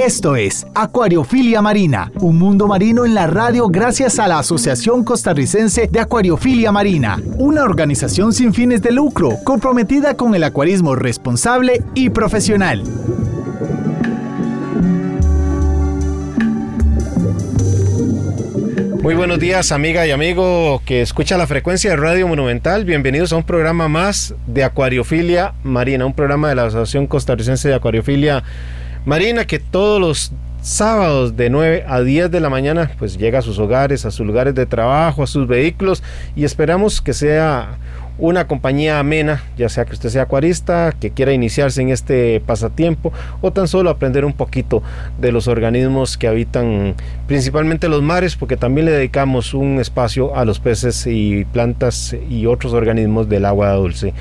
Esto 0.00 0.34
es 0.34 0.66
Acuariofilia 0.74 1.60
Marina, 1.60 2.10
un 2.20 2.38
mundo 2.38 2.66
marino 2.66 3.04
en 3.04 3.12
la 3.12 3.26
radio 3.26 3.68
gracias 3.68 4.18
a 4.18 4.28
la 4.28 4.38
Asociación 4.38 5.04
Costarricense 5.04 5.88
de 5.88 6.00
Acuariofilia 6.00 6.72
Marina, 6.72 7.20
una 7.36 7.64
organización 7.64 8.32
sin 8.32 8.54
fines 8.54 8.80
de 8.80 8.92
lucro 8.92 9.36
comprometida 9.44 10.16
con 10.16 10.34
el 10.34 10.44
acuarismo 10.44 10.94
responsable 10.94 11.82
y 11.94 12.08
profesional. 12.08 12.82
Muy 19.02 19.14
buenos 19.14 19.38
días 19.38 19.70
amiga 19.70 20.06
y 20.06 20.12
amigo 20.12 20.80
que 20.86 21.02
escucha 21.02 21.36
la 21.36 21.46
frecuencia 21.46 21.90
de 21.90 21.96
Radio 21.96 22.26
Monumental. 22.26 22.86
Bienvenidos 22.86 23.34
a 23.34 23.36
un 23.36 23.44
programa 23.44 23.88
más 23.88 24.34
de 24.46 24.64
Acuariofilia 24.64 25.52
Marina, 25.62 26.06
un 26.06 26.14
programa 26.14 26.48
de 26.48 26.54
la 26.54 26.64
Asociación 26.64 27.06
Costarricense 27.06 27.68
de 27.68 27.74
Acuariofilia 27.74 28.36
Marina 28.36 28.80
que 29.46 29.58
todos 29.58 30.00
los 30.00 30.32
sábados 30.62 31.36
de 31.36 31.48
9 31.48 31.84
a 31.88 32.00
10 32.00 32.30
de 32.30 32.40
la 32.40 32.50
mañana 32.50 32.90
pues 32.98 33.16
llega 33.16 33.38
a 33.38 33.42
sus 33.42 33.58
hogares, 33.58 34.04
a 34.04 34.10
sus 34.10 34.26
lugares 34.26 34.54
de 34.54 34.66
trabajo, 34.66 35.22
a 35.22 35.26
sus 35.26 35.46
vehículos 35.46 36.02
y 36.36 36.44
esperamos 36.44 37.00
que 37.00 37.14
sea 37.14 37.78
una 38.18 38.46
compañía 38.46 38.98
amena, 38.98 39.42
ya 39.56 39.70
sea 39.70 39.86
que 39.86 39.94
usted 39.94 40.10
sea 40.10 40.22
acuarista, 40.22 40.92
que 41.00 41.10
quiera 41.10 41.32
iniciarse 41.32 41.80
en 41.80 41.88
este 41.88 42.42
pasatiempo 42.44 43.12
o 43.40 43.50
tan 43.50 43.66
solo 43.66 43.88
aprender 43.88 44.26
un 44.26 44.34
poquito 44.34 44.82
de 45.18 45.32
los 45.32 45.48
organismos 45.48 46.18
que 46.18 46.28
habitan 46.28 46.94
principalmente 47.26 47.88
los 47.88 48.02
mares, 48.02 48.36
porque 48.36 48.58
también 48.58 48.84
le 48.84 48.92
dedicamos 48.92 49.54
un 49.54 49.80
espacio 49.80 50.36
a 50.36 50.44
los 50.44 50.60
peces 50.60 51.06
y 51.06 51.46
plantas 51.46 52.14
y 52.28 52.44
otros 52.44 52.74
organismos 52.74 53.30
del 53.30 53.46
agua 53.46 53.72
dulce. 53.72 54.12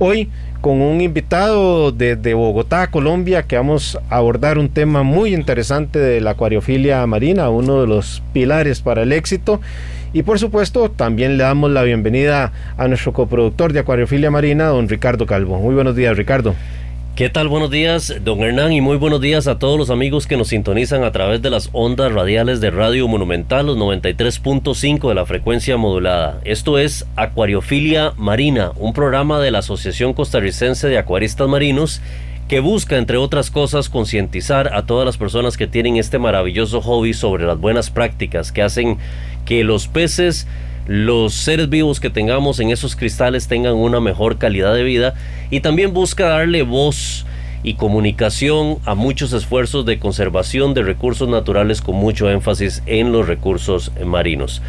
Hoy 0.00 0.28
con 0.66 0.82
un 0.82 1.00
invitado 1.00 1.92
desde 1.92 2.34
Bogotá, 2.34 2.88
Colombia, 2.88 3.44
que 3.44 3.54
vamos 3.54 4.00
a 4.10 4.16
abordar 4.16 4.58
un 4.58 4.68
tema 4.68 5.04
muy 5.04 5.32
interesante 5.32 6.00
de 6.00 6.20
la 6.20 6.32
acuariofilia 6.32 7.06
marina, 7.06 7.50
uno 7.50 7.82
de 7.82 7.86
los 7.86 8.20
pilares 8.32 8.80
para 8.80 9.02
el 9.02 9.12
éxito. 9.12 9.60
Y 10.12 10.24
por 10.24 10.40
supuesto, 10.40 10.90
también 10.90 11.36
le 11.36 11.44
damos 11.44 11.70
la 11.70 11.84
bienvenida 11.84 12.50
a 12.76 12.88
nuestro 12.88 13.12
coproductor 13.12 13.72
de 13.72 13.78
Acuariofilia 13.78 14.32
Marina, 14.32 14.66
don 14.66 14.88
Ricardo 14.88 15.24
Calvo. 15.24 15.60
Muy 15.60 15.76
buenos 15.76 15.94
días, 15.94 16.16
Ricardo. 16.16 16.56
¿Qué 17.16 17.30
tal? 17.30 17.48
Buenos 17.48 17.70
días, 17.70 18.14
don 18.24 18.42
Hernán, 18.42 18.74
y 18.74 18.82
muy 18.82 18.98
buenos 18.98 19.22
días 19.22 19.48
a 19.48 19.58
todos 19.58 19.78
los 19.78 19.88
amigos 19.88 20.26
que 20.26 20.36
nos 20.36 20.48
sintonizan 20.48 21.02
a 21.02 21.12
través 21.12 21.40
de 21.40 21.48
las 21.48 21.70
ondas 21.72 22.12
radiales 22.12 22.60
de 22.60 22.70
Radio 22.70 23.08
Monumental, 23.08 23.64
los 23.64 23.78
93.5 23.78 25.08
de 25.08 25.14
la 25.14 25.24
frecuencia 25.24 25.78
modulada. 25.78 26.42
Esto 26.44 26.78
es 26.78 27.06
Acuariofilia 27.16 28.12
Marina, 28.18 28.72
un 28.76 28.92
programa 28.92 29.40
de 29.40 29.50
la 29.50 29.60
Asociación 29.60 30.12
Costarricense 30.12 30.88
de 30.88 30.98
Acuaristas 30.98 31.48
Marinos 31.48 32.02
que 32.48 32.60
busca, 32.60 32.98
entre 32.98 33.16
otras 33.16 33.50
cosas, 33.50 33.88
concientizar 33.88 34.74
a 34.74 34.84
todas 34.84 35.06
las 35.06 35.16
personas 35.16 35.56
que 35.56 35.66
tienen 35.66 35.96
este 35.96 36.18
maravilloso 36.18 36.82
hobby 36.82 37.14
sobre 37.14 37.46
las 37.46 37.58
buenas 37.58 37.88
prácticas 37.88 38.52
que 38.52 38.60
hacen 38.60 38.98
que 39.46 39.64
los 39.64 39.88
peces 39.88 40.46
los 40.86 41.34
seres 41.34 41.68
vivos 41.68 42.00
que 42.00 42.10
tengamos 42.10 42.60
en 42.60 42.70
esos 42.70 42.96
cristales 42.96 43.48
tengan 43.48 43.74
una 43.74 44.00
mejor 44.00 44.38
calidad 44.38 44.74
de 44.74 44.84
vida 44.84 45.14
y 45.50 45.60
también 45.60 45.92
busca 45.92 46.26
darle 46.28 46.62
voz 46.62 47.26
y 47.62 47.74
comunicación 47.74 48.78
a 48.84 48.94
muchos 48.94 49.32
esfuerzos 49.32 49.84
de 49.86 49.98
conservación 49.98 50.74
de 50.74 50.82
recursos 50.82 51.28
naturales 51.28 51.82
con 51.82 51.96
mucho 51.96 52.30
énfasis 52.30 52.82
en 52.86 53.10
los 53.10 53.26
recursos 53.26 53.90
marinos. 54.04 54.62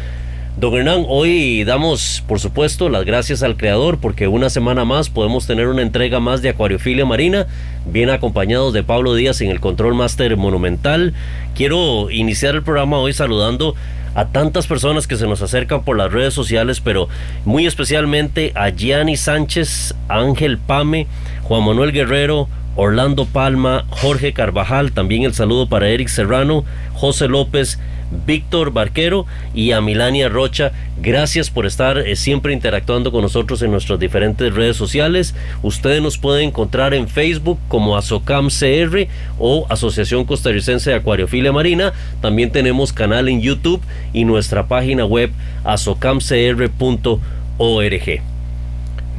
Don 0.58 0.74
Hernán, 0.74 1.04
hoy 1.06 1.62
damos, 1.62 2.24
por 2.26 2.40
supuesto, 2.40 2.88
las 2.88 3.04
gracias 3.04 3.44
al 3.44 3.56
creador 3.56 3.98
porque 4.00 4.26
una 4.26 4.50
semana 4.50 4.84
más 4.84 5.08
podemos 5.08 5.46
tener 5.46 5.68
una 5.68 5.82
entrega 5.82 6.18
más 6.18 6.42
de 6.42 6.48
Acuariofilia 6.48 7.04
Marina, 7.04 7.46
bien 7.86 8.10
acompañados 8.10 8.72
de 8.72 8.82
Pablo 8.82 9.14
Díaz 9.14 9.40
en 9.40 9.50
el 9.50 9.60
Control 9.60 9.94
Master 9.94 10.36
Monumental. 10.36 11.14
Quiero 11.54 12.10
iniciar 12.10 12.56
el 12.56 12.64
programa 12.64 12.98
hoy 12.98 13.12
saludando 13.12 13.76
a 14.14 14.26
tantas 14.26 14.66
personas 14.66 15.06
que 15.06 15.16
se 15.16 15.26
nos 15.26 15.42
acercan 15.42 15.84
por 15.84 15.96
las 15.96 16.12
redes 16.12 16.34
sociales, 16.34 16.80
pero 16.80 17.08
muy 17.44 17.66
especialmente 17.66 18.52
a 18.54 18.70
Gianni 18.70 19.16
Sánchez, 19.16 19.94
Ángel 20.08 20.58
Pame, 20.58 21.06
Juan 21.42 21.64
Manuel 21.64 21.92
Guerrero, 21.92 22.48
Orlando 22.76 23.26
Palma, 23.26 23.84
Jorge 23.90 24.32
Carvajal, 24.32 24.92
también 24.92 25.24
el 25.24 25.34
saludo 25.34 25.68
para 25.68 25.88
Eric 25.88 26.08
Serrano, 26.08 26.64
José 26.94 27.26
López, 27.26 27.78
Víctor 28.26 28.72
Barquero 28.72 29.26
y 29.54 29.72
a 29.72 29.80
Milania 29.80 30.28
Rocha. 30.28 30.72
Gracias 31.00 31.50
por 31.50 31.66
estar 31.66 31.98
eh, 31.98 32.16
siempre 32.16 32.52
interactuando 32.52 33.12
con 33.12 33.22
nosotros 33.22 33.62
en 33.62 33.70
nuestras 33.70 33.98
diferentes 33.98 34.54
redes 34.54 34.76
sociales. 34.76 35.34
Ustedes 35.62 36.02
nos 36.02 36.18
pueden 36.18 36.48
encontrar 36.48 36.94
en 36.94 37.08
Facebook 37.08 37.58
como 37.68 37.96
ASOCAMCR 37.96 39.08
o 39.38 39.66
Asociación 39.68 40.24
Costarricense 40.24 40.90
de 40.90 40.96
Acuariofilia 40.96 41.52
Marina. 41.52 41.92
También 42.20 42.50
tenemos 42.50 42.92
canal 42.92 43.28
en 43.28 43.40
YouTube 43.40 43.80
y 44.12 44.24
nuestra 44.24 44.66
página 44.66 45.04
web 45.04 45.30
asocamcr.org. 45.64 46.68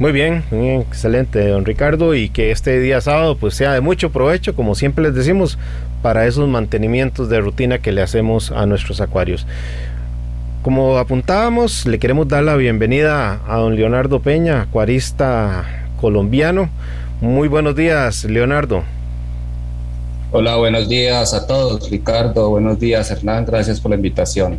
Muy 0.00 0.12
bien, 0.12 0.44
excelente, 0.50 1.46
don 1.48 1.66
Ricardo, 1.66 2.14
y 2.14 2.30
que 2.30 2.52
este 2.52 2.80
día 2.80 3.02
sábado 3.02 3.36
pues 3.36 3.52
sea 3.52 3.74
de 3.74 3.82
mucho 3.82 4.10
provecho, 4.10 4.54
como 4.54 4.74
siempre 4.74 5.04
les 5.04 5.14
decimos, 5.14 5.58
para 6.02 6.26
esos 6.26 6.48
mantenimientos 6.48 7.28
de 7.28 7.40
rutina 7.40 7.78
que 7.78 7.92
le 7.92 8.02
hacemos 8.02 8.50
a 8.50 8.66
nuestros 8.66 9.00
acuarios. 9.00 9.46
Como 10.62 10.98
apuntábamos, 10.98 11.86
le 11.86 11.98
queremos 11.98 12.28
dar 12.28 12.44
la 12.44 12.56
bienvenida 12.56 13.40
a 13.48 13.56
don 13.56 13.76
Leonardo 13.76 14.20
Peña, 14.20 14.62
acuarista 14.62 15.86
colombiano. 16.00 16.68
Muy 17.20 17.48
buenos 17.48 17.76
días, 17.76 18.24
Leonardo. 18.24 18.82
Hola, 20.32 20.56
buenos 20.56 20.88
días 20.88 21.34
a 21.34 21.46
todos, 21.46 21.90
Ricardo. 21.90 22.50
Buenos 22.50 22.78
días, 22.78 23.10
Hernán. 23.10 23.46
Gracias 23.46 23.80
por 23.80 23.90
la 23.90 23.96
invitación 23.96 24.58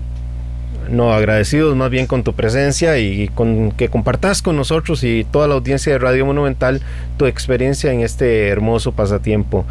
no 0.91 1.13
agradecidos 1.13 1.75
más 1.75 1.89
bien 1.89 2.05
con 2.05 2.23
tu 2.23 2.33
presencia 2.33 2.99
y 2.99 3.29
con 3.29 3.71
que 3.71 3.89
compartas 3.89 4.41
con 4.41 4.55
nosotros 4.55 5.03
y 5.03 5.23
toda 5.23 5.47
la 5.47 5.55
audiencia 5.55 5.93
de 5.93 5.99
Radio 5.99 6.25
Monumental 6.25 6.81
tu 7.17 7.25
experiencia 7.25 7.91
en 7.91 8.01
este 8.01 8.49
hermoso 8.49 8.91
pasatiempo. 8.91 9.65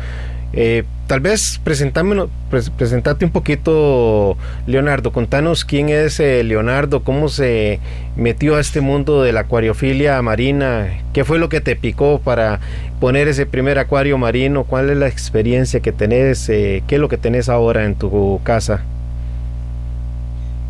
Eh, 0.53 0.85
tal 1.11 1.19
vez 1.19 1.61
presentate 1.65 3.25
un 3.25 3.33
poquito, 3.33 4.37
Leonardo. 4.69 5.11
Contanos 5.11 5.65
quién 5.65 5.89
es 5.89 6.21
eh, 6.21 6.45
Leonardo, 6.45 7.03
cómo 7.03 7.29
se 7.29 7.81
metió 8.15 8.55
a 8.55 8.61
este 8.61 8.81
mundo 8.81 9.21
de 9.25 9.33
la 9.33 9.41
acuariofilia 9.41 10.23
marina, 10.23 11.03
qué 11.13 11.25
fue 11.25 11.41
lo 11.41 11.49
que 11.49 11.61
te 11.61 11.75
picó 11.75 12.21
para 12.21 12.61
poner 13.01 13.27
ese 13.27 13.45
primer 13.45 13.81
acuario 13.81 14.19
marino, 14.19 14.63
cuál 14.63 14.89
es 14.89 14.97
la 14.99 15.09
experiencia 15.09 15.81
que 15.81 15.91
tenés, 15.91 16.49
eh, 16.49 16.85
qué 16.87 16.95
es 16.95 17.01
lo 17.01 17.09
que 17.09 17.17
tenés 17.17 17.49
ahora 17.49 17.87
en 17.87 17.97
tu 17.97 18.39
casa. 18.45 18.85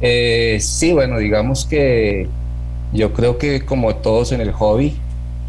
Eh, 0.00 0.56
sí, 0.62 0.94
bueno, 0.94 1.18
digamos 1.18 1.66
que 1.66 2.28
yo 2.94 3.12
creo 3.12 3.36
que 3.36 3.66
como 3.66 3.94
todos 3.96 4.32
en 4.32 4.40
el 4.40 4.52
hobby, 4.52 4.96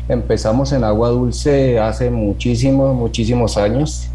empezamos 0.09 0.73
en 0.73 0.83
agua 0.83 1.07
dulce 1.07 1.79
hace 1.79 2.09
muchísimos, 2.09 2.93
muchísimos 2.93 3.55
años. 3.55 4.11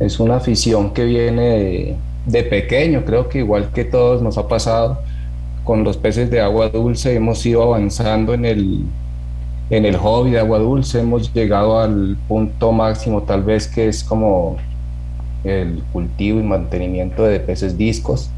Es 0.00 0.20
una 0.20 0.36
afición 0.36 0.92
que 0.92 1.04
viene 1.04 1.96
de, 2.26 2.42
pequeño, 2.42 3.04
creo 3.04 3.28
que 3.28 3.38
igual 3.38 3.70
que 3.72 3.84
todos 3.84 4.22
nos 4.22 4.38
ha 4.38 4.48
pasado. 4.48 4.98
Con 5.64 5.82
los 5.82 5.96
peces 5.96 6.30
de 6.30 6.40
agua 6.40 6.68
dulce, 6.68 7.14
hemos 7.14 7.44
ido 7.46 7.62
avanzando 7.62 8.34
en 8.34 8.44
el, 8.44 8.84
en 9.70 9.84
el 9.86 9.96
hobby 9.96 10.32
de 10.32 10.40
agua 10.40 10.58
dulce, 10.58 11.00
hemos 11.00 11.32
llegado 11.32 11.80
al 11.80 12.18
punto 12.28 12.70
máximo 12.72 13.22
tal 13.22 13.42
vez 13.42 13.66
que 13.66 13.88
es 13.88 14.04
como 14.04 14.56
el 15.44 15.82
cultivo 15.92 16.40
y 16.40 16.42
mantenimiento 16.42 17.24
de 17.24 17.40
peces 17.40 17.76
discos. 17.76 18.30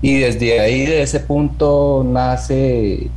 Y 0.00 0.18
desde 0.18 0.60
ahí, 0.60 0.86
de 0.86 1.02
ese 1.02 1.20
punto, 1.20 2.04
nace, 2.06 3.08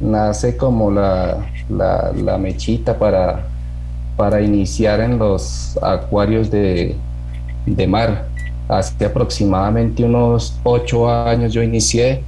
nace 0.00 0.56
como 0.56 0.90
la, 0.90 1.46
la, 1.68 2.38
mechita 2.38 2.98
para, 2.98 3.46
para 4.18 4.42
iniciar 4.42 5.00
en 5.00 5.16
los 5.16 5.78
acuarios 5.80 6.50
de, 6.50 6.96
de 7.64 7.86
mar. 7.86 8.26
Hace 8.68 9.04
aproximadamente 9.04 10.04
unos 10.04 10.58
ocho 10.64 11.08
años 11.08 11.54
yo 11.54 11.62
inicié 11.62 12.22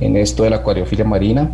en 0.00 0.16
esto 0.16 0.42
de 0.42 0.50
la 0.50 0.56
acuariofilia 0.56 1.04
marina. 1.04 1.48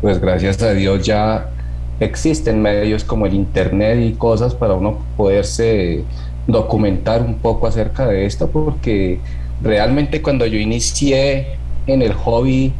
Pues 0.00 0.20
gracias 0.20 0.62
a 0.62 0.72
Dios 0.72 1.04
ya 1.04 1.50
existen 1.98 2.62
medios 2.62 3.02
como 3.02 3.26
el 3.26 3.34
internet 3.34 3.98
y 4.00 4.12
cosas 4.12 4.54
para 4.54 4.74
uno 4.74 4.98
poderse 5.16 6.04
documentar 6.46 7.20
un 7.20 7.34
poco 7.34 7.66
acerca 7.66 8.06
de 8.06 8.26
esto 8.26 8.48
porque 8.48 9.18
realmente 9.60 10.22
cuando 10.22 10.46
yo 10.46 10.58
inicié 10.58 11.56
en 11.88 12.00
el 12.00 12.12
hobby, 12.12 12.72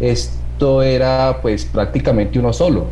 esto 0.00 0.82
era 0.82 1.40
pues 1.42 1.66
prácticamente 1.66 2.38
uno 2.38 2.54
solo. 2.54 2.86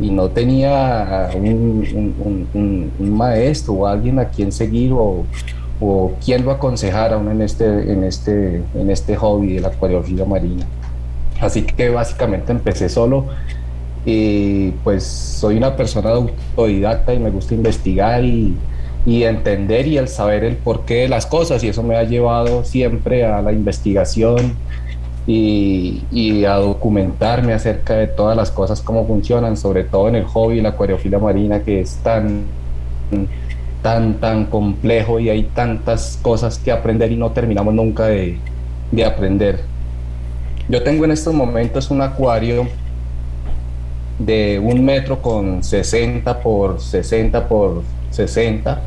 Y 0.00 0.10
no 0.10 0.28
tenía 0.28 1.30
un, 1.34 2.92
maestro 2.98 3.74
o 3.74 3.86
alguien 3.86 4.18
a 4.18 4.26
quien 4.26 4.50
seguir 4.50 4.92
o, 4.92 5.24
o 5.80 6.12
quien 6.24 6.44
lo 6.44 6.50
aconsejara 6.50 7.16
en 7.16 7.40
este, 7.42 7.92
en, 7.92 8.04
este, 8.04 8.62
en 8.74 8.90
este 8.90 9.16
hobby 9.16 9.54
de 9.54 9.60
la 9.60 9.68
acuariofilia 9.68 10.24
marina. 10.24 10.66
Así 11.40 11.62
que 11.62 11.90
básicamente 11.90 12.52
empecé 12.52 12.88
solo 12.88 13.26
y 14.06 14.70
pues 14.82 15.04
soy 15.04 15.56
una 15.56 15.76
persona 15.76 16.10
autodidacta 16.10 17.14
y 17.14 17.18
me 17.18 17.30
gusta 17.30 17.54
investigar 17.54 18.24
y, 18.24 18.56
y 19.06 19.24
entender 19.24 19.86
y 19.86 19.98
el 19.98 20.08
saber 20.08 20.44
el 20.44 20.56
porqué 20.56 21.02
de 21.02 21.08
las 21.08 21.26
cosas 21.26 21.62
y 21.64 21.68
eso 21.68 21.82
me 21.82 21.96
ha 21.96 22.04
llevado 22.04 22.64
siempre 22.64 23.24
a 23.24 23.42
la 23.42 23.52
investigación 23.52 24.56
y, 25.26 26.44
a 26.44 26.56
documentarme 26.56 27.54
acerca 27.54 27.94
de 27.94 28.06
todas 28.06 28.36
las 28.36 28.50
cosas, 28.50 28.82
cómo 28.82 29.06
funcionan, 29.06 29.56
sobre 29.56 29.84
todo 29.84 30.08
en 30.08 30.16
el 30.16 30.24
hobby, 30.24 30.60
la 30.60 30.70
acuariofilia 30.70 31.18
marina, 31.18 31.60
que 31.62 31.80
es 31.80 31.96
tan, 31.96 32.42
tan, 33.82 34.14
tan 34.14 34.46
complejo 34.46 35.18
y 35.20 35.30
hay 35.30 35.44
tantas 35.44 36.18
cosas 36.20 36.58
que 36.58 36.70
aprender 36.72 37.10
y 37.12 37.16
no 37.16 37.30
terminamos 37.30 37.72
nunca 37.74 38.06
de, 38.06 38.38
de 38.92 39.04
aprender. 39.04 39.60
Yo 40.68 40.82
tengo 40.82 41.04
en 41.04 41.10
estos 41.10 41.32
momentos 41.34 41.90
un 41.90 42.02
acuario 42.02 42.66
de 44.18 44.60
un 44.62 44.84
metro 44.84 45.20
con 45.20 45.62
60 45.62 46.40
por 46.40 46.80
60 46.80 47.48
por 47.48 47.82
60 48.10 48.80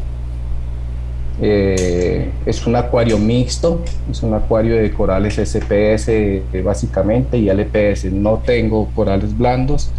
eh, 1.39 2.31
es 2.45 2.65
un 2.65 2.75
acuario 2.75 3.19
mixto, 3.19 3.81
es 4.09 4.23
un 4.23 4.33
acuario 4.33 4.75
de 4.75 4.91
corales 4.91 5.37
SPS 5.37 6.09
eh, 6.09 6.43
básicamente 6.63 7.37
y 7.37 7.49
LPS. 7.49 8.05
No 8.11 8.37
tengo 8.37 8.87
corales 8.95 9.37
blandos. 9.37 9.91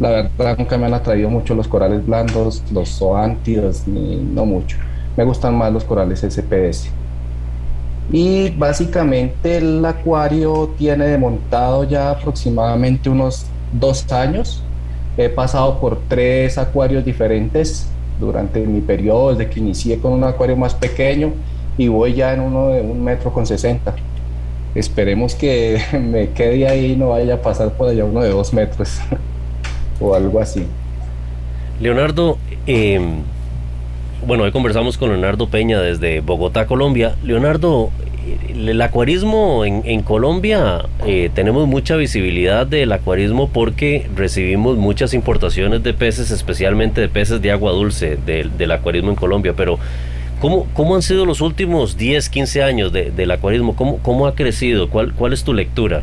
La 0.00 0.10
verdad 0.10 0.58
nunca 0.58 0.76
me 0.76 0.86
han 0.86 0.94
atraído 0.94 1.30
mucho 1.30 1.54
los 1.54 1.68
corales 1.68 2.04
blandos, 2.04 2.62
los 2.72 2.98
zoántidos, 2.98 3.86
no 3.86 4.44
mucho. 4.44 4.76
Me 5.16 5.24
gustan 5.24 5.56
más 5.56 5.72
los 5.72 5.84
corales 5.84 6.24
SPS. 6.24 6.90
Y 8.12 8.50
básicamente 8.50 9.58
el 9.58 9.84
acuario 9.84 10.74
tiene 10.76 11.06
de 11.06 11.16
montado 11.16 11.84
ya 11.84 12.10
aproximadamente 12.10 13.08
unos 13.08 13.46
dos 13.72 14.10
años. 14.12 14.62
He 15.16 15.28
pasado 15.28 15.78
por 15.78 16.00
tres 16.08 16.58
acuarios 16.58 17.04
diferentes 17.04 17.88
durante 18.20 18.60
mi 18.60 18.80
periodo, 18.80 19.34
desde 19.34 19.50
que 19.50 19.60
inicié 19.60 19.98
con 19.98 20.12
un 20.12 20.24
acuario 20.24 20.56
más 20.56 20.74
pequeño 20.74 21.32
y 21.76 21.88
voy 21.88 22.14
ya 22.14 22.32
en 22.32 22.40
uno 22.40 22.68
de 22.68 22.80
un 22.80 23.02
metro 23.02 23.32
con 23.32 23.46
60. 23.46 23.94
Esperemos 24.74 25.34
que 25.34 25.80
me 26.00 26.30
quede 26.30 26.68
ahí 26.68 26.92
y 26.92 26.96
no 26.96 27.10
vaya 27.10 27.34
a 27.34 27.42
pasar 27.42 27.72
por 27.72 27.88
allá 27.88 28.04
uno 28.04 28.22
de 28.22 28.30
dos 28.30 28.52
metros 28.52 28.98
o 30.00 30.14
algo 30.14 30.40
así. 30.40 30.66
Leonardo, 31.80 32.38
em, 32.66 33.22
bueno, 34.26 34.44
hoy 34.44 34.52
conversamos 34.52 34.96
con 34.96 35.10
Leonardo 35.10 35.48
Peña 35.48 35.80
desde 35.80 36.20
Bogotá, 36.20 36.66
Colombia. 36.66 37.16
Leonardo, 37.22 37.90
el 38.48 38.80
acuarismo 38.80 39.64
en, 39.64 40.02
Colombia 40.02 40.86
eh, 41.06 41.30
tenemos 41.34 41.66
mucha 41.66 41.96
visibilidad 41.96 42.66
del 42.66 42.92
acuarismo 42.92 43.48
porque 43.48 44.08
recibimos 44.14 44.76
muchas 44.76 45.14
importaciones 45.14 45.82
de 45.82 45.92
peces, 45.94 46.30
especialmente 46.30 47.00
de 47.00 47.08
peces 47.08 47.42
de 47.42 47.50
agua 47.50 47.72
dulce 47.72 48.16
del 48.16 48.70
acuarismo 48.72 49.10
en 49.10 49.16
Colombia. 49.16 49.54
Pero, 49.56 49.78
¿cómo, 50.40 50.66
¿cómo, 50.74 50.94
han 50.94 51.02
sido 51.02 51.26
los 51.26 51.40
últimos 51.40 51.96
10, 51.96 52.28
15 52.28 52.62
años 52.62 52.92
del 52.92 53.30
acuarismo? 53.30 53.76
¿Cómo, 53.76 53.98
¿Cómo, 53.98 54.26
ha 54.26 54.34
crecido? 54.34 54.88
¿Cuál, 54.88 55.12
¿Cuál 55.14 55.32
es 55.32 55.44
tu 55.44 55.52
lectura? 55.52 56.02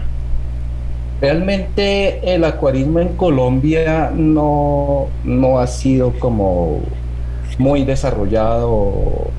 Realmente 1.20 2.34
el 2.34 2.44
acuarismo 2.44 3.00
en 3.00 3.10
Colombia 3.10 4.12
no, 4.16 5.08
no 5.24 5.60
ha 5.60 5.68
sido 5.68 6.14
como 6.20 6.82
muy 7.60 7.84
desarrollado 7.84 8.72
o 8.72 9.32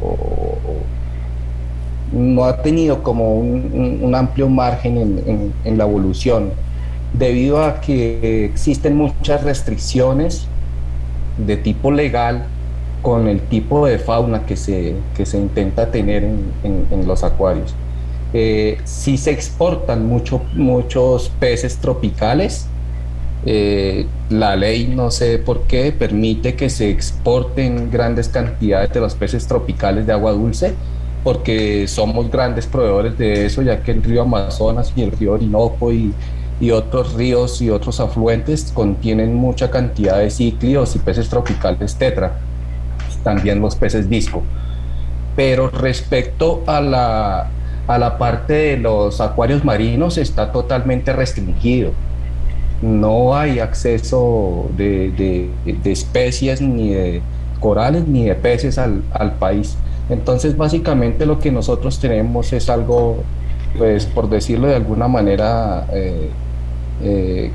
no 2.12 2.44
ha 2.44 2.62
tenido 2.62 3.02
como 3.02 3.34
un, 3.34 4.14
amplio 4.14 4.48
margen 4.48 5.52
en, 5.64 5.78
la 5.78 5.84
evolución, 5.84 6.50
debido 7.12 7.62
a 7.62 7.80
que 7.80 8.44
existen 8.44 8.96
muchas 8.96 9.42
restricciones 9.42 10.46
de 11.38 11.56
tipo 11.56 11.90
legal 11.90 12.44
con 13.00 13.26
el 13.26 13.40
tipo 13.40 13.86
de 13.86 13.98
fauna 13.98 14.44
que 14.46 14.56
se, 14.56 14.94
se 15.24 15.38
intenta 15.38 15.90
tener 15.90 16.24
en, 16.24 17.06
los 17.06 17.24
acuarios. 17.24 17.74
Eh, 18.34 18.78
si 18.84 19.18
se 19.18 19.30
exportan 19.30 20.06
mucho, 20.06 20.42
muchos 20.54 21.30
peces 21.40 21.78
tropicales, 21.78 22.66
eh, 23.44 24.06
la 24.30 24.54
ley, 24.54 24.86
no 24.86 25.10
sé 25.10 25.38
por 25.38 25.62
qué, 25.62 25.92
permite 25.92 26.54
que 26.54 26.70
se 26.70 26.90
exporten 26.90 27.90
grandes 27.90 28.28
cantidades 28.28 28.92
de 28.92 29.00
los 29.00 29.14
peces 29.14 29.46
tropicales 29.46 30.06
de 30.06 30.12
agua 30.12 30.32
dulce 30.32 30.74
porque 31.22 31.86
somos 31.88 32.30
grandes 32.30 32.66
proveedores 32.66 33.16
de 33.18 33.46
eso, 33.46 33.62
ya 33.62 33.82
que 33.82 33.92
el 33.92 34.02
río 34.02 34.22
Amazonas 34.22 34.92
y 34.96 35.02
el 35.02 35.12
río 35.12 35.32
Orinoco 35.34 35.92
y, 35.92 36.18
y 36.58 36.70
otros 36.72 37.14
ríos 37.14 37.60
y 37.62 37.70
otros 37.70 38.00
afluentes 38.00 38.72
contienen 38.72 39.34
mucha 39.34 39.70
cantidad 39.70 40.18
de 40.18 40.30
cíclidos 40.30 40.96
y 40.96 41.00
peces 41.00 41.28
tropicales 41.28 41.96
tetra, 41.98 42.46
también 43.22 43.60
los 43.60 43.76
peces 43.76 44.08
disco. 44.08 44.50
Pero 45.34 45.70
respecto 45.70 46.64
a 46.66 46.80
la, 46.80 47.56
a 47.86 47.98
la 47.98 48.18
parte 48.18 48.52
de 48.54 48.76
los 48.78 49.20
acuarios 49.20 49.64
marinos 49.64 50.18
está 50.18 50.52
totalmente 50.52 51.12
restringido. 51.12 51.96
No 52.80 53.36
hay 53.36 53.60
acceso 53.60 54.72
de, 54.76 55.12
de, 55.12 55.54
de 55.64 55.92
especies 55.92 56.60
ni 56.60 56.90
de 56.90 57.22
corales 57.60 58.06
ni 58.08 58.24
de 58.26 58.34
peces 58.34 58.78
al, 58.78 59.04
al 59.12 59.38
país. 59.38 59.82
Entonces, 60.08 60.56
básicamente 60.56 61.26
lo 61.26 61.38
que 61.38 61.50
nosotros 61.50 61.98
tenemos 61.98 62.52
es 62.52 62.68
algo, 62.68 63.22
pues, 63.78 64.06
por 64.06 64.28
decirlo 64.28 64.68
de 64.68 64.76
alguna 64.76 65.08
manera, 65.08 65.86
eh, 65.92 66.28
eh, 67.02 67.50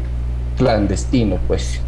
clandestino, 0.58 1.38
pues. 1.48 1.82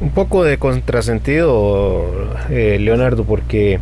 Un 0.00 0.10
poco 0.10 0.44
de 0.44 0.58
contrasentido, 0.58 2.06
eh, 2.50 2.78
Leonardo, 2.80 3.24
porque, 3.24 3.80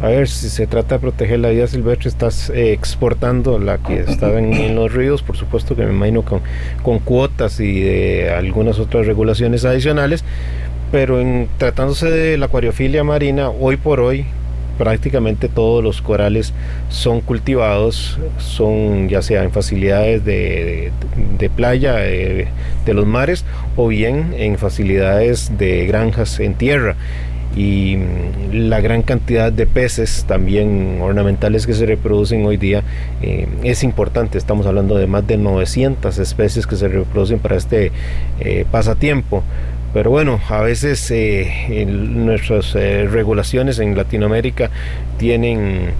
a 0.00 0.06
ver, 0.08 0.26
si 0.26 0.48
se 0.48 0.66
trata 0.66 0.94
de 0.94 1.00
proteger 1.00 1.40
la 1.40 1.50
vida 1.50 1.66
silvestre, 1.66 2.08
estás 2.08 2.50
exportando 2.50 3.58
la 3.58 3.76
que 3.76 4.00
estaba 4.00 4.38
en, 4.38 4.74
los 4.74 4.92
ríos, 4.92 5.22
por 5.22 5.36
supuesto 5.36 5.76
que 5.76 5.84
me 5.84 5.92
imagino 5.92 6.22
con, 6.22 6.40
con 6.82 7.00
cuotas 7.00 7.60
y 7.60 7.80
de 7.80 8.30
algunas 8.30 8.78
otras 8.78 9.06
regulaciones 9.06 9.66
adicionales, 9.66 10.24
pero 10.90 11.20
en 11.20 11.48
tratándose 11.58 12.10
de 12.10 12.38
la 12.38 12.46
acuariofilia 12.46 13.04
marina, 13.04 13.50
hoy 13.50 13.76
por 13.76 14.00
hoy, 14.00 14.24
prácticamente 14.78 15.48
todos 15.48 15.82
los 15.82 16.00
corales 16.00 16.54
son 16.88 17.20
cultivados, 17.20 18.18
son 18.38 19.08
ya 19.08 19.20
sea 19.20 19.42
en 19.42 19.50
facilidades 19.50 20.24
de, 20.24 20.92
playa 21.56 21.96
de, 21.96 22.48
los 22.86 23.06
mares 23.06 23.44
o 23.76 23.88
bien 23.88 24.34
en 24.38 24.56
facilidades 24.56 25.58
de 25.58 25.86
granjas 25.86 26.40
en 26.40 26.54
tierra 26.54 26.96
y 27.56 27.98
la 28.52 28.80
gran 28.80 29.02
cantidad 29.02 29.52
de 29.52 29.66
peces 29.66 30.24
también 30.28 31.00
ornamentales 31.02 31.66
que 31.66 31.74
se 31.74 31.86
reproducen 31.86 32.46
hoy 32.46 32.56
día 32.56 32.82
eh, 33.20 33.48
es 33.64 33.82
importante. 33.82 34.38
Estamos 34.38 34.66
hablando 34.66 34.96
de 34.96 35.06
más 35.06 35.26
de 35.26 35.38
900 35.38 36.18
especies 36.18 36.66
que 36.66 36.76
se 36.76 36.88
reproducen 36.88 37.40
para 37.40 37.56
este 37.56 37.90
eh, 38.40 38.64
pasatiempo. 38.70 39.42
Pero 39.94 40.10
bueno, 40.10 40.40
a 40.48 40.60
veces 40.60 41.10
eh, 41.10 41.86
nuestras 41.86 42.74
eh, 42.74 43.08
regulaciones 43.10 43.78
en 43.78 43.96
Latinoamérica 43.96 44.70
tienen 45.16 45.92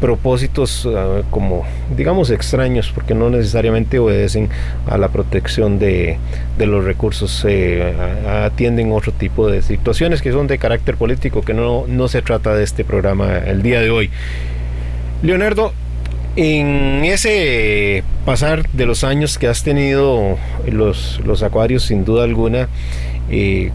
propósitos 0.00 0.86
ah, 0.94 1.22
como 1.30 1.64
digamos 1.96 2.30
extraños 2.30 2.92
porque 2.94 3.14
no 3.14 3.30
necesariamente 3.30 3.98
obedecen 3.98 4.50
a 4.86 4.98
la 4.98 5.08
protección 5.08 5.78
de, 5.78 6.18
los 6.58 6.84
recursos 6.84 7.44
eh, 7.48 7.94
atienden 8.42 8.92
otro 8.92 9.12
tipo 9.12 9.48
de 9.48 9.62
situaciones 9.62 10.20
que 10.20 10.30
son 10.32 10.46
de 10.46 10.58
carácter 10.58 10.96
político 10.96 11.40
que 11.40 11.54
no, 11.54 11.86
no 11.86 12.08
se 12.08 12.20
trata 12.20 12.54
de 12.54 12.64
este 12.64 12.84
programa 12.84 13.38
el 13.38 13.62
día 13.62 13.80
de 13.80 13.90
hoy. 13.90 14.10
Leonardo 15.22 15.72
en 16.36 17.04
ese 17.04 18.02
pasar 18.26 18.68
de 18.72 18.86
los 18.86 19.04
años 19.04 19.38
que 19.38 19.46
has 19.46 19.62
tenido 19.62 20.36
los, 20.70 21.20
los 21.24 21.42
acuarios 21.42 21.84
sin 21.84 22.04
duda 22.04 22.24
alguna 22.24 22.68
eh, 23.30 23.70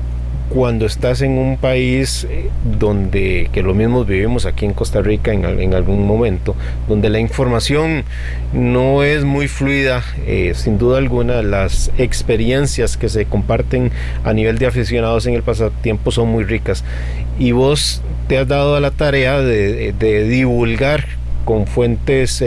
cuando 0.50 0.88
estás 0.88 1.22
en 1.22 1.38
un 1.38 1.58
país 1.58 2.26
eh, 2.30 2.50
donde, 2.80 3.50
que 3.54 3.62
lo 3.62 3.76
mismo 3.76 4.04
vivimos 4.04 4.46
aquí 4.46 4.66
en 4.66 4.74
Costa 4.74 5.02
Rica 5.02 5.32
en, 5.32 5.46
en 5.46 5.74
algún 5.76 6.08
momento, 6.08 6.56
donde 6.88 7.10
la 7.10 7.20
información 7.20 8.04
no 8.52 9.04
es 9.04 9.24
muy 9.26 9.48
fluida, 9.48 10.04
eh, 10.26 10.54
sin 10.56 10.80
duda 10.80 10.98
alguna 10.98 11.44
las 11.44 11.92
experiencias 11.98 12.98
que 12.98 13.10
se 13.10 13.26
comparten 13.26 13.92
a 14.24 14.34
nivel 14.34 14.58
de 14.58 14.66
aficionados 14.66 15.28
en 15.28 15.36
el 15.36 15.44
pasatiempo 15.44 16.12
son 16.12 16.30
muy 16.30 16.44
ricas. 16.44 16.84
Y 17.38 17.52
vos 17.52 18.02
te 18.28 18.38
has 18.40 18.48
dado 18.48 18.76
a 18.76 18.80
la 18.80 18.92
tarea 18.92 19.40
de, 19.40 19.94
de 19.94 20.24
divulgar 20.24 21.06
con 21.46 21.68
fuentes 21.68 22.44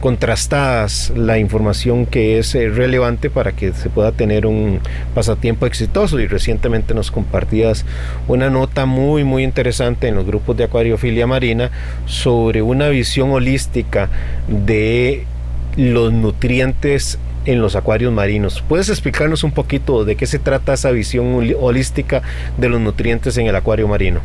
contrastadas 0.00 1.12
la 1.16 1.38
información 1.38 2.06
que 2.06 2.38
es 2.38 2.54
eh, 2.54 2.68
relevante 2.68 3.30
para 3.30 3.52
que 3.52 3.72
se 3.72 3.90
pueda 3.90 4.12
tener 4.12 4.46
un 4.46 4.80
pasatiempo 5.14 5.66
exitoso 5.66 6.20
y 6.20 6.26
recientemente 6.26 6.94
nos 6.94 7.10
compartías 7.10 7.84
una 8.28 8.50
nota 8.50 8.86
muy 8.86 9.24
muy 9.24 9.42
interesante 9.42 10.08
en 10.08 10.14
los 10.14 10.26
grupos 10.26 10.56
de 10.56 10.64
acuariofilia 10.64 11.26
marina 11.26 11.70
sobre 12.06 12.62
una 12.62 12.88
visión 12.88 13.30
holística 13.30 14.08
de 14.46 15.24
los 15.76 16.12
nutrientes 16.12 17.18
en 17.44 17.60
los 17.62 17.76
acuarios 17.76 18.12
marinos. 18.12 18.62
¿Puedes 18.68 18.88
explicarnos 18.90 19.42
un 19.42 19.52
poquito 19.52 20.04
de 20.04 20.16
qué 20.16 20.26
se 20.26 20.38
trata 20.38 20.74
esa 20.74 20.90
visión 20.90 21.54
holística 21.58 22.22
de 22.58 22.68
los 22.68 22.80
nutrientes 22.80 23.38
en 23.38 23.46
el 23.46 23.56
acuario 23.56 23.88
marino? 23.88 24.20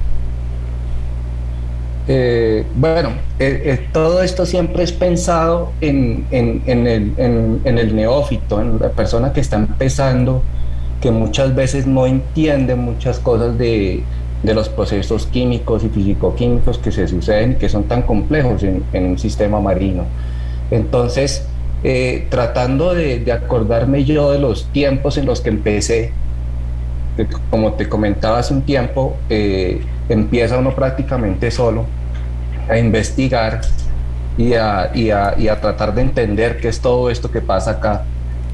Eh, 2.07 2.65
bueno, 2.75 3.11
eh, 3.39 3.61
eh, 3.65 3.87
todo 3.93 4.21
esto 4.23 4.45
siempre 4.45 4.83
es 4.83 4.91
pensado 4.91 5.71
en, 5.79 6.25
el, 6.31 7.95
neófito, 7.95 8.59
en 8.59 8.77
la 8.79 8.89
persona 8.89 9.31
que 9.31 9.39
está 9.39 9.55
empezando, 9.55 10.41
que 11.01 11.11
muchas 11.11 11.55
veces 11.55 11.87
no 11.87 12.05
entiende 12.05 12.75
muchas 12.75 13.19
cosas 13.19 13.57
de, 13.57 14.03
los 14.43 14.67
procesos 14.67 15.27
químicos 15.27 15.85
y 15.85 15.89
fisicoquímicos 15.89 16.77
que 16.77 16.91
se 16.91 17.07
suceden 17.07 17.53
y 17.53 17.55
que 17.55 17.69
son 17.69 17.85
tan 17.85 18.01
complejos 18.01 18.61
en, 18.63 18.83
un 18.93 19.17
sistema 19.17 19.61
marino. 19.61 20.03
Entonces, 20.71 21.47
tratando 22.29 22.93
de, 22.93 23.31
acordarme 23.31 24.03
yo 24.03 24.31
de 24.31 24.39
los 24.39 24.65
tiempos 24.73 25.17
en 25.17 25.25
los 25.25 25.39
que 25.39 25.47
empecé, 25.47 26.11
como 27.49 27.73
te 27.73 27.87
comentaba 27.87 28.39
hace 28.39 28.53
un 28.53 28.63
tiempo, 28.63 29.15
empieza 30.09 30.57
uno 30.57 30.75
prácticamente 30.75 31.51
solo 31.51 31.85
a 32.69 32.77
investigar 32.77 33.61
y 34.37 34.53
a, 34.53 34.91
y, 34.93 35.11
a, 35.11 35.35
y 35.37 35.47
a, 35.47 35.61
tratar 35.61 35.93
de 35.93 36.01
entender 36.01 36.57
qué 36.59 36.69
es 36.69 36.79
todo 36.79 37.09
esto 37.09 37.29
que 37.29 37.41
pasa 37.41 37.71
acá, 37.71 38.03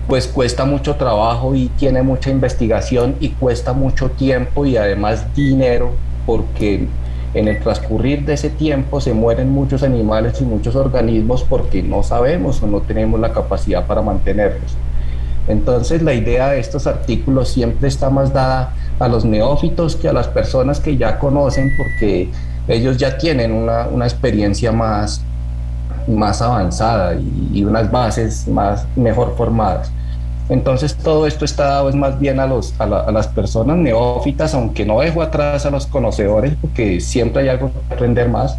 pues 0.08 0.28
cuesta 0.28 0.66
mucho 0.66 0.96
trabajo 0.96 1.56
y 1.56 1.68
tiene 1.70 2.02
mucha 2.02 2.30
investigación 2.30 3.16
y 3.20 3.30
cuesta 3.30 3.74
mucho 3.74 4.10
tiempo 4.10 4.66
y 4.66 4.76
además 4.76 5.34
dinero 5.36 5.92
porque 6.26 6.88
en 7.34 7.48
el 7.48 7.60
transcurrir 7.60 8.26
de 8.26 8.34
ese 8.34 8.50
tiempo 8.50 9.00
se 9.00 9.14
mueren 9.14 9.50
muchos 9.52 9.84
animales 9.84 10.42
y 10.42 10.46
muchos 10.46 10.76
organismos 10.76 11.44
porque 11.44 11.84
no 11.84 12.02
sabemos 12.02 12.62
o 12.64 12.68
no 12.68 12.82
tenemos 12.82 13.20
la 13.20 13.32
capacidad 13.32 13.86
para 13.86 14.02
mantenerlos. 14.02 14.76
Entonces 15.48 16.02
la 16.02 16.14
idea 16.14 16.50
de 16.50 16.60
estos 16.60 16.88
artículos 16.88 17.50
siempre 17.50 17.88
está 17.88 18.10
más 18.10 18.34
dada 18.34 18.74
a 19.00 19.08
los 19.08 19.26
neófitos 19.26 19.96
que 19.96 20.10
a 20.10 20.14
las 20.14 20.28
personas 20.28 20.80
que 20.80 20.98
ya 20.98 21.18
conocen 21.18 21.72
porque 21.78 22.30
ellos 22.68 22.98
ya 22.98 23.18
tienen 23.18 23.52
una, 23.52 23.88
una 23.88 24.06
experiencia 24.06 24.72
más, 24.72 25.22
más 26.08 26.42
avanzada 26.42 27.16
y, 27.16 27.64
unas 27.64 27.90
bases 27.92 28.48
más 28.48 28.86
mejor 28.96 29.36
formadas. 29.36 29.92
Entonces 30.50 30.96
todo 30.96 31.28
esto 31.28 31.46
está 31.46 31.66
dado 31.66 31.90
es 31.90 31.96
más 31.96 32.20
bien 32.20 32.40
a, 32.40 32.48
los, 32.48 32.74
a, 32.80 32.86
las 33.12 33.28
personas 33.28 33.78
neófitas, 33.78 34.54
aunque 34.54 34.86
no 34.86 35.00
dejo 35.00 35.22
atrás 35.22 35.66
a 35.66 35.72
los 35.72 35.86
conocedores 35.88 36.54
porque 36.60 37.00
siempre 37.00 37.44
hay 37.44 37.50
algo 37.50 37.72
que 37.72 37.94
aprender 37.94 38.30
más. 38.30 38.58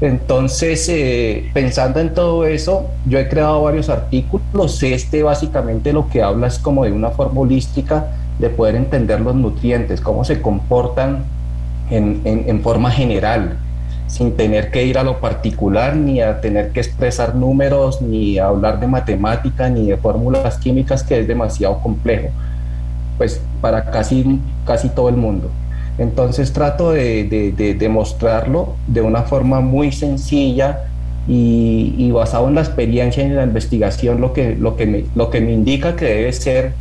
Entonces, 0.00 0.88
eh, 0.88 1.50
pensando 1.52 1.98
en 1.98 2.14
todo 2.14 2.46
eso, 2.46 2.86
yo 3.04 3.18
he 3.18 3.28
creado 3.28 3.62
varios 3.62 3.88
artículos. 3.88 4.80
Este 4.84 5.24
básicamente 5.24 5.92
lo 5.92 6.08
que 6.08 6.22
habla 6.22 6.46
es 6.46 6.60
como 6.60 6.84
de 6.84 6.92
una 6.92 7.10
forma 7.10 7.40
holística 7.40 8.06
de 8.38 8.50
poder 8.50 8.76
entender 8.76 9.20
los 9.20 9.34
nutrientes, 9.34 10.00
cómo 10.00 10.24
se 10.24 10.40
comportan 10.40 11.24
en, 11.90 12.22
en, 12.24 12.60
forma 12.60 12.90
general, 12.90 13.58
sin 14.06 14.36
tener 14.36 14.70
que 14.70 14.84
ir 14.84 14.98
a 14.98 15.02
lo 15.02 15.20
particular, 15.20 15.96
ni 15.96 16.20
a 16.20 16.40
tener 16.40 16.70
que 16.70 16.80
expresar 16.80 17.34
números, 17.34 18.00
ni 18.00 18.38
a 18.38 18.46
hablar 18.46 18.78
de 18.78 18.86
matemática, 18.86 19.68
ni 19.68 19.88
de 19.88 19.96
fórmulas 19.96 20.58
químicas, 20.58 21.02
que 21.02 21.20
es 21.20 21.26
demasiado 21.26 21.80
complejo, 21.80 22.28
pues 23.16 23.40
para 23.60 23.90
casi, 23.90 24.40
casi 24.64 24.88
todo 24.90 25.08
el 25.08 25.16
mundo. 25.16 25.50
Entonces 25.98 26.52
trato 26.52 26.92
de, 26.92 27.24
de, 27.24 27.74
de, 27.74 27.88
mostrarlo 27.88 28.76
de 28.86 29.00
una 29.00 29.22
forma 29.22 29.60
muy 29.60 29.90
sencilla 29.90 30.84
y, 31.26 32.10
basado 32.12 32.48
en 32.48 32.54
la 32.54 32.60
experiencia 32.60 33.24
y 33.24 33.26
en 33.26 33.36
la 33.36 33.42
investigación, 33.42 34.20
lo 34.20 34.32
que, 34.32 34.54
lo, 34.54 34.76
que 34.76 35.06
lo 35.16 35.30
que 35.30 35.40
me 35.40 35.52
indica 35.52 35.96
que 35.96 36.04
debe 36.04 36.32
ser 36.32 36.72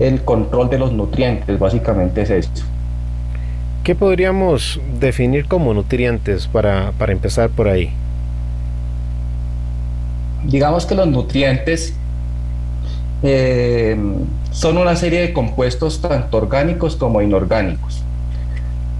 el 0.00 0.24
control 0.24 0.70
de 0.70 0.78
los 0.78 0.92
nutrientes, 0.92 1.58
básicamente 1.58 2.22
es 2.22 2.30
eso. 2.30 2.50
¿Qué 3.84 3.94
podríamos 3.94 4.80
definir 4.98 5.46
como 5.46 5.72
nutrientes 5.72 6.46
para, 6.46 6.92
para 6.92 7.12
empezar 7.12 7.50
por 7.50 7.68
ahí? 7.68 7.92
Digamos 10.44 10.86
que 10.86 10.94
los 10.94 11.06
nutrientes 11.06 11.94
eh, 13.22 13.96
son 14.50 14.78
una 14.78 14.96
serie 14.96 15.20
de 15.20 15.32
compuestos 15.32 16.00
tanto 16.00 16.38
orgánicos 16.38 16.96
como 16.96 17.20
inorgánicos. 17.20 18.02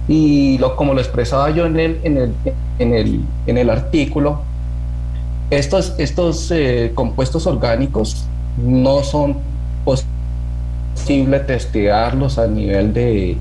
Y 0.07 0.57
lo, 0.59 0.75
como 0.75 0.93
lo 0.93 0.99
expresaba 0.99 1.49
yo 1.49 1.65
en 1.65 1.79
el, 1.79 1.99
en 2.03 2.17
el, 2.17 2.33
en 2.79 2.93
el, 2.93 3.21
en 3.47 3.57
el 3.57 3.69
artículo, 3.69 4.41
estos, 5.49 5.95
estos 5.97 6.51
eh, 6.51 6.91
compuestos 6.93 7.47
orgánicos 7.47 8.25
no 8.63 9.03
son 9.03 9.37
posible 10.93 11.39
testearlos 11.39 12.37
a 12.37 12.47
nivel 12.47 12.93
de, 12.93 13.37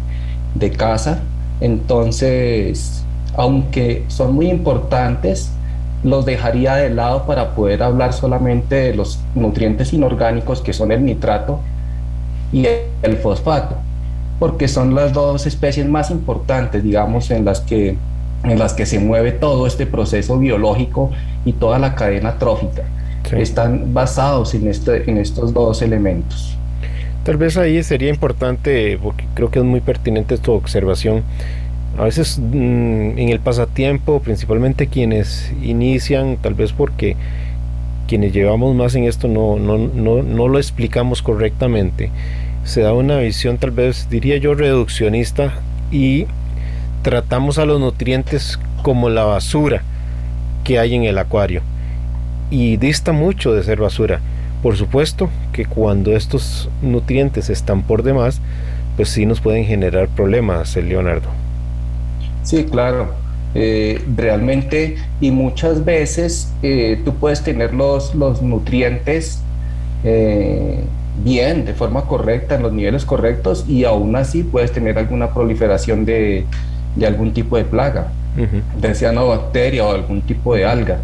de 0.54 0.70
casa 0.70 1.20
entonces, 1.60 3.04
aunque 3.36 4.04
son 4.08 4.34
muy 4.34 4.48
importantes, 4.48 5.50
los 6.02 6.24
dejaría 6.24 6.76
de 6.76 6.90
lado 6.90 7.26
para 7.26 7.54
poder 7.54 7.82
hablar 7.82 8.14
solamente 8.14 8.74
de 8.74 8.94
los 8.94 9.20
nutrientes 9.34 9.92
inorgánicos 9.92 10.62
que 10.62 10.72
son 10.72 10.92
el 10.92 11.04
nitrato 11.04 11.60
y 12.52 12.66
el 13.02 13.16
fosfato, 13.18 13.76
porque 14.38 14.66
son 14.66 14.94
las 14.94 15.12
dos 15.12 15.46
especies 15.46 15.86
más 15.86 16.10
importantes, 16.10 16.82
digamos, 16.82 17.30
en 17.30 17.44
las 17.44 17.60
que, 17.60 17.96
en 18.44 18.58
las 18.58 18.72
que 18.72 18.86
se 18.86 18.98
mueve 18.98 19.32
todo 19.32 19.66
este 19.66 19.86
proceso 19.86 20.38
biológico 20.38 21.10
y 21.44 21.52
toda 21.52 21.78
la 21.78 21.94
cadena 21.94 22.38
trófica. 22.38 22.84
Están 23.32 23.92
basados 23.92 24.54
en, 24.54 24.66
este, 24.66 25.08
en 25.08 25.18
estos 25.18 25.52
dos 25.52 25.82
elementos. 25.82 26.56
Tal 27.24 27.36
vez 27.36 27.56
ahí 27.56 27.82
sería 27.82 28.08
importante, 28.08 28.98
porque 29.02 29.24
creo 29.34 29.50
que 29.50 29.58
es 29.58 29.64
muy 29.64 29.80
pertinente 29.80 30.38
tu 30.38 30.52
observación. 30.52 31.22
A 31.98 32.04
veces 32.04 32.38
mm, 32.38 33.18
en 33.18 33.28
el 33.28 33.40
pasatiempo, 33.40 34.20
principalmente 34.20 34.86
quienes 34.86 35.52
inician, 35.62 36.38
tal 36.40 36.54
vez 36.54 36.72
porque 36.72 37.16
quienes 38.08 38.32
llevamos 38.32 38.74
más 38.74 38.94
en 38.94 39.04
esto 39.04 39.28
no, 39.28 39.56
no, 39.56 39.76
no, 39.76 40.22
no 40.22 40.48
lo 40.48 40.58
explicamos 40.58 41.22
correctamente, 41.22 42.10
se 42.64 42.80
da 42.80 42.92
una 42.92 43.18
visión 43.18 43.58
tal 43.58 43.70
vez, 43.70 44.08
diría 44.10 44.36
yo, 44.38 44.54
reduccionista 44.54 45.54
y 45.90 46.26
tratamos 47.02 47.58
a 47.58 47.66
los 47.66 47.80
nutrientes 47.80 48.58
como 48.82 49.10
la 49.10 49.24
basura 49.24 49.82
que 50.64 50.78
hay 50.78 50.94
en 50.94 51.04
el 51.04 51.18
acuario. 51.18 51.62
Y 52.50 52.76
dista 52.78 53.12
mucho 53.12 53.52
de 53.52 53.62
ser 53.62 53.78
basura 53.78 54.20
por 54.62 54.76
supuesto 54.76 55.30
que 55.52 55.64
cuando 55.64 56.14
estos 56.14 56.68
nutrientes 56.82 57.50
están 57.50 57.82
por 57.82 58.02
demás, 58.02 58.40
pues 58.96 59.08
sí 59.08 59.24
nos 59.24 59.40
pueden 59.40 59.64
generar 59.64 60.08
problemas, 60.08 60.76
eh, 60.76 60.82
Leonardo. 60.82 61.28
Sí, 62.42 62.64
claro. 62.64 63.14
Eh, 63.54 64.00
realmente 64.16 64.96
y 65.20 65.32
muchas 65.32 65.84
veces 65.84 66.52
eh, 66.62 67.00
tú 67.04 67.14
puedes 67.14 67.42
tener 67.42 67.74
los, 67.74 68.14
los 68.14 68.42
nutrientes 68.42 69.42
bien, 71.22 71.66
de 71.66 71.74
forma 71.74 72.02
correcta, 72.02 72.54
en 72.54 72.62
los 72.62 72.72
niveles 72.72 73.04
correctos 73.04 73.66
y 73.68 73.84
aún 73.84 74.16
así 74.16 74.44
puedes 74.44 74.72
tener 74.72 74.96
alguna 74.98 75.34
proliferación 75.34 76.06
de, 76.06 76.46
de 76.96 77.06
algún 77.06 77.34
tipo 77.34 77.58
de 77.58 77.64
plaga, 77.64 78.12
uh 78.38 78.80
de 78.80 78.94
cianobacteria 78.94 79.84
o 79.84 79.92
algún 79.92 80.22
tipo 80.22 80.54
de 80.54 80.64
alga 80.64 80.98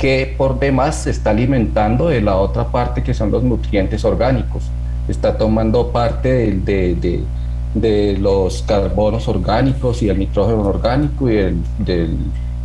que 0.00 0.34
por 0.38 0.58
demás 0.58 1.02
se 1.02 1.10
está 1.10 1.30
alimentando 1.30 2.08
de 2.08 2.22
la 2.22 2.36
otra 2.36 2.68
parte 2.68 3.02
que 3.02 3.12
son 3.12 3.30
los 3.30 3.42
nutrientes 3.42 4.02
orgánicos. 4.02 4.64
Está 5.08 5.36
tomando 5.36 5.88
parte 5.88 6.52
de, 6.54 8.16
los 8.18 8.62
carbonos 8.62 9.28
orgánicos 9.28 10.02
y 10.02 10.08
el 10.08 10.18
nitrógeno 10.18 10.62
orgánico 10.62 11.30
y 11.30 11.36
el, 11.36 11.56
del, 11.78 12.16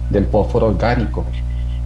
del 0.09 0.25
fósforo 0.27 0.67
orgánico. 0.67 1.25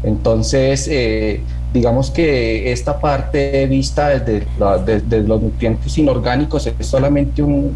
Entonces, 0.04 0.88
eh, 0.88 1.42
digamos 1.74 2.12
que 2.12 2.72
esta 2.72 3.00
parte 3.00 3.66
vista 3.66 4.10
desde, 4.10 4.46
desde, 4.86 5.24
los 5.24 5.42
nutrientes 5.42 5.98
inorgánicos 5.98 6.68
es 6.68 6.86
solamente 6.86 7.42
un, 7.42 7.76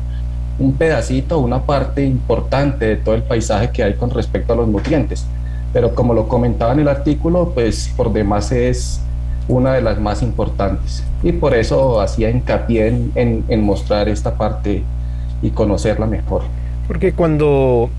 un 0.59 0.73
pedacito, 0.73 1.39
una 1.39 1.63
parte 1.63 2.05
importante 2.05 2.85
de 2.85 2.95
todo 2.97 3.15
el 3.15 3.23
paisaje 3.23 3.71
que 3.71 3.81
hay 3.81 3.95
con 3.95 4.11
respecto 4.11 4.53
a 4.53 4.57
los 4.57 4.67
nutrientes 4.67 5.25
pero 5.73 5.95
como 5.95 6.13
lo 6.13 6.27
comentaba 6.27 6.71
en 6.73 6.81
el 6.81 6.87
artículo, 6.87 7.51
pues 7.53 7.91
por 7.97 8.13
demás 8.13 8.51
es 8.51 9.01
una 9.47 9.73
de 9.73 9.81
las 9.81 9.99
más 9.99 10.21
importantes 10.21 11.03
y 11.23 11.33
por 11.33 11.53
eso 11.53 11.99
hacía 11.99 12.29
hincapié 12.29 12.87
en, 13.15 13.43
en, 13.47 13.61
mostrar 13.61 14.07
esta 14.07 14.35
parte 14.35 14.83
y 15.41 15.49
conocerla 15.49 16.05
mejor. 16.05 16.43
Porque 16.87 17.11
cuando 17.11 17.89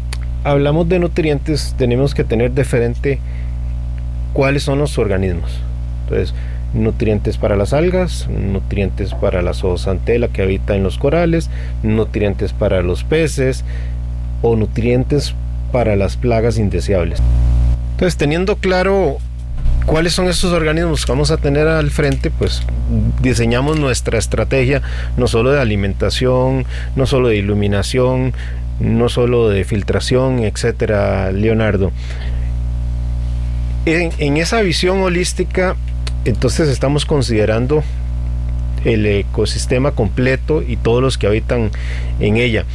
hablamos 0.45 0.89
de 0.89 1.01
nutrientes 1.01 1.75
tenemos 1.77 2.15
que 2.15 2.25
tener 2.25 2.53
de 2.53 2.65
frente 2.65 3.19
cuáles 4.33 4.63
son 4.63 4.79
los 4.79 4.97
organismos. 4.97 5.59
Entonces, 6.05 6.35
nutrientes 6.75 7.39
para 7.39 7.57
las 7.57 7.73
algas, 7.73 8.29
nutrientes 8.29 9.15
para 9.15 9.43
la 9.43 9.55
zoosantela 9.55 10.29
que 10.29 10.43
habita 10.43 10.77
en 10.77 10.83
los 10.83 10.99
corales, 10.99 11.51
nutrientes 11.83 12.53
para 12.53 12.83
los 12.83 13.05
peces 13.05 13.65
o 14.43 14.57
nutrientes 14.57 15.35
para 15.73 15.97
las 15.97 16.17
plagas 16.17 16.59
indeseables. 16.59 17.21
Entonces, 18.05 18.19
teniendo 18.19 18.57
claro 18.57 19.17
cuáles 19.87 20.13
son 20.13 20.29
esos 20.29 20.53
organismos 20.53 21.07
que 21.07 21.13
vamos 21.13 21.31
a 21.31 21.39
tener 21.39 21.67
al 21.67 21.91
frente, 21.91 22.31
pues 22.31 22.61
diseñamos 23.23 23.81
nuestra 23.81 24.19
estrategia 24.19 24.83
no 25.17 25.27
solo 25.27 25.53
de 25.53 25.59
alimentación, 25.63 26.67
no 26.97 27.07
solo 27.07 27.29
de 27.29 27.37
iluminación, 27.37 28.35
no 28.79 29.09
solo 29.09 29.49
de 29.49 29.65
filtración, 29.65 30.41
etcétera, 30.41 31.33
Leonardo. 31.33 31.93
En, 33.87 34.13
en 34.19 34.37
esa 34.37 34.61
visión 34.61 35.01
holística, 35.01 35.75
entonces 36.27 36.69
estamos 36.69 37.07
considerando 37.07 37.83
el 38.85 39.07
ecosistema 39.07 39.93
completo 39.93 40.61
y 40.61 40.77
todos 40.77 41.01
los 41.01 41.17
que 41.17 41.27
habitan 41.27 41.71
en 42.21 42.37
ella. 42.37 42.67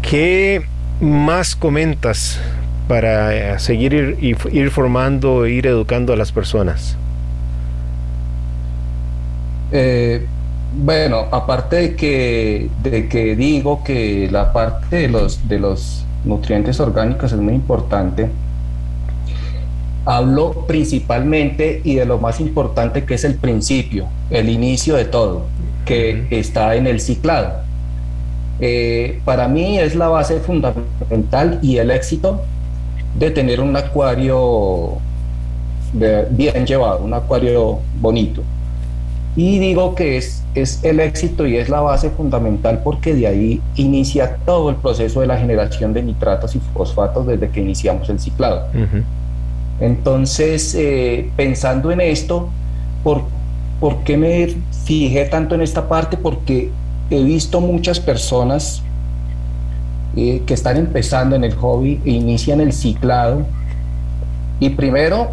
¿Qué 0.00 0.62
más 0.98 1.56
comentas 1.56 2.40
para 2.88 3.58
seguir 3.58 3.92
ir, 4.20 4.36
ir 4.52 4.70
formando, 4.70 5.46
ir 5.46 5.66
educando 5.66 6.12
a 6.12 6.16
las 6.16 6.32
personas? 6.32 6.96
Eh, 9.72 10.26
bueno, 10.74 11.26
aparte 11.30 11.76
de 11.76 11.96
que, 11.96 12.70
de 12.82 13.08
que 13.08 13.36
digo 13.36 13.82
que 13.84 14.28
la 14.30 14.52
parte 14.52 14.96
de 14.96 15.08
los, 15.08 15.48
de 15.48 15.58
los 15.58 16.04
nutrientes 16.24 16.78
orgánicos 16.80 17.32
es 17.32 17.38
muy 17.38 17.54
importante, 17.54 18.28
hablo 20.04 20.66
principalmente 20.66 21.80
y 21.84 21.94
de 21.94 22.04
lo 22.04 22.18
más 22.18 22.40
importante 22.40 23.04
que 23.04 23.14
es 23.14 23.24
el 23.24 23.36
principio, 23.36 24.06
el 24.30 24.48
inicio 24.48 24.96
de 24.96 25.04
todo, 25.04 25.46
que 25.84 26.26
está 26.30 26.74
en 26.74 26.86
el 26.86 27.00
ciclado. 27.00 27.62
Eh, 28.60 29.20
para 29.24 29.48
mí 29.48 29.78
es 29.78 29.94
la 29.94 30.08
base 30.08 30.40
fundamental 30.40 31.58
y 31.62 31.78
el 31.78 31.90
éxito 31.90 32.42
de 33.18 33.30
tener 33.30 33.60
un 33.60 33.76
acuario 33.76 34.98
bien 35.92 36.66
llevado, 36.66 37.04
un 37.04 37.14
acuario 37.14 37.80
bonito. 38.00 38.42
Y 39.34 39.58
digo 39.58 39.94
que 39.94 40.18
es, 40.18 40.42
es 40.54 40.82
el 40.84 41.00
éxito 41.00 41.46
y 41.46 41.56
es 41.56 41.68
la 41.68 41.80
base 41.80 42.10
fundamental 42.10 42.80
porque 42.84 43.14
de 43.14 43.26
ahí 43.26 43.62
inicia 43.76 44.36
todo 44.44 44.68
el 44.70 44.76
proceso 44.76 45.20
de 45.20 45.26
la 45.26 45.38
generación 45.38 45.94
de 45.94 46.02
nitratos 46.02 46.54
y 46.54 46.60
fosfatos 46.74 47.26
desde 47.26 47.48
que 47.48 47.60
iniciamos 47.60 48.08
el 48.10 48.20
ciclado. 48.20 48.66
Entonces, 49.80 50.74
eh, 50.74 51.30
pensando 51.34 51.90
en 51.90 52.00
esto, 52.00 52.50
¿por, 53.02 53.22
¿por 53.80 54.04
qué 54.04 54.16
me 54.16 54.54
fijé 54.84 55.24
tanto 55.24 55.54
en 55.54 55.62
esta 55.62 55.88
parte? 55.88 56.16
Porque 56.16 56.70
he 57.10 57.22
visto 57.22 57.60
muchas 57.60 58.00
personas 58.00 58.82
eh, 60.16 60.42
que 60.46 60.54
están 60.54 60.76
empezando 60.76 61.36
en 61.36 61.44
el 61.44 61.54
hobby 61.54 62.00
e 62.04 62.10
inician 62.10 62.60
el 62.60 62.72
ciclado 62.72 63.46
y 64.60 64.70
primero 64.70 65.30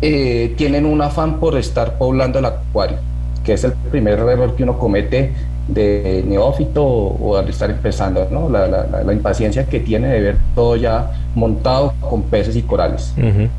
eh, 0.00 0.54
tienen 0.56 0.86
un 0.86 1.00
afán 1.02 1.38
por 1.40 1.56
estar 1.56 1.98
poblando 1.98 2.38
el 2.38 2.46
acuario, 2.46 2.98
que 3.44 3.52
es 3.52 3.64
el 3.64 3.72
primer 3.90 4.18
error 4.18 4.56
que 4.56 4.62
uno 4.62 4.78
comete 4.78 5.32
de 5.68 6.24
neófito 6.26 6.84
o, 6.84 7.36
al 7.36 7.48
estar 7.48 7.70
empezando, 7.70 8.28
¿no? 8.30 8.48
La, 8.50 8.66
la, 8.68 9.12
impaciencia 9.12 9.64
que 9.64 9.80
tiene 9.80 10.08
de 10.08 10.20
ver 10.20 10.36
todo 10.54 10.76
ya 10.76 11.12
montado 11.34 11.94
con 12.00 12.22
peces 12.22 12.56
y 12.56 12.62
corales. 12.62 13.14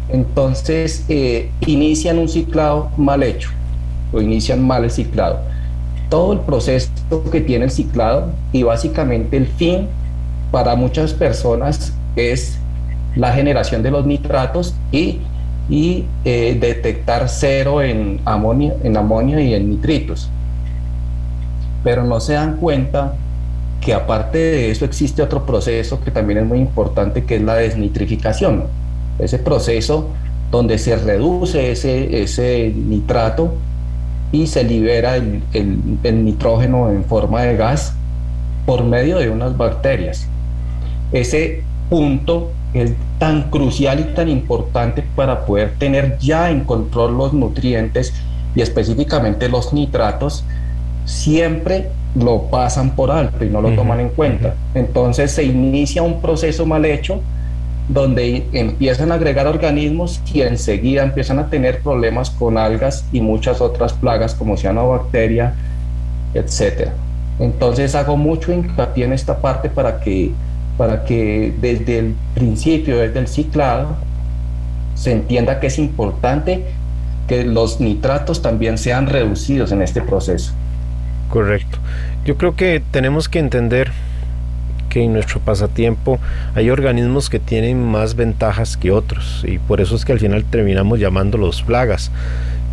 Entonces, 0.09 1.05
eh, 1.09 1.49
inician 1.65 2.19
un 2.19 2.29
ciclado 2.29 2.91
mal 2.97 3.23
hecho 3.23 3.49
o 4.13 4.21
inician 4.21 4.65
mal 4.65 4.83
el 4.83 4.91
ciclado. 4.91 5.39
Todo 6.09 6.33
el 6.33 6.39
proceso 6.39 6.89
que 7.31 7.41
tiene 7.41 7.65
el 7.65 7.71
ciclado 7.71 8.31
y 8.51 8.63
básicamente 8.63 9.37
el 9.37 9.47
fin 9.47 9.87
para 10.51 10.75
muchas 10.75 11.13
personas 11.13 11.93
es 12.15 12.57
la 13.15 13.33
generación 13.33 13.81
de 13.83 13.91
los 13.91 14.05
nitratos 14.05 14.75
y, 14.91 15.19
eh, 15.69 16.57
detectar 16.59 17.27
cero 17.27 17.81
en 17.81 18.19
amonio, 18.25 18.75
en 18.83 18.97
amonio 18.97 19.39
y 19.39 19.53
en 19.53 19.69
nitritos. 19.69 20.29
Pero 21.83 22.03
no 22.03 22.19
se 22.19 22.33
dan 22.33 22.57
cuenta 22.57 23.15
que 23.81 23.93
aparte 23.93 24.37
de 24.37 24.71
eso 24.71 24.85
existe 24.85 25.21
otro 25.21 25.45
proceso 25.45 25.99
que 26.01 26.11
también 26.11 26.39
es 26.39 26.45
muy 26.45 26.59
importante, 26.59 27.23
que 27.23 27.37
es 27.37 27.41
la 27.41 27.55
desnitrificación. 27.55 28.65
Ese 29.19 29.39
proceso 29.39 30.09
donde 30.51 30.77
se 30.77 30.95
reduce 30.95 31.71
ese, 31.71 32.21
ese 32.21 32.73
nitrato 32.75 33.53
y 34.31 34.47
se 34.47 34.63
libera 34.63 35.15
el, 35.15 35.41
el 35.53 36.25
nitrógeno 36.25 36.89
en 36.89 37.05
forma 37.05 37.41
de 37.41 37.55
gas 37.55 37.93
por 38.65 38.83
medio 38.83 39.17
de 39.17 39.29
unas 39.29 39.55
bacterias 39.57 40.27
ese 41.11 41.63
punto 41.89 42.51
es 42.73 42.93
tan 43.19 43.49
crucial 43.49 43.99
y 43.99 44.15
tan 44.15 44.27
importante 44.29 45.03
para 45.15 45.45
poder 45.45 45.75
tener 45.77 46.17
ya 46.19 46.51
en 46.51 46.61
control 46.61 47.17
los 47.17 47.33
nutrientes 47.33 48.13
y 48.55 48.61
específicamente 48.61 49.49
los 49.49 49.73
nitratos, 49.73 50.43
siempre 51.05 51.89
lo 52.15 52.43
pasan 52.43 52.95
por 52.95 53.11
alto 53.11 53.43
y 53.43 53.49
no 53.49 53.61
lo 53.61 53.71
toman 53.71 53.99
en 53.99 54.09
cuenta. 54.09 54.55
Entonces 54.73 55.31
se 55.31 55.43
inicia 55.43 56.01
un 56.01 56.21
proceso 56.21 56.65
mal 56.65 56.85
hecho 56.85 57.21
donde 57.87 58.47
empiezan 58.51 59.11
a 59.11 59.15
agregar 59.15 59.47
organismos 59.47 60.21
y 60.33 60.41
enseguida 60.41 61.03
empiezan 61.03 61.39
a 61.39 61.49
tener 61.49 61.81
problemas 61.81 62.29
con 62.31 62.57
algas 62.57 63.05
y 63.11 63.21
muchas 63.21 63.61
otras 63.61 63.93
plagas 63.93 64.33
como 64.33 64.57
cianobacteria, 64.57 65.53
etc. 66.33 66.89
Entonces 67.39 67.93
hago 67.93 68.17
mucho 68.17 68.51
hincapié 68.51 69.05
en 69.05 69.13
esta 69.13 69.37
parte 69.37 69.69
para 69.69 69.99
que 69.99 70.31
para 70.77 71.05
que 71.05 71.53
desde 71.61 71.99
el 71.99 72.15
principio, 72.33 72.97
desde 72.97 73.19
el 73.19 73.27
ciclado, 73.27 73.95
se 74.95 75.11
entienda 75.11 75.59
que 75.59 75.67
es 75.67 75.77
importante 75.77 76.63
que 77.27 77.43
los 77.43 77.79
nitratos 77.79 78.41
también 78.41 78.77
sean 78.77 79.07
reducidos 79.07 79.71
en 79.71 79.81
este 79.81 80.01
proceso. 80.01 80.53
Correcto. 81.29 81.79
Yo 82.23 82.37
creo 82.37 82.55
que 82.55 82.81
tenemos 82.91 83.29
que 83.29 83.39
entender 83.39 83.91
que 84.89 85.03
en 85.03 85.13
nuestro 85.13 85.39
pasatiempo 85.41 86.19
hay 86.53 86.69
organismos 86.69 87.29
que 87.29 87.39
tienen 87.39 87.83
más 87.83 88.15
ventajas 88.15 88.77
que 88.77 88.91
otros 88.91 89.43
y 89.45 89.59
por 89.59 89.81
eso 89.81 89.95
es 89.95 90.05
que 90.05 90.13
al 90.13 90.19
final 90.19 90.45
terminamos 90.45 90.99
llamándolos 90.99 91.63
plagas 91.63 92.11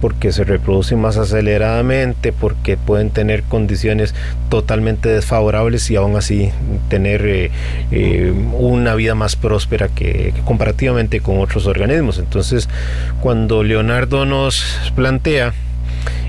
porque 0.02 0.32
se 0.32 0.42
reproducen 0.42 1.00
más 1.00 1.16
aceleradamente, 1.16 2.32
porque 2.32 2.76
pueden 2.76 3.10
tener 3.10 3.44
condiciones 3.44 4.16
totalmente 4.48 5.08
desfavorables 5.08 5.88
y 5.92 5.94
aún 5.94 6.16
así 6.16 6.50
tener 6.88 7.24
eh, 7.24 7.52
eh, 7.92 8.34
una 8.58 8.96
vida 8.96 9.14
más 9.14 9.36
próspera 9.36 9.86
que, 9.86 10.34
comparativamente 10.44 11.20
con 11.20 11.38
otros 11.38 11.68
organismos. 11.68 12.18
Entonces, 12.18 12.68
cuando 13.20 13.62
Leonardo 13.62 14.26
nos 14.26 14.90
plantea 14.96 15.54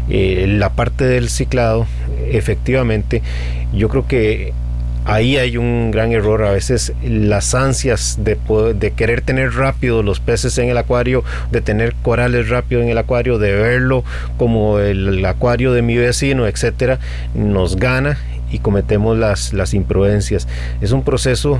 eh, 0.07 0.45
la 0.47 0.69
parte 0.73 1.05
del 1.05 1.29
ciclado, 1.29 1.87
efectivamente, 2.29 3.23
yo 3.73 3.89
creo 3.89 4.05
que 4.05 4.53
ahí 5.05 5.37
hay 5.37 5.57
un 5.57 5.91
gran 5.91 6.11
error. 6.11 6.43
A 6.43 6.51
veces 6.51 6.93
las 7.03 7.55
ansias 7.55 8.19
de, 8.19 8.37
de 8.75 8.91
querer 8.91 9.21
tener 9.21 9.53
rápido 9.53 10.03
los 10.03 10.19
peces 10.19 10.57
en 10.57 10.69
el 10.69 10.77
acuario, 10.77 11.23
de 11.51 11.61
tener 11.61 11.95
corales 12.01 12.49
rápido 12.49 12.81
en 12.81 12.89
el 12.89 12.97
acuario, 12.97 13.37
de 13.39 13.53
verlo 13.53 14.03
como 14.37 14.79
el, 14.79 15.23
acuario 15.25 15.73
de 15.73 15.81
mi 15.81 15.95
vecino, 15.97 16.47
etcétera, 16.47 16.99
nos 17.33 17.75
gana 17.75 18.17
y 18.53 18.59
cometemos 18.59 19.17
las, 19.17 19.51
las 19.51 19.73
imprudencias. 19.73 20.47
Es 20.79 20.91
un 20.91 21.03
proceso 21.03 21.59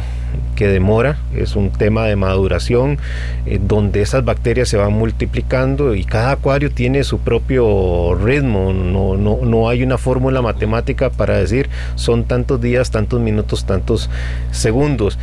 que 0.56 0.67
demora, 0.67 1.17
es 1.36 1.56
un 1.56 1.71
tema 1.71 2.06
de 2.06 2.15
maduración, 2.15 2.99
eh, 3.45 3.60
donde 3.62 4.01
esas 4.01 4.23
bacterias 4.23 4.69
se 4.69 4.77
van 4.77 4.93
multiplicando 4.93 5.95
y 5.95 6.06
cada 6.06 6.32
acuario 6.32 6.71
tiene 6.71 7.03
su 7.03 7.19
propio 7.19 8.15
ritmo, 8.15 8.71
no, 8.71 9.17
no, 9.17 9.39
no 9.43 9.69
hay 9.69 9.84
una 9.84 9.97
fórmula 9.97 10.41
matemática 10.41 11.10
para 11.10 11.38
decir 11.38 11.67
son 11.95 12.25
tantos 12.25 12.62
días, 12.62 12.91
tantos 12.91 13.19
minutos, 13.19 13.65
tantos 13.65 14.10
segundos. 14.51 15.17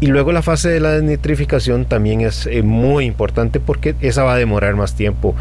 Y 0.00 0.08
luego 0.08 0.32
la 0.32 0.42
fase 0.42 0.68
de 0.68 0.80
la 0.80 0.90
desnitrificación 0.90 1.86
también 1.86 2.20
es 2.20 2.46
eh, 2.46 2.62
muy 2.62 3.06
importante 3.06 3.60
porque 3.60 3.94
esa 4.00 4.24
va 4.24 4.34
a 4.34 4.36
demorar 4.36 4.76
más 4.76 4.94
tiempo. 4.94 5.34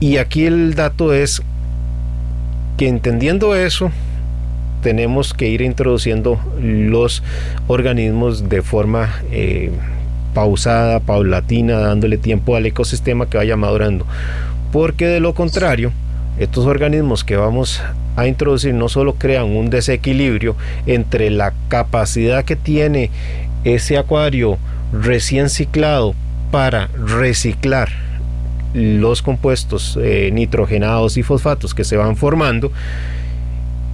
Y 0.00 0.16
aquí 0.16 0.46
el 0.46 0.74
dato 0.74 1.12
es 1.12 1.42
que 2.76 2.88
entendiendo 2.88 3.54
eso, 3.54 3.92
tenemos 4.82 5.34
que 5.34 5.48
ir 5.48 5.60
introduciendo 5.60 6.38
los 6.60 7.22
organismos 7.66 8.48
de 8.48 8.62
forma 8.62 9.10
eh, 9.30 9.70
pausada, 10.34 11.00
paulatina, 11.00 11.78
dándole 11.78 12.16
tiempo 12.18 12.56
al 12.56 12.66
ecosistema 12.66 13.28
que 13.28 13.36
vaya 13.36 13.56
madurando. 13.56 14.06
Porque 14.72 15.06
de 15.06 15.20
lo 15.20 15.34
contrario, 15.34 15.92
estos 16.38 16.66
organismos 16.66 17.24
que 17.24 17.36
vamos 17.36 17.82
a 18.16 18.26
introducir 18.26 18.74
no 18.74 18.88
solo 18.88 19.14
crean 19.14 19.56
un 19.56 19.70
desequilibrio 19.70 20.56
entre 20.86 21.30
la 21.30 21.52
capacidad 21.68 22.44
que 22.44 22.56
tiene 22.56 23.10
ese 23.64 23.98
acuario 23.98 24.58
recién 24.92 25.50
ciclado 25.50 26.14
para 26.50 26.88
reciclar 26.88 27.90
los 28.72 29.22
compuestos 29.22 29.98
eh, 30.00 30.30
nitrogenados 30.32 31.16
y 31.16 31.22
fosfatos 31.22 31.74
que 31.74 31.84
se 31.84 31.96
van 31.96 32.16
formando. 32.16 32.72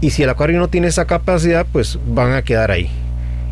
Y 0.00 0.10
si 0.10 0.22
el 0.22 0.30
acuario 0.30 0.58
no 0.58 0.68
tiene 0.68 0.88
esa 0.88 1.06
capacidad, 1.06 1.66
pues 1.70 1.98
van 2.06 2.32
a 2.32 2.42
quedar 2.42 2.70
ahí. 2.70 2.90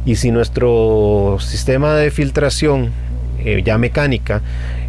Y 0.04 0.16
si 0.16 0.30
nuestro 0.30 1.38
sistema 1.40 1.94
de 1.94 2.10
filtración 2.10 2.90
eh, 3.38 3.62
ya 3.64 3.78
mecánica 3.78 4.42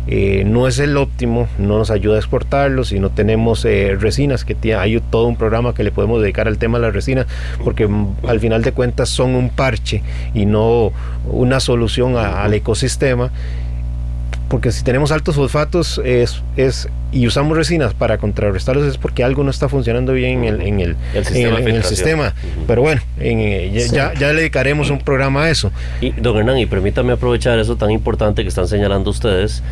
eh, 0.07 0.43
no 0.45 0.67
es 0.67 0.77
el 0.77 0.97
óptimo, 0.97 1.47
no 1.57 1.79
nos 1.79 1.89
ayuda 1.89 2.15
a 2.15 2.19
exportarlos 2.19 2.91
y 2.91 2.99
no 2.99 3.09
tenemos 3.09 3.65
eh, 3.65 3.97
resinas, 3.99 4.45
que 4.45 4.75
hay 4.75 5.01
todo 5.09 5.25
un 5.25 5.35
programa 5.35 5.73
que 5.73 5.83
le 5.83 5.91
podemos 5.91 6.21
dedicar 6.21 6.47
al 6.47 6.59
tema 6.59 6.77
de 6.77 6.85
las 6.85 6.93
resinas, 6.93 7.25
porque 7.63 7.87
mm, 7.87 8.17
al 8.27 8.39
final 8.39 8.61
de 8.61 8.71
cuentas 8.71 9.09
son 9.09 9.33
un 9.33 9.49
parche 9.49 10.03
y 10.35 10.45
no 10.45 10.91
una 11.25 11.59
solución 11.59 12.17
al 12.17 12.53
ecosistema 12.53 13.31
porque 14.49 14.71
si 14.71 14.83
tenemos 14.83 15.11
altos 15.11 15.35
fosfatos 15.35 15.99
es, 16.03 16.41
es, 16.55 16.87
y 17.11 17.25
usamos 17.25 17.57
resinas 17.57 17.93
para 17.93 18.17
contrarrestarlos 18.17 18.85
es 18.85 18.97
porque 18.97 19.23
algo 19.23 19.43
no 19.43 19.49
está 19.49 19.69
funcionando 19.69 20.13
bien 20.13 20.43
en 20.43 20.61
el, 20.61 20.61
en 20.61 20.79
el, 20.79 21.83
sistema, 21.83 22.33
Pero 22.67 22.81
bueno, 22.81 23.01
eh, 23.19 23.71
ya, 23.91 24.13
ya, 24.13 24.33
le 24.33 24.41
dedicaremos 24.41 24.89
un 24.89 24.99
programa 24.99 25.45
a 25.45 25.49
eso. 25.49 25.71
Y 25.99 26.11
don 26.11 26.37
Hernán, 26.37 26.57
y 26.57 26.65
permítame 26.65 27.13
aprovechar 27.13 27.57
eso 27.57 27.75
tan 27.75 27.91
importante 27.91 28.43
que 28.43 28.49
están 28.49 28.67
señalando 28.67 29.09
ustedes, 29.09 29.63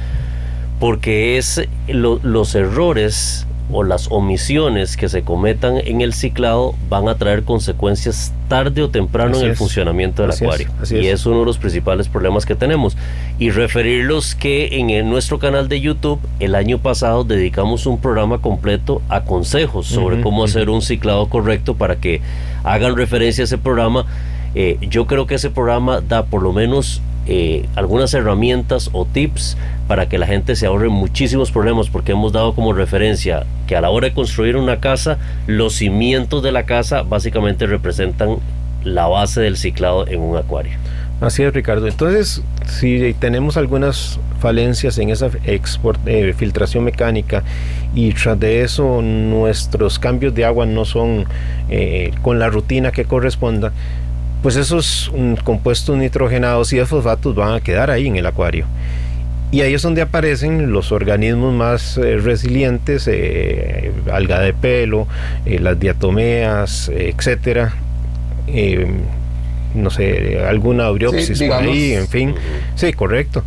porque 0.80 1.38
es 1.38 1.62
los 1.88 2.56
errores 2.56 3.46
o 3.72 3.84
las 3.84 4.12
omisiones 4.12 4.98
que 4.98 5.10
se 5.10 5.24
cometan 5.24 5.78
en 5.78 6.02
el 6.02 6.14
ciclado 6.14 6.76
van 6.90 7.08
a 7.08 7.16
traer 7.16 7.44
consecuencias 7.44 8.34
tarde 8.48 8.84
o 8.84 8.90
temprano 8.90 9.40
en 9.40 9.48
el 9.48 9.56
funcionamiento 9.56 10.22
del 10.22 10.32
acuario. 10.32 10.70
y 10.92 11.08
es. 11.08 11.26
uno 11.26 11.40
de 11.40 11.46
los 11.46 11.58
principales 11.58 12.08
problemas 12.08 12.46
que 12.46 12.56
tenemos. 12.56 12.96
Y 13.40 13.50
referirlos 13.50 14.36
que 14.36 14.68
en 14.78 15.10
nuestro 15.10 15.40
canal 15.40 15.70
de 15.70 15.82
YouTube 15.82 16.20
el 16.40 16.56
año 16.56 16.78
pasado 16.78 17.24
dedicamos 17.24 17.86
un 17.86 18.00
programa 18.00 18.40
completo 18.40 19.02
a 19.10 19.24
consejos 19.24 19.88
sobre 19.88 20.22
cómo 20.22 20.44
hacer 20.44 20.70
un 20.70 20.82
ciclado 20.82 21.28
correcto 21.30 21.76
para 21.76 21.96
que 21.96 22.22
hagan 22.64 22.96
referencia 22.96 23.44
a 23.44 23.46
ese 23.46 23.58
programa. 23.58 24.06
Eh, 24.56 24.78
yo 24.82 25.08
creo 25.08 25.26
que 25.26 25.36
ese 25.36 25.50
programa 25.50 26.02
da 26.02 26.26
por 26.26 26.44
lo 26.44 26.54
menos 26.54 27.02
eh, 27.26 27.68
algunas 27.76 28.14
herramientas 28.14 28.90
o 28.94 29.06
tips 29.06 29.58
para 29.88 30.10
que 30.10 30.18
la 30.18 30.28
gente 30.28 30.56
se 30.56 30.66
ahorre 30.66 30.90
muchísimos 30.90 31.52
problemas 31.52 31.90
porque 31.90 32.12
hemos 32.12 32.34
dado 32.34 32.54
como 32.54 32.74
referencia 32.74 33.46
que 33.68 33.76
a 33.76 33.82
la 33.82 33.90
hora 33.90 34.10
de 34.10 34.14
construir 34.14 34.58
una 34.58 34.80
casa 34.80 35.18
los 35.48 35.76
cimientos 35.76 36.44
de 36.44 36.52
la 36.52 36.64
casa 36.64 37.04
básicamente 37.04 37.66
representan 37.66 38.38
la 38.84 39.08
base 39.08 39.42
del 39.42 39.58
ciclado 39.58 40.08
en 40.08 40.22
un 40.22 40.38
acuario. 40.38 40.78
Así 41.22 41.42
es, 41.44 41.54
Ricardo. 41.54 41.88
Entonces, 41.88 42.42
si 42.66 43.16
tenemos 43.18 43.56
algunas 43.56 44.20
falencias 44.42 44.98
en 44.98 45.10
esa 45.10 45.30
export, 45.46 46.06
eh, 46.06 46.34
filtración 46.34 46.84
mecánica 46.84 47.44
y 47.96 48.12
tras 48.12 48.38
de 48.38 48.62
eso 48.62 49.02
nuestros 49.02 50.00
cambios 50.00 50.36
de 50.36 50.44
agua 50.44 50.66
no 50.66 50.84
son 50.84 51.26
eh, 51.70 52.12
con 52.22 52.40
la 52.40 52.50
rutina 52.50 52.92
que 52.92 53.06
corresponda, 53.06 53.72
pues 54.44 54.58
esos 54.58 55.12
compuestos 55.46 55.98
nitrogenados 55.98 56.74
y 56.74 56.78
de 56.78 56.86
fosfatos 56.86 57.34
van 57.34 57.54
a 57.54 57.62
quedar 57.62 57.90
ahí 57.90 58.08
en 58.08 58.18
el 58.18 58.26
acuario. 58.26 58.68
Y 59.52 59.62
ahí 59.62 59.74
es 59.74 59.82
donde 59.84 60.02
aparecen 60.02 60.72
los 60.72 60.92
organismos 60.92 61.54
más 61.54 61.98
eh, 61.98 62.18
resilientes, 62.18 63.08
eh, 63.08 63.92
alga 64.12 64.40
de 64.42 64.52
pelo, 64.52 65.08
eh, 65.46 65.60
las 65.60 65.80
diatomeas, 65.80 66.90
etcétera. 66.94 67.74
no 69.76 69.90
sé, 69.90 70.44
alguna 70.46 70.86
aureopsis 70.86 71.42
por 71.42 71.54
ahí, 71.54 71.94
en 71.94 72.08
fin. 72.08 72.36
Sí, 72.76 72.92
correcto. 72.94 73.44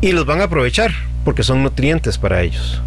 Y 0.00 0.12
los 0.12 0.24
van 0.24 0.40
a 0.40 0.44
aprovechar 0.44 0.92
porque 1.24 1.42
son 1.42 1.62
nutrientes 1.62 2.16
para 2.16 2.40
ellos. 2.42 2.80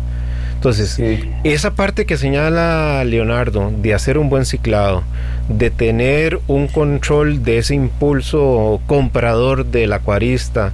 Entonces, 0.68 1.00
esa 1.46 1.76
parte 1.76 2.06
que 2.06 2.18
señala 2.18 3.02
Leonardo 3.06 3.72
de 3.82 3.94
hacer 3.94 4.18
un 4.18 4.30
buen 4.30 4.46
ciclado, 4.46 5.04
de 5.48 5.70
tener 5.70 6.42
un 6.48 6.68
control 6.68 7.42
de 7.42 7.60
ese 7.60 7.74
impulso 7.74 8.82
comprador 8.86 9.66
del 9.66 9.94
acuarista 9.94 10.74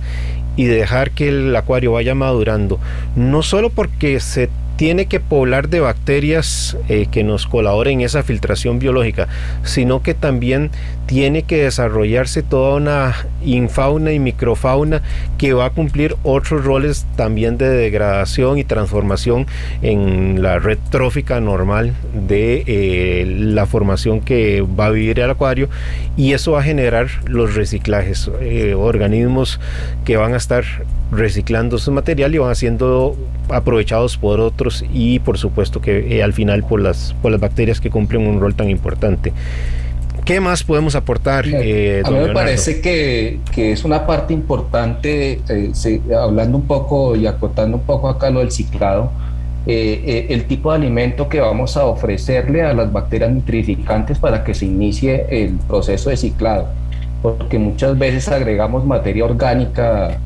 y 0.56 0.66
de 0.66 0.78
dejar 0.78 1.12
que 1.12 1.30
el 1.30 1.56
acuario 1.56 1.92
vaya 1.92 2.16
madurando, 2.16 2.80
no 3.16 3.44
solo 3.44 3.70
porque 3.70 4.20
se 4.20 4.50
tiene 4.78 5.06
que 5.06 5.20
poblar 5.20 5.70
de 5.70 5.80
bacterias 5.80 6.76
eh, 6.90 7.06
que 7.12 7.24
nos 7.24 7.46
colaboren 7.46 8.00
en 8.00 8.06
esa 8.08 8.24
filtración 8.24 8.80
biológica, 8.80 9.28
sino 9.64 10.02
que 10.02 10.16
también 10.16 10.72
tiene 11.06 11.44
que 11.44 11.64
desarrollarse 11.64 12.44
toda 12.44 12.76
una 12.76 13.16
infauna 13.44 14.14
y 14.14 14.20
microfauna 14.20 15.02
que 15.38 15.54
va 15.54 15.66
a 15.66 15.70
cumplir 15.72 16.16
otros 16.24 16.64
roles 16.64 17.06
también 17.16 17.58
de 17.58 17.70
degradación 17.70 18.58
y 18.58 18.64
transformación 18.64 19.48
en 19.82 20.42
la 20.42 20.60
red 20.60 20.78
trófica 20.90 21.40
normal 21.40 21.94
de 22.28 22.64
eh, 22.68 23.26
la 23.26 23.66
formación 23.66 24.22
que 24.22 24.62
va 24.62 24.88
a 24.88 24.90
vivir 24.92 25.20
el 25.20 25.30
acuario 25.30 25.70
y 26.16 26.34
eso 26.34 26.54
va 26.54 26.60
a 26.60 26.64
generar 26.64 27.08
los 27.26 27.56
reciclajes, 27.56 28.32
eh, 28.42 28.74
organismos 28.74 29.60
que 30.06 30.18
van 30.18 30.34
a 30.34 30.38
estar 30.38 30.64
reciclando 31.12 31.78
su 31.78 31.92
material 31.92 32.34
y 32.34 32.38
van 32.38 32.56
siendo 32.56 33.16
aprovechados 33.50 34.18
por 34.18 34.40
otros 34.40 34.84
y 34.94 35.20
por 35.20 35.38
supuesto 35.38 35.82
que 35.82 36.18
eh, 36.18 36.24
al 36.24 36.34
final 36.34 36.64
por 36.64 36.82
las, 36.82 37.16
por 37.22 37.32
las 37.32 37.42
bacterias 37.42 37.82
que 37.82 37.90
cumplen 37.90 38.26
un 38.26 38.40
rol 38.40 38.56
tan 38.56 38.70
importante. 38.70 39.34
¿Qué 40.26 40.40
más 40.40 40.64
podemos 40.64 40.96
aportar? 40.96 41.46
Eh, 41.48 42.02
a 42.06 42.10
mí 42.10 42.18
me 42.18 42.34
parece 42.34 42.80
que, 42.80 43.40
que, 43.54 43.74
es 43.74 43.84
una 43.84 44.08
parte 44.08 44.34
importante, 44.34 45.42
eh, 45.50 46.02
hablando 46.18 46.58
un 46.58 46.66
poco 46.66 47.16
y 47.16 47.28
acotando 47.28 47.78
un 47.78 47.84
poco 47.84 48.08
acá 48.08 48.30
lo 48.30 48.40
del 48.40 48.52
ciclado, 48.52 49.12
el 49.66 50.46
tipo 50.46 50.72
de 50.72 50.78
alimento 50.78 51.30
que 51.30 51.40
vamos 51.40 51.78
a 51.78 51.86
ofrecerle 51.86 52.64
a 52.64 52.74
las 52.74 52.92
bacterias 52.92 53.32
nitrificantes 53.32 54.20
para 54.20 54.44
que 54.44 54.54
se 54.54 54.66
inicie 54.66 55.26
el 55.30 55.54
proceso 55.68 56.10
de 56.10 56.18
ciclado, 56.18 56.68
porque 57.22 57.60
muchas 57.60 57.98
veces 57.98 58.28
agregamos 58.28 58.86
materia 58.86 59.24
orgánica 59.24 60.18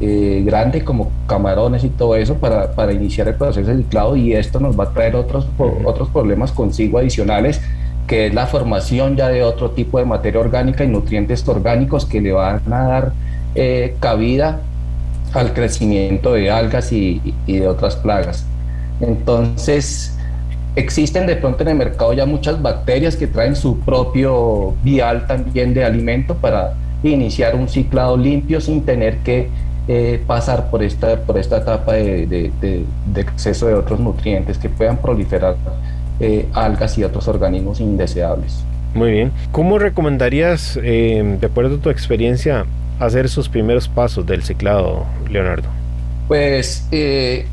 eh, 0.00 0.42
grande 0.46 0.84
como 0.84 1.10
camarones 1.26 1.82
y 1.82 1.88
todo 1.88 2.14
eso 2.14 2.36
para, 2.36 2.70
para, 2.70 2.92
iniciar 2.92 3.26
el 3.26 3.34
proceso 3.34 3.68
de 3.68 3.78
ciclado 3.78 4.14
y 4.14 4.32
esto 4.32 4.60
nos 4.60 4.78
va 4.78 4.84
a 4.84 4.90
traer 4.90 5.16
otros, 5.16 5.48
otros 5.84 6.08
problemas 6.10 6.52
consigo 6.52 6.98
adicionales 6.98 7.60
que 8.08 8.26
es 8.26 8.34
la 8.34 8.46
formación 8.46 9.16
ya 9.16 9.28
de 9.28 9.44
otro 9.44 9.70
tipo 9.70 9.98
de 9.98 10.06
materia 10.06 10.40
orgánica 10.40 10.82
y 10.82 10.88
nutrientes 10.88 11.46
orgánicos 11.46 12.06
que 12.06 12.20
le 12.20 12.32
van 12.32 12.60
a 12.72 12.84
dar 12.84 13.12
eh, 13.54 13.94
cabida 14.00 14.60
al 15.34 15.52
crecimiento 15.52 16.32
de 16.32 16.50
algas 16.50 16.90
y, 16.90 17.34
de 17.46 17.68
otras 17.68 17.96
plagas. 17.96 18.46
Entonces, 19.00 20.16
existen 20.74 21.26
de 21.26 21.36
pronto 21.36 21.62
en 21.62 21.68
el 21.68 21.74
mercado 21.76 22.14
ya 22.14 22.24
muchas 22.24 22.60
bacterias 22.60 23.14
que 23.14 23.26
traen 23.26 23.54
su 23.54 23.78
propio 23.80 24.74
vial 24.82 25.26
también 25.26 25.74
de 25.74 25.84
alimento 25.84 26.34
para 26.34 26.74
iniciar 27.02 27.54
un 27.54 27.68
ciclado 27.68 28.16
limpio 28.16 28.60
sin 28.60 28.84
tener 28.84 29.18
que 29.18 29.48
eh, 29.86 30.22
pasar 30.26 30.70
por 30.70 30.82
esta, 30.82 31.16
por 31.20 31.38
esta 31.38 31.58
etapa 31.58 31.92
de, 31.92 32.50
exceso 33.16 33.66
de 33.66 33.74
otros 33.74 34.00
nutrientes 34.00 34.58
que 34.58 34.68
puedan 34.68 34.96
proliferar 34.96 35.56
eh, 36.20 36.46
algas 36.52 36.98
y 36.98 37.04
otros 37.04 37.28
organismos 37.28 37.80
indeseables. 37.80 38.64
Muy 38.94 39.10
bien. 39.10 39.32
¿Cómo 39.52 39.78
recomendarías, 39.78 40.78
eh, 40.82 41.36
de 41.40 41.46
acuerdo 41.46 41.76
a 41.76 41.78
tu 41.78 41.90
experiencia, 41.90 42.64
hacer 42.98 43.26
esos 43.26 43.48
primeros 43.48 43.88
pasos 43.88 44.26
del 44.26 44.42
ciclado, 44.42 45.04
Leonardo? 45.30 45.68
Pues 46.26 46.86
en 46.90 47.44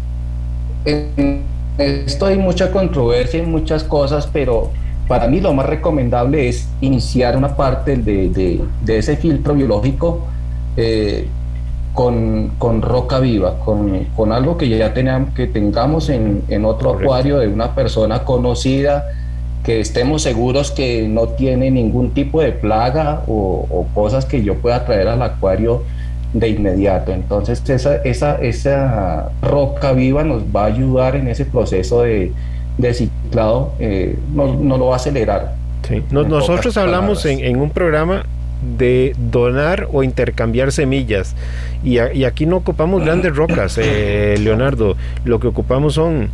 esto 1.77 2.25
hay 2.25 2.37
mucha 2.37 2.71
controversia 2.71 3.43
y 3.43 3.45
muchas 3.45 3.83
cosas, 3.83 4.27
pero 4.27 4.71
para 5.07 5.27
mí 5.27 5.39
lo 5.39 5.53
más 5.53 5.65
recomendable 5.65 6.47
es 6.47 6.67
iniciar 6.81 7.37
una 7.37 7.55
parte 7.55 7.97
de, 7.97 8.61
ese 8.87 9.17
filtro 9.17 9.53
biológico 9.53 10.25
con, 11.95 12.51
con 12.59 12.81
roca 12.81 13.19
viva, 13.19 13.57
con, 13.59 14.05
con, 14.15 14.31
algo 14.31 14.57
que 14.57 14.69
ya 14.69 14.93
tenemos, 14.93 15.33
que 15.33 15.47
tengamos 15.47 16.09
en, 16.09 16.43
en 16.49 16.65
otro 16.65 16.91
acuario 16.91 17.39
de 17.39 17.47
una 17.47 17.73
persona 17.73 18.23
conocida, 18.25 19.05
que 19.63 19.79
estemos 19.79 20.21
seguros 20.21 20.71
que 20.71 21.07
no 21.07 21.29
tiene 21.29 21.71
ningún 21.71 22.11
tipo 22.11 22.41
de 22.41 22.51
plaga 22.51 23.23
o, 23.27 23.65
o, 23.69 23.87
cosas 23.95 24.25
que 24.25 24.43
yo 24.43 24.55
pueda 24.55 24.85
traer 24.85 25.07
al 25.07 25.21
acuario 25.23 25.83
de 26.33 26.49
inmediato. 26.49 27.13
Entonces 27.13 27.67
esa, 27.69 27.95
esa, 28.03 28.35
esa 28.35 29.31
roca 29.41 29.93
viva 29.93 30.23
nos 30.23 30.43
va 30.43 30.63
a 30.63 30.65
ayudar 30.65 31.15
en 31.15 31.29
ese 31.29 31.45
proceso 31.45 32.03
de, 32.03 32.31
de 32.77 32.93
ciclado, 32.93 33.71
eh, 33.79 34.19
nos, 34.33 34.59
lo 34.59 34.87
va 34.87 34.93
a 34.93 34.97
acelerar. 34.97 35.55
Sí. 35.87 36.03
nosotros 36.11 36.75
hablamos 36.77 37.25
en, 37.25 37.39
en, 37.39 37.61
un 37.61 37.69
programa 37.69 38.25
de 38.77 39.15
donar 39.17 39.87
o 39.91 40.03
intercambiar 40.03 40.71
semillas. 40.71 41.35
Y, 41.83 41.97
aquí 41.99 42.45
no 42.45 42.57
ocupamos 42.57 43.03
grandes 43.03 43.35
rocas, 43.35 43.77
eh, 43.77 44.35
Leonardo. 44.41 44.95
Lo 45.23 45.39
que 45.39 45.47
ocupamos 45.47 45.93
son 45.93 46.29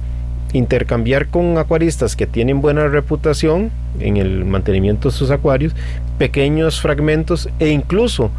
intercambiar 0.53 1.27
con 1.27 1.57
acuaristas 1.57 2.15
que 2.15 2.27
tienen 2.27 2.61
buena 2.61 2.87
reputación 2.87 3.71
en 3.99 4.17
el 4.17 4.45
mantenimiento 4.45 5.09
de 5.09 5.15
sus 5.15 5.31
acuarios, 5.31 5.73
pequeños 6.17 6.81
fragmentos 6.81 7.49
e 7.59 7.69
incluso 7.69 8.31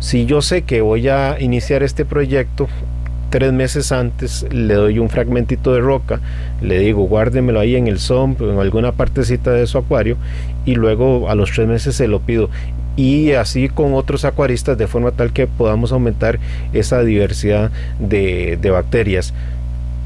si 0.00 0.26
yo 0.26 0.42
sé 0.42 0.62
que 0.62 0.80
voy 0.80 1.08
a 1.08 1.40
iniciar 1.40 1.84
este 1.84 2.04
proyecto 2.04 2.68
tres 3.30 3.52
meses 3.52 3.92
antes 3.92 4.44
le 4.52 4.74
doy 4.74 4.98
un 4.98 5.08
fragmentito 5.08 5.72
de 5.72 5.80
roca, 5.80 6.20
le 6.60 6.78
digo 6.80 7.04
guárdemelo 7.04 7.60
ahí 7.60 7.76
en 7.76 7.86
el 7.86 7.98
SOMP, 7.98 8.42
en 8.42 8.58
alguna 8.58 8.92
partecita 8.92 9.52
de 9.52 9.66
su 9.66 9.78
acuario 9.78 10.18
y 10.66 10.74
luego 10.74 11.30
a 11.30 11.34
los 11.34 11.50
tres 11.50 11.66
meses 11.66 11.96
se 11.96 12.08
lo 12.08 12.20
pido 12.20 12.50
y 12.96 13.32
así 13.32 13.68
con 13.68 13.94
otros 13.94 14.24
acuaristas 14.24 14.76
de 14.78 14.86
forma 14.86 15.12
tal 15.12 15.32
que 15.32 15.46
podamos 15.46 15.92
aumentar 15.92 16.38
esa 16.72 17.02
diversidad 17.02 17.70
de, 17.98 18.58
bacterias. 18.70 19.32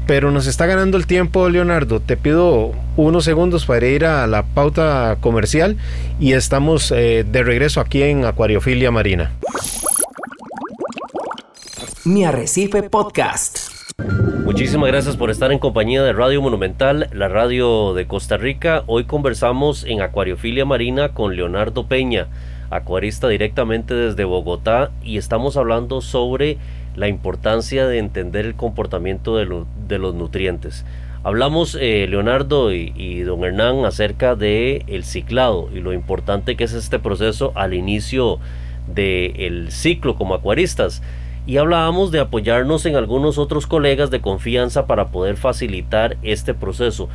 Pero 0.05 0.31
nos 0.31 0.47
está 0.47 0.65
ganando 0.65 0.97
el 0.97 1.05
tiempo, 1.05 1.49
Leonardo. 1.49 1.99
Te 1.99 2.15
pido 2.15 2.71
unos 2.95 3.25
segundos 3.25 3.65
para 3.65 3.87
ir 3.87 4.05
a 4.05 4.25
la 4.25 4.43
pauta 4.43 5.17
comercial 5.19 5.75
y 6.17 6.31
estamos 6.31 6.91
eh, 6.91 7.25
de 7.29 7.43
regreso 7.43 7.81
aquí 7.81 8.03
en 8.03 8.23
Acuariofilia 8.23 8.89
Marina. 8.89 9.31
Mi 12.05 12.23
Arrecife 12.23 12.83
Podcast. 12.83 13.77
Muchísimas 14.45 14.87
gracias 14.87 15.17
por 15.17 15.29
estar 15.29 15.51
en 15.51 15.59
compañía 15.59 16.03
de 16.03 16.13
Radio 16.13 16.41
Monumental, 16.41 17.09
la 17.11 17.27
radio 17.27 17.93
de 17.93 18.07
Costa 18.07 18.37
Rica. 18.37 18.83
Hoy 18.87 19.03
conversamos 19.03 19.83
en 19.83 20.01
Acuariofilia 20.01 20.63
Marina 20.63 21.09
con 21.09 21.35
Leonardo 21.35 21.87
Peña 21.87 22.27
acuarista 22.69 23.27
directamente 23.27 23.93
desde 23.93 24.23
Bogotá 24.25 24.91
y 25.03 25.17
estamos 25.17 25.57
hablando 25.57 26.01
sobre 26.01 26.57
la 26.95 27.07
importancia 27.07 27.87
de 27.87 27.99
entender 27.99 28.45
el 28.45 28.55
comportamiento 28.55 29.37
de, 29.37 29.45
los 29.45 30.15
nutrientes. 30.15 30.85
Hablamos, 31.23 31.77
eh, 31.79 32.07
Leonardo 32.09 32.73
y, 32.73 33.21
don 33.21 33.43
Hernán, 33.43 33.85
acerca 33.85 34.35
de 34.35 34.85
ciclado 35.03 35.69
y 35.73 35.79
lo 35.79 35.93
importante 35.93 36.55
que 36.55 36.63
es 36.63 36.73
este 36.73 36.99
proceso 36.99 37.51
al 37.55 37.73
inicio 37.73 38.39
del 38.87 39.71
ciclo 39.71 40.15
como 40.15 40.33
acuaristas. 40.33 41.01
Y 41.45 41.57
hablábamos 41.57 42.11
de 42.11 42.19
apoyarnos 42.19 42.85
en 42.85 42.95
algunos 42.95 43.37
otros 43.37 43.67
colegas 43.67 44.11
de 44.11 44.19
confianza 44.19 44.85
para 44.85 45.07
poder 45.07 45.37
facilitar 45.37 46.17
este 46.21 46.53
proceso. 46.53 47.07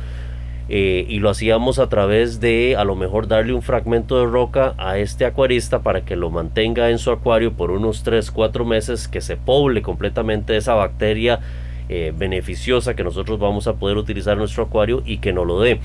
Eh, 0.69 1.05
y 1.09 1.19
lo 1.19 1.29
hacíamos 1.29 1.77
a 1.79 1.89
través 1.89 2.39
de 2.39 2.75
a 2.77 2.85
lo 2.85 2.95
mejor 2.95 3.27
darle 3.27 3.53
un 3.53 3.61
fragmento 3.61 4.19
de 4.19 4.25
roca 4.25 4.73
a 4.77 4.97
este 4.97 5.25
acuarista 5.25 5.81
para 5.81 6.05
que 6.05 6.15
lo 6.15 6.29
mantenga 6.29 6.89
en 6.89 6.99
su 6.99 7.11
acuario 7.11 7.53
por 7.53 7.69
unos 7.71 8.03
3, 8.03 8.31
4 8.31 8.63
meses, 8.63 9.07
que 9.07 9.19
se 9.19 9.35
poble 9.35 9.81
completamente 9.81 10.55
esa 10.55 10.73
bacteria 10.73 11.41
eh, 11.89 12.13
beneficiosa 12.17 12.95
que 12.95 13.03
nosotros 13.03 13.39
vamos 13.39 13.67
a 13.67 13.73
poder 13.73 13.97
utilizar 13.97 14.33
en 14.33 14.39
nuestro 14.39 14.63
acuario 14.63 15.03
y 15.05 15.17
que 15.17 15.33
nos 15.33 15.45
lo 15.45 15.59
dé. 15.59 15.79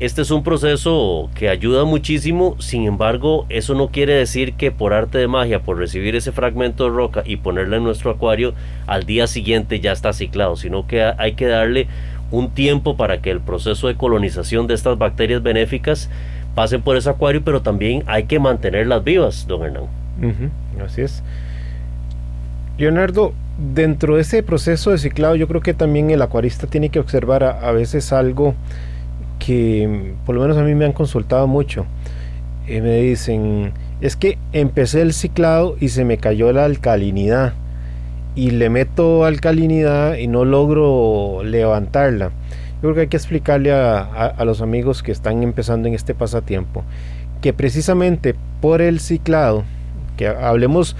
Este 0.00 0.22
es 0.22 0.32
un 0.32 0.42
proceso 0.42 1.30
que 1.36 1.48
ayuda 1.48 1.84
muchísimo, 1.84 2.56
sin 2.58 2.84
embargo, 2.84 3.46
eso 3.48 3.74
no 3.74 3.90
quiere 3.90 4.14
decir 4.14 4.54
que 4.54 4.72
por 4.72 4.92
arte 4.92 5.18
de 5.18 5.28
magia, 5.28 5.62
por 5.62 5.78
recibir 5.78 6.16
ese 6.16 6.32
fragmento 6.32 6.82
de 6.84 6.90
roca 6.90 7.22
y 7.24 7.36
ponerlo 7.36 7.76
en 7.76 7.84
nuestro 7.84 8.10
acuario, 8.10 8.54
al 8.88 9.04
día 9.04 9.28
siguiente 9.28 9.78
ya 9.78 9.92
está 9.92 10.12
ciclado, 10.12 10.56
sino 10.56 10.88
que 10.88 11.00
hay 11.04 11.34
que 11.34 11.46
darle 11.46 11.86
un 12.34 12.50
tiempo 12.50 12.96
para 12.96 13.20
que 13.20 13.30
el 13.30 13.40
proceso 13.40 13.88
de 13.88 13.96
colonización 13.96 14.66
de 14.66 14.74
estas 14.74 14.98
bacterias 14.98 15.42
benéficas 15.42 16.10
pasen 16.54 16.82
por 16.82 16.96
ese 16.96 17.10
acuario, 17.10 17.42
pero 17.44 17.62
también 17.62 18.02
hay 18.06 18.24
que 18.24 18.38
mantenerlas 18.38 19.02
vivas, 19.04 19.46
don 19.46 19.64
Hernán. 19.64 19.84
así 20.84 21.02
es. 21.02 21.22
Leonardo, 22.78 23.32
dentro 23.74 24.16
de 24.16 24.22
ese 24.22 24.42
proceso 24.42 24.90
de 24.90 24.98
ciclado, 24.98 25.36
yo 25.36 25.46
creo 25.46 25.60
que 25.60 25.74
también 25.74 26.10
el 26.10 26.22
acuarista 26.22 26.66
tiene 26.66 26.88
que 26.88 26.98
observar 26.98 27.44
a, 27.44 27.70
veces 27.72 28.12
algo 28.12 28.54
que 29.38 30.14
por 30.26 30.34
lo 30.34 30.40
menos 30.42 30.56
a 30.56 30.62
mí 30.62 30.74
me 30.74 30.84
han 30.84 30.92
consultado 30.92 31.46
mucho. 31.46 31.86
eh, 32.66 32.80
me 32.80 33.00
dicen, 33.00 33.72
es 34.00 34.16
que 34.16 34.38
empecé 34.52 35.02
el 35.02 35.12
ciclado 35.12 35.76
y 35.80 35.90
se 35.90 36.04
me 36.04 36.18
cayó 36.18 36.52
la 36.52 36.64
alcalinidad 36.64 37.54
y 38.34 38.50
le 38.50 38.68
meto 38.68 39.24
alcalinidad 39.24 40.16
y 40.16 40.26
no 40.26 40.44
logro 40.44 41.42
levantarla. 41.44 42.30
Yo 42.76 42.80
creo 42.90 42.94
que 42.94 43.00
hay 43.02 43.08
que 43.08 43.16
explicarle 43.16 43.72
a, 43.72 44.36
los 44.44 44.60
amigos 44.60 45.02
que 45.02 45.12
están 45.12 45.42
empezando 45.42 45.88
en 45.88 45.94
este 45.94 46.14
pasatiempo 46.14 46.84
que 47.40 47.52
precisamente 47.52 48.34
por 48.60 48.80
el 48.80 49.00
ciclado, 49.00 49.64
que 50.16 50.26
hablemos 50.26 50.96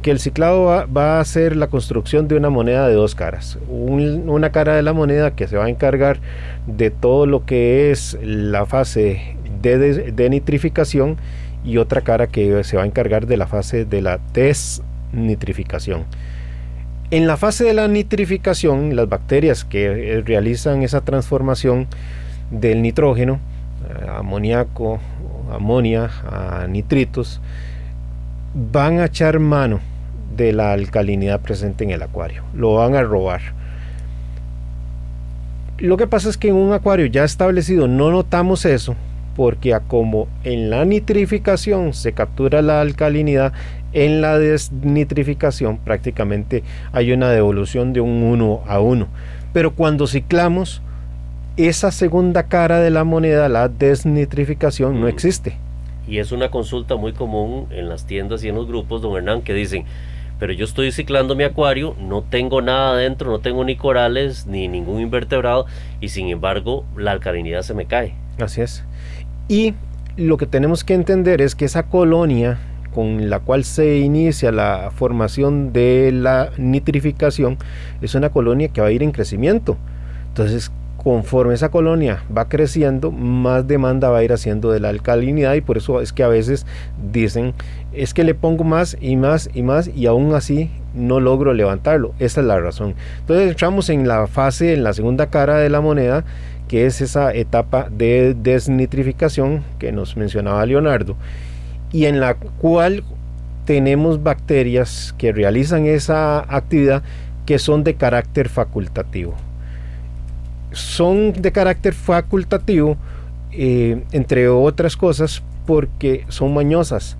que 0.00 0.10
el 0.10 0.18
ciclado 0.18 0.86
va, 0.86 1.20
a 1.20 1.24
ser 1.24 1.54
la 1.54 1.68
construcción 1.68 2.28
de 2.28 2.34
una 2.34 2.50
moneda 2.50 2.88
de 2.88 2.94
dos 2.94 3.14
caras. 3.14 3.58
una 3.68 4.50
cara 4.50 4.74
de 4.74 4.82
la 4.82 4.92
moneda 4.92 5.36
que 5.36 5.46
se 5.46 5.56
va 5.56 5.66
a 5.66 5.68
encargar 5.68 6.18
de 6.66 6.90
todo 6.90 7.26
lo 7.26 7.44
que 7.44 7.90
es 7.90 8.18
la 8.22 8.66
fase 8.66 9.36
de, 9.60 10.12
de 10.12 10.30
nitrificación 10.30 11.18
y 11.64 11.76
otra 11.76 12.00
cara 12.00 12.26
que 12.26 12.64
se 12.64 12.76
va 12.76 12.82
a 12.82 12.86
encargar 12.86 13.26
de 13.26 13.36
la 13.36 13.46
fase 13.46 13.84
de 13.84 14.02
la 14.02 14.18
desnitrificación. 14.32 16.04
En 17.12 17.26
la 17.26 17.36
fase 17.36 17.64
de 17.64 17.74
la 17.74 17.88
nitrificación, 17.88 18.96
las 18.96 19.06
bacterias 19.06 19.66
que 19.66 19.84
eh, 19.84 20.22
realizan 20.22 20.80
esa 20.82 21.02
transformación 21.02 21.86
del 22.50 22.80
nitrógeno, 22.80 23.38
eh, 23.86 24.06
amoníaco, 24.08 24.98
amonia, 25.52 26.08
a 26.26 26.66
nitritos, 26.66 27.42
van 28.54 28.98
a 28.98 29.04
echar 29.04 29.40
mano 29.40 29.80
de 30.34 30.54
la 30.54 30.72
alcalinidad 30.72 31.42
presente 31.42 31.84
en 31.84 31.90
el 31.90 32.00
acuario, 32.00 32.44
lo 32.54 32.76
van 32.76 32.94
a 32.94 33.02
robar. 33.02 33.42
Lo 35.76 35.98
que 35.98 36.06
pasa 36.06 36.30
es 36.30 36.38
que 36.38 36.48
en 36.48 36.54
un 36.54 36.72
acuario 36.72 37.04
ya 37.04 37.24
establecido 37.24 37.88
no 37.88 38.10
notamos 38.10 38.64
eso, 38.64 38.96
porque 39.36 39.78
como 39.86 40.28
en 40.44 40.70
la 40.70 40.86
nitrificación 40.86 41.92
se 41.92 42.14
captura 42.14 42.62
la 42.62 42.80
alcalinidad, 42.80 43.52
en 43.92 44.20
la 44.20 44.38
desnitrificación 44.38 45.78
prácticamente 45.78 46.62
hay 46.92 47.12
una 47.12 47.30
devolución 47.30 47.92
de 47.92 48.00
un 48.00 48.22
1 48.22 48.62
a 48.66 48.80
1. 48.80 49.06
Pero 49.52 49.74
cuando 49.74 50.06
ciclamos, 50.06 50.82
esa 51.56 51.90
segunda 51.90 52.44
cara 52.44 52.80
de 52.80 52.90
la 52.90 53.04
moneda, 53.04 53.48
la 53.48 53.68
desnitrificación, 53.68 55.00
no 55.00 55.06
mm. 55.06 55.10
existe. 55.10 55.56
Y 56.08 56.18
es 56.18 56.32
una 56.32 56.50
consulta 56.50 56.96
muy 56.96 57.12
común 57.12 57.66
en 57.70 57.88
las 57.88 58.06
tiendas 58.06 58.42
y 58.44 58.48
en 58.48 58.56
los 58.56 58.66
grupos, 58.66 59.02
don 59.02 59.16
Hernán, 59.16 59.42
que 59.42 59.54
dicen, 59.54 59.84
pero 60.38 60.52
yo 60.52 60.64
estoy 60.64 60.90
ciclando 60.90 61.36
mi 61.36 61.44
acuario, 61.44 61.94
no 62.00 62.22
tengo 62.22 62.62
nada 62.62 62.94
adentro, 62.94 63.30
no 63.30 63.38
tengo 63.38 63.64
ni 63.64 63.76
corales, 63.76 64.46
ni 64.46 64.66
ningún 64.66 65.00
invertebrado, 65.00 65.66
y 66.00 66.08
sin 66.08 66.28
embargo 66.28 66.84
la 66.96 67.12
alcalinidad 67.12 67.62
se 67.62 67.74
me 67.74 67.86
cae. 67.86 68.14
Así 68.40 68.60
es. 68.60 68.82
Y 69.48 69.74
lo 70.16 70.38
que 70.38 70.46
tenemos 70.46 70.82
que 70.82 70.94
entender 70.94 71.40
es 71.40 71.54
que 71.54 71.64
esa 71.64 71.84
colonia 71.84 72.58
con 72.94 73.30
la 73.30 73.40
cual 73.40 73.64
se 73.64 73.98
inicia 73.98 74.52
la 74.52 74.90
formación 74.94 75.72
de 75.72 76.10
la 76.12 76.50
nitrificación 76.58 77.58
es 78.00 78.14
una 78.14 78.30
colonia 78.30 78.68
que 78.68 78.80
va 78.80 78.88
a 78.88 78.92
ir 78.92 79.02
en 79.02 79.12
crecimiento. 79.12 79.76
Entonces, 80.28 80.70
conforme 81.02 81.54
esa 81.54 81.70
colonia 81.70 82.22
va 82.36 82.48
creciendo, 82.48 83.10
más 83.10 83.66
demanda 83.66 84.08
va 84.08 84.18
a 84.18 84.24
ir 84.24 84.32
haciendo 84.32 84.70
de 84.70 84.80
la 84.80 84.90
alcalinidad 84.90 85.54
y 85.54 85.60
por 85.60 85.76
eso 85.76 86.00
es 86.00 86.12
que 86.12 86.22
a 86.22 86.28
veces 86.28 86.64
dicen, 87.12 87.54
es 87.92 88.14
que 88.14 88.24
le 88.24 88.34
pongo 88.34 88.64
más 88.64 88.96
y 89.00 89.16
más 89.16 89.50
y 89.52 89.62
más 89.62 89.88
y 89.88 90.06
aún 90.06 90.34
así 90.34 90.70
no 90.94 91.18
logro 91.18 91.54
levantarlo. 91.54 92.14
Esa 92.18 92.40
es 92.40 92.46
la 92.46 92.60
razón. 92.60 92.94
Entonces 93.20 93.50
entramos 93.50 93.88
en 93.88 94.06
la 94.06 94.26
fase, 94.26 94.74
en 94.74 94.84
la 94.84 94.92
segunda 94.92 95.26
cara 95.26 95.56
de 95.56 95.70
la 95.70 95.80
moneda, 95.80 96.24
que 96.68 96.86
es 96.86 97.00
esa 97.00 97.34
etapa 97.34 97.88
de 97.90 98.34
desnitrificación 98.34 99.64
que 99.78 99.92
nos 99.92 100.16
mencionaba 100.16 100.64
Leonardo 100.64 101.16
y 101.92 102.06
en 102.06 102.20
la 102.20 102.34
cual 102.34 103.04
tenemos 103.64 104.22
bacterias 104.22 105.14
que 105.18 105.32
realizan 105.32 105.86
esa 105.86 106.40
actividad 106.40 107.02
que 107.46 107.58
son 107.58 107.84
de 107.84 107.94
carácter 107.94 108.48
facultativo. 108.48 109.34
Son 110.72 111.32
de 111.32 111.52
carácter 111.52 111.92
facultativo, 111.92 112.96
eh, 113.52 114.02
entre 114.12 114.48
otras 114.48 114.96
cosas, 114.96 115.42
porque 115.66 116.24
son 116.28 116.54
mañosas. 116.54 117.16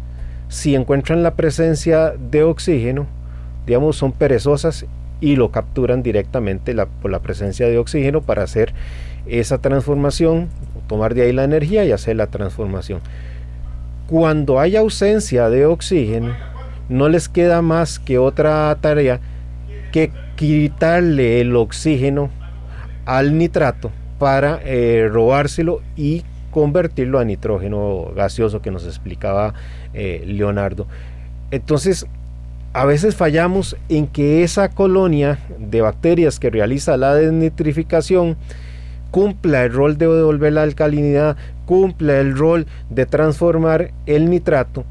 Si 0.48 0.74
encuentran 0.74 1.22
la 1.22 1.34
presencia 1.34 2.14
de 2.30 2.42
oxígeno, 2.42 3.06
digamos, 3.66 3.96
son 3.96 4.12
perezosas 4.12 4.86
y 5.20 5.36
lo 5.36 5.50
capturan 5.50 6.02
directamente 6.02 6.74
por 7.00 7.10
la 7.10 7.20
presencia 7.20 7.68
de 7.68 7.78
oxígeno 7.78 8.22
para 8.22 8.42
hacer 8.42 8.72
esa 9.26 9.58
transformación, 9.58 10.48
tomar 10.88 11.14
de 11.14 11.22
ahí 11.22 11.32
la 11.32 11.44
energía 11.44 11.84
y 11.84 11.92
hacer 11.92 12.16
la 12.16 12.26
transformación 12.26 13.00
cuando 14.12 14.60
hay 14.60 14.76
ausencia 14.76 15.48
de 15.48 15.64
oxígeno, 15.64 16.36
no 16.90 17.08
les 17.08 17.30
queda 17.30 17.62
más 17.62 17.98
que 17.98 18.18
otra 18.18 18.76
tarea 18.78 19.20
que 19.90 20.10
quitarle 20.36 21.40
el 21.40 21.56
oxígeno 21.56 22.28
al 23.06 23.38
nitrato 23.38 23.90
para 24.18 24.60
eh, 24.66 25.08
robárselo 25.10 25.80
y 25.96 26.24
convertirlo 26.50 27.20
a 27.20 27.24
nitrógeno 27.24 28.12
gaseoso 28.14 28.60
que 28.60 28.70
nos 28.70 28.84
explicaba 28.84 29.54
eh, 29.94 30.22
Leonardo. 30.26 30.86
Entonces, 31.50 32.06
a 32.74 32.84
veces 32.84 33.16
fallamos 33.16 33.78
en 33.88 34.06
que 34.06 34.42
esa 34.42 34.68
colonia 34.68 35.38
de 35.58 35.80
bacterias 35.80 36.38
que 36.38 36.50
realiza 36.50 36.98
la 36.98 37.14
desnitrificación 37.14 38.36
cumpla 39.12 39.64
el 39.64 39.72
rol 39.72 39.98
de 39.98 40.08
devolver 40.08 40.54
la 40.54 40.62
alcalinidad, 40.62 41.36
cumpla 41.66 42.18
el 42.18 42.36
rol 42.36 42.66
de 42.90 43.06
transformar 43.06 43.92
el 44.06 44.28
nitrato, 44.28 44.84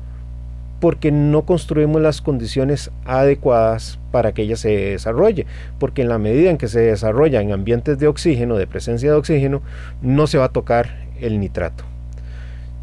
porque 0.79 1.11
no 1.11 1.41
construimos 1.41 2.01
las 2.01 2.21
condiciones 2.21 2.91
adecuadas 3.03 3.99
para 4.11 4.31
que 4.31 4.43
ella 4.43 4.55
se 4.55 4.69
desarrolle, 4.69 5.47
porque 5.79 6.03
en 6.03 6.09
la 6.09 6.19
medida 6.19 6.51
en 6.51 6.57
que 6.57 6.67
se 6.67 6.81
desarrolla 6.81 7.41
en 7.41 7.51
ambientes 7.51 7.97
de 7.99 8.07
oxígeno, 8.07 8.57
de 8.57 8.67
presencia 8.67 9.09
de 9.09 9.17
oxígeno, 9.17 9.61
no 10.01 10.27
se 10.27 10.37
va 10.37 10.45
a 10.45 10.49
tocar 10.49 11.07
el 11.19 11.39
nitrato. 11.39 11.83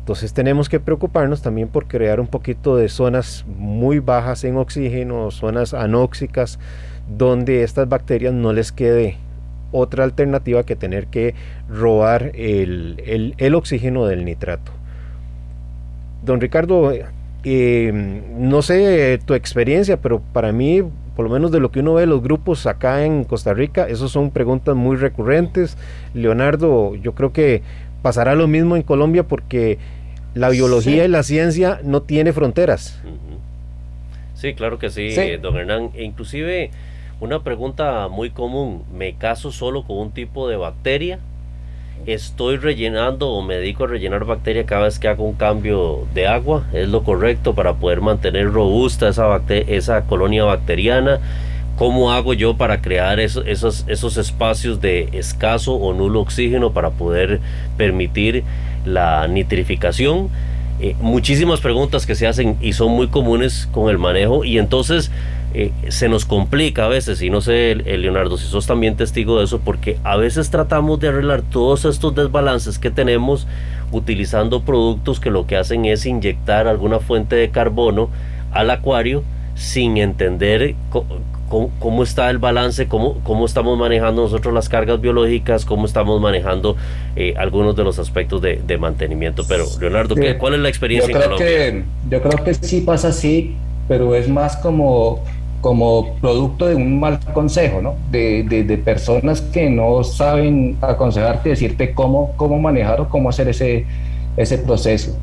Entonces 0.01 0.33
tenemos 0.33 0.69
que 0.69 0.81
preocuparnos 0.81 1.41
también 1.41 1.69
por 1.69 1.87
crear 1.87 2.19
un 2.19 2.27
poquito 2.27 2.77
de 2.77 2.89
zonas 2.89 3.45
muy 3.47 4.01
bajas 4.01 4.43
en 4.43 4.57
oxígeno, 4.57 5.31
zonas 5.31 5.73
anóxicas, 5.73 6.59
donde 7.17 7.63
estas 7.63 7.89
bacterias 7.89 8.35
no 8.35 8.53
les 8.53 8.73
quede 8.73 9.19
otra 9.73 10.05
alternativa 10.05 10.65
que 10.65 10.77
tener 10.77 11.07
que 11.07 11.35
robar 11.69 12.33
el, 12.35 13.35
el 13.37 13.55
oxígeno 13.55 14.07
del 14.07 14.25
nitrato. 14.25 14.73
Don 16.25 16.41
Ricardo, 16.41 16.93
eh, 17.45 18.23
no 18.37 18.63
sé 18.63 19.19
tu 19.25 19.35
experiencia, 19.35 20.01
pero 20.01 20.21
para 20.33 20.53
mí, 20.53 20.83
por 21.15 21.27
lo 21.27 21.33
menos 21.33 21.53
de 21.53 21.61
lo 21.61 21.71
que 21.71 21.81
uno 21.81 21.95
ve 21.95 22.07
los 22.07 22.23
grupos 22.23 22.67
acá 22.67 23.05
en 23.05 23.25
Costa 23.25 23.55
Rica, 23.55 23.89
esas 23.89 24.11
son 24.11 24.31
preguntas 24.31 24.75
muy 24.75 24.97
recurrentes. 24.97 25.77
Leonardo, 26.15 26.95
yo 26.97 27.15
creo 27.15 27.33
que 27.33 27.63
pasará 28.03 28.35
lo 28.35 28.49
mismo 28.49 28.77
en 28.77 28.83
Colombia 28.83 29.23
porque 29.23 29.79
la 30.35 30.49
biología 30.51 31.05
y 31.05 31.09
la 31.09 31.23
ciencia 31.23 31.81
no 31.83 32.03
tiene 32.03 32.33
fronteras. 32.33 33.01
Sí, 34.35 34.55
claro 34.55 34.79
que 34.79 34.91
sí, 34.91 35.15
don 35.41 35.57
Hernán. 35.57 35.91
E 35.95 36.05
inclusive 36.05 36.71
una 37.21 37.43
pregunta 37.43 38.09
muy 38.09 38.31
común, 38.31 38.85
¿me 38.93 39.15
caso 39.15 39.53
solo 39.53 39.83
con 39.85 39.99
un 39.99 40.11
tipo 40.13 40.49
de 40.49 40.57
bacteria? 40.57 41.19
estoy 42.07 42.57
rellenando 42.57 43.29
o 43.29 43.43
me 43.43 43.57
dedico 43.57 43.85
a 43.85 43.87
rellenar 43.87 44.25
bacteria 44.25 44.65
cada 44.65 44.85
vez 44.85 44.99
que 44.99 45.09
hago 45.09 45.25
un 45.25 45.35
cambio 45.35 46.07
de 46.15 46.27
agua. 46.27 46.65
Es 46.73 46.89
lo 46.89 47.03
correcto 47.03 47.55
para 47.55 47.75
poder 47.75 48.01
mantener 48.01 48.51
robusta 48.51 49.09
esa, 49.09 49.41
esa 49.49 50.05
colonia 50.05 50.45
bacteriana. 50.45 51.21
¿Cómo 51.77 52.11
hago 52.11 52.35
yo 52.35 52.57
para 52.57 52.81
crear 52.81 53.21
esos, 53.21 53.85
espacios 53.87 54.81
de 54.81 55.11
escaso 55.13 55.75
o 55.75 55.95
nulo 55.95 56.21
oxígeno 56.21 56.73
para 56.73 56.91
poder 56.91 57.41
permitir 57.77 58.43
la 58.85 59.29
nitrificación? 59.29 60.29
Eh, 60.81 60.97
muchísimas 61.01 61.61
preguntas 61.61 62.07
que 62.07 62.15
se 62.15 62.27
hacen 62.27 62.57
y 62.61 62.73
son 62.73 62.93
muy 62.93 63.09
comunes 63.09 63.69
con 63.73 63.91
el 63.91 63.99
manejo 63.99 64.45
y 64.45 64.59
entonces 64.59 65.11
eh, 65.55 65.73
se 65.89 66.09
nos 66.09 66.25
complica 66.25 66.85
a 66.85 66.89
veces, 66.89 67.23
y 67.23 67.31
no 67.31 67.41
sé, 67.41 67.75
Leonardo, 67.75 68.37
si 68.37 68.47
sos 68.47 68.67
también 68.67 68.97
testigo 68.97 69.39
de 69.39 69.45
eso, 69.45 69.61
porque 69.61 69.99
a 70.05 70.17
veces 70.17 70.51
tratamos 70.51 71.01
de 71.01 71.09
arreglar 71.09 71.43
todos 71.43 71.85
estos 71.85 72.15
desbalances 72.15 72.79
que 72.79 72.91
tenemos 72.91 73.47
utilizando 73.91 74.63
productos 74.63 75.21
que 75.21 75.31
lo 75.31 75.47
que 75.47 75.57
hacen 75.57 75.85
es 75.87 76.05
inyectar 76.05 76.69
alguna 76.69 77.01
fuente 77.01 77.37
de 77.37 77.51
carbono 77.51 78.11
al 78.53 78.71
acuario 78.71 79.25
sin 79.55 79.97
entender 79.97 80.75
cómo, 81.49 82.03
está 82.03 82.31
el 82.31 82.39
balance, 82.39 82.87
cómo, 82.87 83.15
cómo 83.25 83.47
estamos 83.47 83.79
manejando 83.79 84.23
nosotros 84.23 84.55
las 84.55 84.69
cargas 84.69 85.01
biológicas, 85.01 85.65
cómo 85.65 85.87
estamos 85.87 86.21
manejando 86.21 86.77
eh, 87.17 87.35
algunos 87.37 87.75
de 87.75 87.85
los 87.85 87.99
aspectos 87.99 88.41
de, 88.43 88.79
mantenimiento. 88.79 89.45
Pero, 89.49 89.65
Leonardo, 89.81 90.15
¿cuál 90.39 90.55
es 90.55 90.61
la 90.61 90.69
experiencia 90.69 91.13
yo 91.13 91.21
creo 91.21 91.37
Que, 91.37 91.85
yo 92.09 92.23
creo 92.23 92.45
que 92.45 92.55
sí 92.55 92.83
pasa 92.83 93.09
así, 93.09 93.57
pero 93.89 94.15
es 94.15 94.29
más 94.29 94.57
como 94.59 95.25
como 95.61 96.15
producto 96.21 96.67
de 96.67 96.75
un 96.75 97.01
mal 97.01 97.19
consejo, 97.33 97.83
¿no? 97.83 97.95
De, 98.11 98.43
de, 98.45 98.79
personas 98.79 99.41
que 99.41 99.69
no 99.69 100.05
saben 100.05 100.77
aconsejarte, 100.81 101.51
decirte 101.51 101.95
cómo, 101.95 102.33
cómo 102.37 102.59
manejar 102.59 103.01
o 103.01 103.09
cómo 103.09 103.29
hacer 103.29 103.49
ese, 103.49 103.85
ese 104.37 104.59
proceso. 104.59 105.17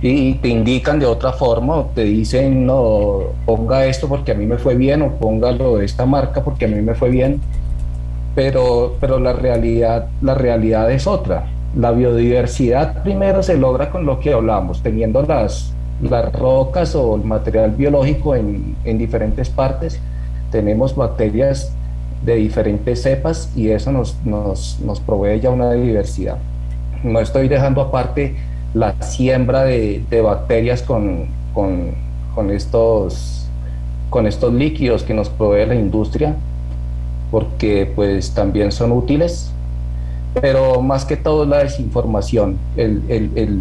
Y 0.00 0.34
te 0.34 0.48
indican 0.48 0.98
de 0.98 1.06
otra 1.06 1.32
forma 1.32 1.76
o 1.76 1.84
te 1.94 2.04
dicen, 2.04 2.66
no, 2.66 3.20
ponga 3.44 3.86
esto 3.86 4.08
porque 4.08 4.32
a 4.32 4.34
mí 4.34 4.46
me 4.46 4.58
fue 4.58 4.74
bien 4.74 5.02
o 5.02 5.12
póngalo 5.12 5.76
de 5.76 5.84
esta 5.84 6.06
marca 6.06 6.42
porque 6.42 6.64
a 6.64 6.68
mí 6.68 6.80
me 6.80 6.94
fue 6.94 7.10
bien. 7.10 7.40
Pero, 8.34 8.96
pero 9.00 9.18
la, 9.20 9.32
realidad, 9.32 10.08
la 10.22 10.34
realidad 10.34 10.90
es 10.90 11.06
otra. 11.06 11.46
La 11.76 11.92
biodiversidad 11.92 13.02
primero 13.02 13.42
se 13.42 13.56
logra 13.56 13.90
con 13.90 14.06
lo 14.06 14.20
que 14.20 14.32
hablamos, 14.32 14.82
teniendo 14.82 15.22
las, 15.22 15.72
las 16.02 16.32
rocas 16.32 16.94
o 16.94 17.16
el 17.16 17.24
material 17.24 17.70
biológico 17.70 18.34
en, 18.34 18.76
en 18.84 18.98
diferentes 18.98 19.48
partes. 19.48 20.00
Tenemos 20.50 20.94
bacterias 20.94 21.72
de 22.24 22.36
diferentes 22.36 23.02
cepas 23.02 23.50
y 23.56 23.70
eso 23.70 23.90
nos, 23.92 24.16
nos, 24.24 24.78
nos, 24.80 25.00
provee 25.00 25.40
ya 25.40 25.50
una 25.50 25.72
diversidad. 25.72 26.38
No 27.02 27.20
estoy 27.20 27.48
dejando 27.48 27.80
aparte 27.80 28.36
la 28.74 28.94
siembra 29.02 29.64
de, 29.64 30.02
de 30.08 30.20
bacterias 30.20 30.82
con, 30.82 31.26
con, 31.52 31.94
con, 32.34 32.50
estos, 32.50 33.46
con 34.10 34.26
estos 34.26 34.52
líquidos 34.52 35.02
que 35.02 35.14
nos 35.14 35.28
provee 35.28 35.66
la 35.66 35.74
industria, 35.74 36.34
porque 37.30 37.90
pues 37.94 38.32
también 38.32 38.70
son 38.70 38.92
útiles, 38.92 39.50
pero 40.40 40.80
más 40.80 41.04
que 41.04 41.16
todo 41.16 41.44
la 41.44 41.58
desinformación, 41.58 42.56
el, 42.76 43.02
el, 43.08 43.30
el 43.34 43.60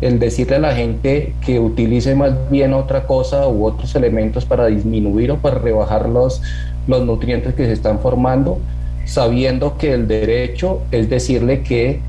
el 0.00 0.18
decirle 0.18 0.56
a 0.56 0.58
la 0.58 0.74
gente 0.74 1.32
que 1.44 1.58
utilice 1.58 2.14
más 2.14 2.32
bien 2.50 2.74
otra 2.74 3.06
cosa 3.06 3.48
u 3.48 3.64
otros 3.64 3.94
elementos 3.94 4.44
para 4.44 4.66
disminuir 4.66 5.30
o 5.30 5.38
para 5.38 5.58
rebajar 5.58 6.08
los, 6.08 6.42
los 6.86 7.04
nutrientes 7.04 7.54
que 7.54 7.66
se 7.66 7.72
están 7.72 8.00
formando, 8.00 8.58
sabiendo 9.04 9.78
que 9.78 9.92
el 9.92 10.06
derecho 10.06 10.82
es 10.90 11.08
decirle 11.08 11.62
que 11.62 12.00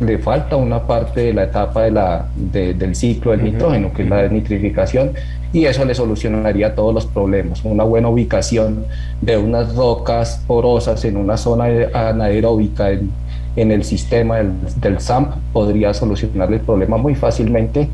le 0.00 0.18
falta 0.18 0.56
una 0.56 0.86
parte 0.86 1.20
de 1.20 1.32
la 1.32 1.44
etapa 1.44 1.82
de 1.82 1.92
la, 1.92 2.28
del 2.34 2.94
ciclo 2.94 3.30
del 3.30 3.44
nitrógeno, 3.44 3.92
que 3.92 4.02
es 4.02 4.08
la 4.08 4.26
nitrificación, 4.28 5.12
y 5.52 5.66
eso 5.66 5.84
le 5.84 5.94
solucionaría 5.94 6.74
todos 6.74 6.92
los 6.92 7.06
problemas. 7.06 7.64
Una 7.64 7.84
buena 7.84 8.08
ubicación 8.08 8.84
de 9.20 9.38
unas 9.38 9.74
rocas 9.76 10.42
porosas 10.48 11.04
en 11.04 11.16
una 11.16 11.36
zona 11.36 11.66
anaeróbica 11.94 12.90
en, 12.90 13.10
en 13.56 13.70
el 13.70 13.84
sistema 13.84 14.36
del, 14.38 14.52
del, 14.80 15.00
SAMP 15.00 15.34
podría 15.52 15.94
solucionar 15.94 16.52
el 16.52 16.60
problema 16.60 16.96
muy 16.96 17.14
fácilmente 17.14 17.88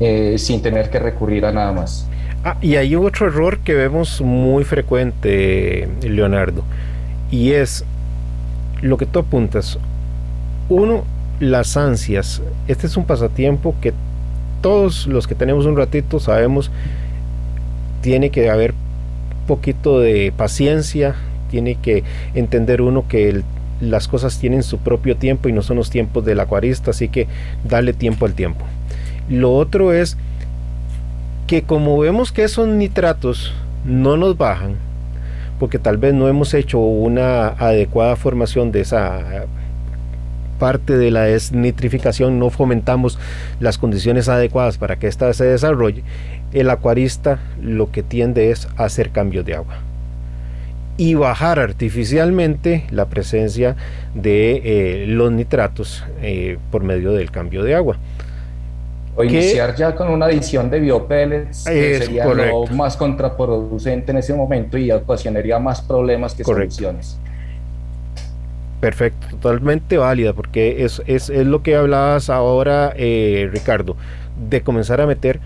eh, 0.00 0.36
sin 0.38 0.60
tener 0.62 0.90
que 0.90 0.98
recurrir 0.98 1.46
a 1.46 1.52
nada 1.52 1.72
más. 1.72 2.06
Ah, 2.44 2.56
y 2.60 2.76
hay 2.76 2.94
otro 2.94 3.26
error 3.26 3.58
que 3.58 3.74
vemos 3.74 4.20
muy 4.20 4.64
frecuente, 4.64 5.88
Leonardo, 6.02 6.62
y 7.30 7.52
es 7.52 7.84
lo 8.82 8.96
que 8.98 9.06
tú 9.06 9.18
apuntas. 9.18 9.78
Uno, 10.68 11.04
las 11.40 11.76
ansias. 11.76 12.42
Este 12.68 12.86
es 12.86 12.96
un 12.96 13.04
pasatiempo 13.04 13.74
que 13.80 13.92
todos 14.60 15.06
los 15.06 15.26
que 15.26 15.34
tenemos 15.34 15.66
un 15.66 15.76
ratito 15.76 16.18
sabemos 16.20 16.70
tiene 18.00 18.30
que 18.30 18.50
haber 18.50 18.74
poquito 19.46 20.00
de 20.00 20.32
paciencia, 20.36 21.14
tiene 21.50 21.76
que 21.76 22.04
entender 22.34 22.82
uno 22.82 23.06
que 23.08 23.28
el 23.28 23.44
las 23.80 24.08
cosas 24.08 24.38
tienen 24.38 24.62
su 24.62 24.78
propio 24.78 25.16
tiempo 25.16 25.48
y 25.48 25.52
no 25.52 25.62
son 25.62 25.76
los 25.76 25.90
tiempos 25.90 26.24
del 26.24 26.40
acuarista, 26.40 26.90
así 26.90 27.08
que 27.08 27.26
dale 27.64 27.92
tiempo 27.92 28.26
al 28.26 28.34
tiempo. 28.34 28.64
Lo 29.28 29.54
otro 29.54 29.92
es 29.92 30.16
que 31.46 31.62
como 31.62 31.98
vemos 31.98 32.32
que 32.32 32.44
esos 32.44 32.68
nitratos 32.68 33.52
no 33.84 34.16
nos 34.16 34.36
bajan, 34.36 34.76
porque 35.58 35.78
tal 35.78 35.96
vez 35.96 36.14
no 36.14 36.28
hemos 36.28 36.54
hecho 36.54 36.78
una 36.78 37.48
adecuada 37.48 38.16
formación 38.16 38.72
de 38.72 38.80
esa 38.80 39.46
parte 40.58 40.96
de 40.96 41.10
la 41.10 41.22
desnitrificación, 41.22 42.38
no 42.38 42.50
fomentamos 42.50 43.18
las 43.60 43.78
condiciones 43.78 44.28
adecuadas 44.28 44.78
para 44.78 44.96
que 44.98 45.06
ésta 45.06 45.32
se 45.34 45.44
desarrolle, 45.44 46.02
el 46.52 46.70
acuarista 46.70 47.40
lo 47.60 47.90
que 47.90 48.02
tiende 48.02 48.50
es 48.50 48.68
hacer 48.76 49.10
cambios 49.10 49.44
de 49.44 49.54
agua 49.54 49.85
y 50.96 51.14
bajar 51.14 51.58
artificialmente 51.58 52.86
la 52.90 53.06
presencia 53.06 53.76
de 54.14 54.62
eh, 54.64 55.06
los 55.06 55.30
nitratos 55.30 56.04
eh, 56.22 56.58
por 56.70 56.82
medio 56.82 57.12
del 57.12 57.30
cambio 57.30 57.62
de 57.62 57.74
agua. 57.74 57.98
O 59.14 59.24
iniciar 59.24 59.74
ya 59.74 59.94
con 59.94 60.08
una 60.10 60.26
adición 60.26 60.68
de 60.68 60.78
biopellets 60.78 61.64
sería 61.64 62.26
lo 62.26 62.66
más 62.66 62.98
contraproducente 62.98 64.12
en 64.12 64.18
ese 64.18 64.34
momento 64.34 64.76
y 64.76 64.90
ocasionaría 64.90 65.58
más 65.58 65.80
problemas 65.80 66.34
que 66.34 66.44
soluciones. 66.44 67.18
Perfecto, 68.80 69.26
totalmente 69.28 69.96
válida, 69.96 70.34
porque 70.34 70.84
es, 70.84 71.02
es, 71.06 71.30
es 71.30 71.46
lo 71.46 71.62
que 71.62 71.76
hablabas 71.76 72.28
ahora, 72.28 72.92
eh, 72.94 73.48
Ricardo, 73.50 73.96
de 74.50 74.60
comenzar 74.60 75.00
a 75.00 75.06
meter 75.06 75.40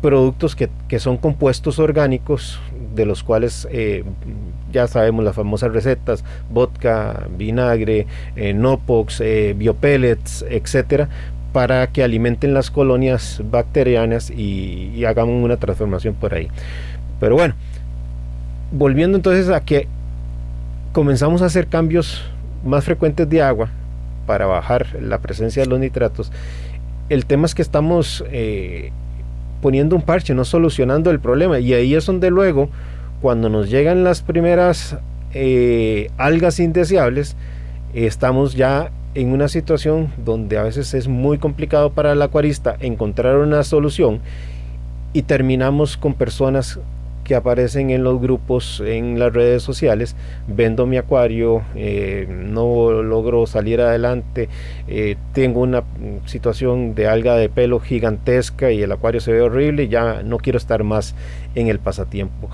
productos 0.00 0.56
que, 0.56 0.68
que, 0.88 0.98
son 0.98 1.16
compuestos 1.16 1.78
orgánicos, 1.78 2.58
de 2.96 3.06
los 3.06 3.22
cuales 3.22 3.68
ya 4.72 4.86
sabemos 4.88 5.24
las 5.24 5.36
famosas 5.36 5.72
recetas, 5.72 6.24
vodka, 6.50 7.26
vinagre, 7.36 8.06
eh, 8.36 8.54
nopox, 8.54 9.20
eh, 9.20 9.54
biopellets, 9.56 10.44
etcétera, 10.48 11.08
para 11.52 11.86
que 11.88 12.02
alimenten 12.02 12.54
las 12.54 12.70
colonias 12.70 13.42
bacterianas 13.50 14.30
y, 14.30 14.90
y 14.94 15.04
hagamos 15.04 15.44
una 15.44 15.58
transformación 15.58 16.14
por 16.14 16.34
ahí. 16.34 16.48
Pero 17.20 17.36
bueno, 17.36 17.54
volviendo 18.72 19.16
entonces 19.16 19.48
a 19.50 19.60
que 19.60 19.86
comenzamos 20.92 21.42
a 21.42 21.46
hacer 21.46 21.66
cambios 21.68 22.22
más 22.64 22.84
frecuentes 22.84 23.28
de 23.28 23.42
agua 23.42 23.68
para 24.26 24.46
bajar 24.46 24.86
la 25.00 25.18
presencia 25.18 25.62
de 25.62 25.68
los 25.68 25.78
nitratos, 25.78 26.32
el 27.08 27.26
tema 27.26 27.46
es 27.46 27.54
que 27.54 27.62
estamos 27.62 28.24
eh, 28.30 28.90
poniendo 29.60 29.96
un 29.96 30.02
parche, 30.02 30.34
no 30.34 30.44
solucionando 30.44 31.10
el 31.10 31.20
problema. 31.20 31.58
Y 31.58 31.74
ahí 31.74 31.94
es 31.94 32.06
donde 32.06 32.30
luego, 32.30 32.70
cuando 33.22 33.48
nos 33.48 33.70
llegan 33.70 34.02
las 34.02 34.20
primeras 34.20 34.96
eh, 35.32 36.10
algas 36.18 36.58
indeseables, 36.58 37.36
estamos 37.94 38.54
ya 38.54 38.90
en 39.14 39.32
una 39.32 39.46
situación 39.46 40.12
donde 40.24 40.58
a 40.58 40.64
veces 40.64 40.92
es 40.92 41.06
muy 41.06 41.38
complicado 41.38 41.92
para 41.92 42.12
el 42.12 42.20
acuarista 42.20 42.76
encontrar 42.80 43.36
una 43.36 43.62
solución 43.62 44.20
y 45.12 45.22
terminamos 45.22 45.96
con 45.96 46.14
personas 46.14 46.80
que 47.22 47.36
aparecen 47.36 47.90
en 47.90 48.02
los 48.02 48.20
grupos, 48.20 48.82
en 48.84 49.20
las 49.20 49.32
redes 49.32 49.62
sociales, 49.62 50.16
vendo 50.48 50.86
mi 50.86 50.96
acuario, 50.96 51.62
eh, 51.76 52.26
no 52.28 52.90
logro 53.02 53.46
salir 53.46 53.80
adelante, 53.80 54.48
eh, 54.88 55.16
tengo 55.32 55.60
una 55.60 55.84
situación 56.26 56.96
de 56.96 57.06
alga 57.06 57.36
de 57.36 57.48
pelo 57.48 57.78
gigantesca 57.78 58.72
y 58.72 58.82
el 58.82 58.90
acuario 58.90 59.20
se 59.20 59.32
ve 59.32 59.40
horrible 59.40 59.84
y 59.84 59.88
ya 59.88 60.24
no 60.24 60.38
quiero 60.38 60.56
estar 60.56 60.82
más 60.82 61.14
en 61.54 61.68
el 61.68 61.78
pasatiempo. 61.78 62.50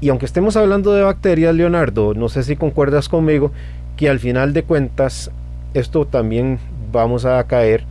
Y 0.00 0.08
aunque 0.08 0.26
estemos 0.26 0.56
hablando 0.56 0.92
de 0.92 1.02
bacterias, 1.02 1.54
Leonardo, 1.54 2.14
no 2.14 2.28
sé 2.28 2.42
si 2.42 2.56
concuerdas 2.56 3.08
conmigo, 3.08 3.52
que 3.96 4.08
al 4.08 4.18
final 4.18 4.54
de 4.54 4.62
cuentas 4.62 5.30
esto 5.74 6.06
también 6.06 6.58
vamos 6.90 7.26
a 7.26 7.42
caer 7.44 7.84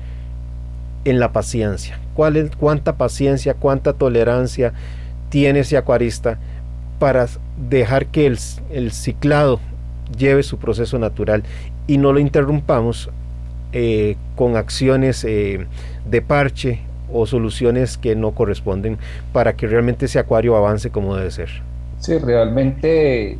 en 1.05 1.19
la 1.19 1.31
paciencia. 1.31 1.99
¿Cuál 2.15 2.35
es, 2.35 2.55
¿Cuánta 2.55 2.97
paciencia, 2.97 3.53
cuánta 3.53 3.93
tolerancia 3.93 4.73
tiene 5.29 5.59
ese 5.59 5.77
acuarista 5.77 6.39
para 6.97 7.27
dejar 7.69 8.07
que 8.07 8.25
el, 8.25 8.91
ciclado 8.91 9.59
lleve 10.17 10.43
su 10.43 10.57
proceso 10.57 10.97
natural 10.99 11.43
y 11.87 11.97
no 11.97 12.11
lo 12.11 12.19
interrumpamos 12.19 13.09
eh, 13.71 14.17
con 14.35 14.57
acciones 14.57 15.23
eh, 15.23 15.65
de 16.09 16.21
parche 16.21 16.81
o 17.13 17.25
soluciones 17.25 17.97
que 17.97 18.15
no 18.15 18.31
corresponden 18.31 18.97
para 19.31 19.55
que 19.55 19.67
realmente 19.67 20.05
ese 20.05 20.19
acuario 20.19 20.55
avance 20.55 20.89
como 20.89 21.15
debe 21.15 21.31
ser. 21.31 21.68
Sí, 21.99 22.17
realmente 22.17 23.37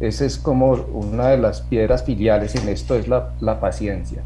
esa 0.00 0.24
es 0.24 0.38
como 0.38 0.72
una 0.72 1.28
de 1.28 1.38
las 1.38 1.62
piedras 1.62 2.04
filiales 2.04 2.54
en 2.54 2.68
esto, 2.68 2.94
es 2.94 3.08
la, 3.08 3.30
la 3.40 3.60
paciencia. 3.60 4.22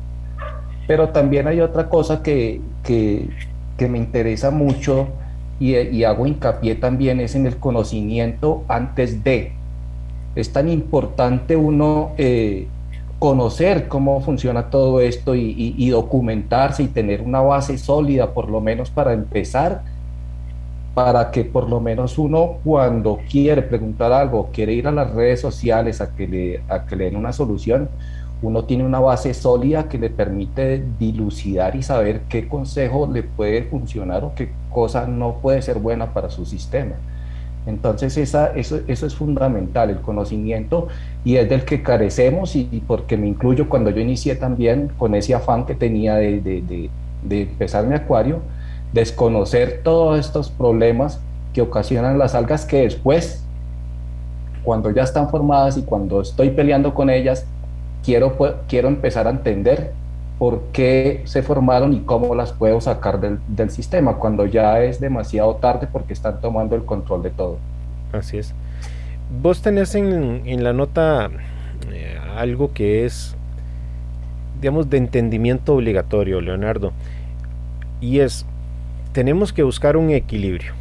Pero 0.87 1.11
también 1.11 1.47
hay 1.47 1.61
otra 1.61 1.89
cosa 1.89 2.23
que, 2.23 2.61
que, 2.83 3.29
que 3.77 3.89
me 3.89 3.99
interesa 3.99 4.51
mucho 4.51 5.09
y, 5.61 6.05
hago 6.05 6.27
hincapié 6.27 6.75
también 6.75 7.21
es 7.21 7.35
en 7.35 7.47
el 7.47 7.59
conocimiento 7.59 8.65
antes 8.67 9.23
de. 9.23 9.53
Es 10.35 10.53
tan 10.53 10.69
importante 10.69 11.55
uno 11.55 12.13
eh, 12.17 12.67
conocer 13.19 13.87
cómo 13.89 14.23
funciona 14.23 14.71
todo 14.71 15.01
esto 15.01 15.35
y, 15.35 15.75
y, 15.77 15.91
documentarse 15.91 16.83
y 16.83 16.89
tener 16.89 17.21
una 17.21 17.41
base 17.41 17.77
sólida, 17.77 18.33
por 18.33 18.49
lo 18.49 18.63
menos 18.63 18.91
para 18.91 19.13
empezar, 19.13 19.83
para 20.95 21.31
que 21.31 21.45
por 21.45 21.69
lo 21.69 21.81
menos 21.81 22.19
uno 22.19 22.59
cuando 22.65 23.21
quiere 23.31 23.63
preguntar 23.63 24.13
algo, 24.13 24.51
quiere 24.53 24.73
ir 24.73 24.89
a 24.89 24.93
las 24.93 25.11
redes 25.13 25.41
sociales 25.41 26.01
a 26.01 26.15
que 26.15 26.27
le, 26.27 26.63
a 26.69 26.85
que 26.87 26.97
le 26.97 27.05
den 27.05 27.17
una 27.17 27.33
solución, 27.33 27.89
uno 28.43 28.65
tiene 28.65 28.85
una 28.85 29.01
base 29.01 29.35
sólida 29.35 29.89
que 29.89 29.99
le 29.99 30.11
permite 30.11 30.83
dilucidar 30.99 31.77
y 31.77 31.83
saber 31.83 32.23
qué 32.29 32.49
consejo 32.49 33.09
le 33.13 33.23
puede 33.23 33.65
funcionar 33.65 34.25
o 34.25 34.35
qué 34.35 34.51
cosa 34.71 35.07
no 35.07 35.37
puede 35.43 35.63
ser 35.63 35.79
buena 35.79 36.13
para 36.13 36.31
su 36.31 36.47
sistema. 36.47 36.95
Entonces 37.67 38.17
esa, 38.17 38.49
eso, 38.55 38.81
eso 38.89 39.07
es 39.07 39.15
fundamental, 39.15 39.91
el 39.91 40.01
conocimiento, 40.01 40.89
y 41.25 41.37
es 41.37 41.49
del 41.49 41.65
que 41.65 41.83
carecemos, 41.83 42.57
y, 42.57 42.83
porque 42.87 43.19
me 43.19 43.29
incluyo 43.29 43.69
cuando 43.69 43.91
yo 43.91 44.01
inicié 44.01 44.35
también 44.35 44.91
con 44.99 45.15
ese 45.15 45.35
afán 45.35 45.67
que 45.67 45.75
tenía 45.75 46.15
de, 46.17 46.41
de, 46.41 46.91
de 47.23 47.43
empezar 47.43 47.87
mi 47.87 47.95
acuario, 47.95 48.41
desconocer 48.93 49.81
todos 49.83 50.19
estos 50.19 50.51
problemas 50.51 51.21
que 51.53 51.63
ocasionan 51.63 52.19
las 52.19 52.35
algas 52.35 52.65
que 52.65 52.83
después, 52.83 53.45
cuando 54.63 54.91
ya 54.91 55.03
están 55.03 55.31
formadas 55.31 55.77
y 55.77 55.83
cuando 55.83 56.21
estoy 56.21 56.51
peleando 56.51 56.95
con 56.95 57.11
ellas, 57.11 57.47
quiero, 58.05 58.37
quiero 58.69 58.89
empezar 58.89 59.27
a 59.27 59.31
entender 59.31 59.93
por 60.39 60.63
qué 60.73 61.23
se 61.25 61.43
formaron 61.43 61.93
y 61.93 62.01
cómo 62.01 62.35
las 62.35 62.53
puedo 62.53 62.81
sacar 62.81 63.21
del, 63.21 63.39
del, 63.47 63.71
sistema, 63.71 64.15
cuando 64.17 64.47
ya 64.47 64.83
es 64.83 64.99
demasiado 64.99 65.57
tarde 65.57 65.87
porque 65.91 66.15
están 66.15 66.41
tomando 66.41 66.75
el 66.77 66.85
control 66.85 67.23
de 67.23 67.31
todo. 67.31 67.59
Así 68.13 68.39
es. 68.39 68.55
Vos 69.43 69.61
tenés 69.61 69.95
en, 69.95 70.43
en 70.47 70.65
la 70.65 70.73
nota 70.73 71.31
eh, 71.93 72.19
algo 72.37 72.73
que 72.73 73.05
es, 73.05 73.37
digamos, 74.61 74.89
de 74.89 74.97
entendimiento 74.97 75.75
obligatorio, 75.75 76.41
Leonardo, 76.41 76.93
y 78.01 78.21
es, 78.21 78.47
tenemos 79.13 79.53
que 79.53 79.63
buscar 79.63 79.97
un 79.97 80.11
equilibrio. 80.11 80.73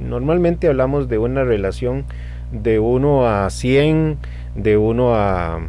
Normalmente 0.00 0.68
hablamos 0.68 1.08
de 1.08 1.18
una 1.18 1.44
relación 1.44 2.04
de 2.52 2.78
1 2.78 3.26
a 3.26 3.50
100, 3.50 4.18
de 4.54 4.76
1 4.76 5.14
a 5.14 5.60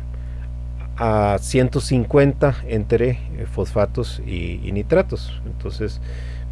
a 0.99 1.37
150 1.39 2.55
entre 2.67 3.11
eh, 3.11 3.45
fosfatos 3.49 4.21
y, 4.27 4.71
nitratos. 4.73 5.41
Entonces, 5.45 6.01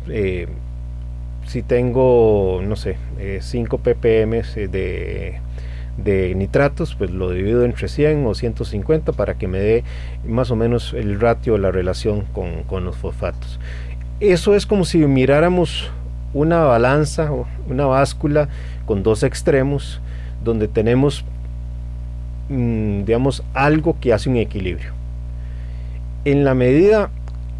eh, 0.09 0.47
si 1.45 1.61
tengo, 1.61 2.61
no 2.63 2.75
sé, 2.77 2.97
5 3.41 3.75
eh, 3.75 3.79
ppm 3.93 4.41
de, 4.69 5.39
de, 5.97 6.35
nitratos, 6.35 6.95
pues 6.95 7.11
lo 7.11 7.31
divido 7.31 7.65
entre 7.65 7.89
100 7.89 8.25
o 8.25 8.33
150 8.33 9.11
para 9.11 9.37
que 9.37 9.47
me 9.49 9.59
dé 9.59 9.83
más 10.25 10.49
o 10.49 10.55
menos 10.55 10.93
el 10.93 11.19
ratio, 11.19 11.57
la 11.57 11.71
relación 11.71 12.21
con, 12.33 12.63
con 12.63 12.85
los 12.85 12.95
fosfatos. 12.95 13.59
Eso 14.19 14.55
es 14.55 14.65
como 14.65 14.85
si 14.85 14.97
miráramos 14.99 15.91
una 16.33 16.59
balanza 16.63 17.31
o 17.31 17.47
una 17.69 17.85
báscula 17.85 18.49
con 18.85 19.03
dos 19.03 19.23
extremos 19.23 20.01
donde 20.43 20.67
tenemos 20.67 21.23
Mm, 22.49 23.03
digamos, 23.03 23.43
algo 23.53 23.97
que 23.99 24.13
hace 24.13 24.29
un 24.29 24.37
equilibrio. 24.37 24.91
En 26.23 26.45
la 26.45 26.53
medida 26.53 27.09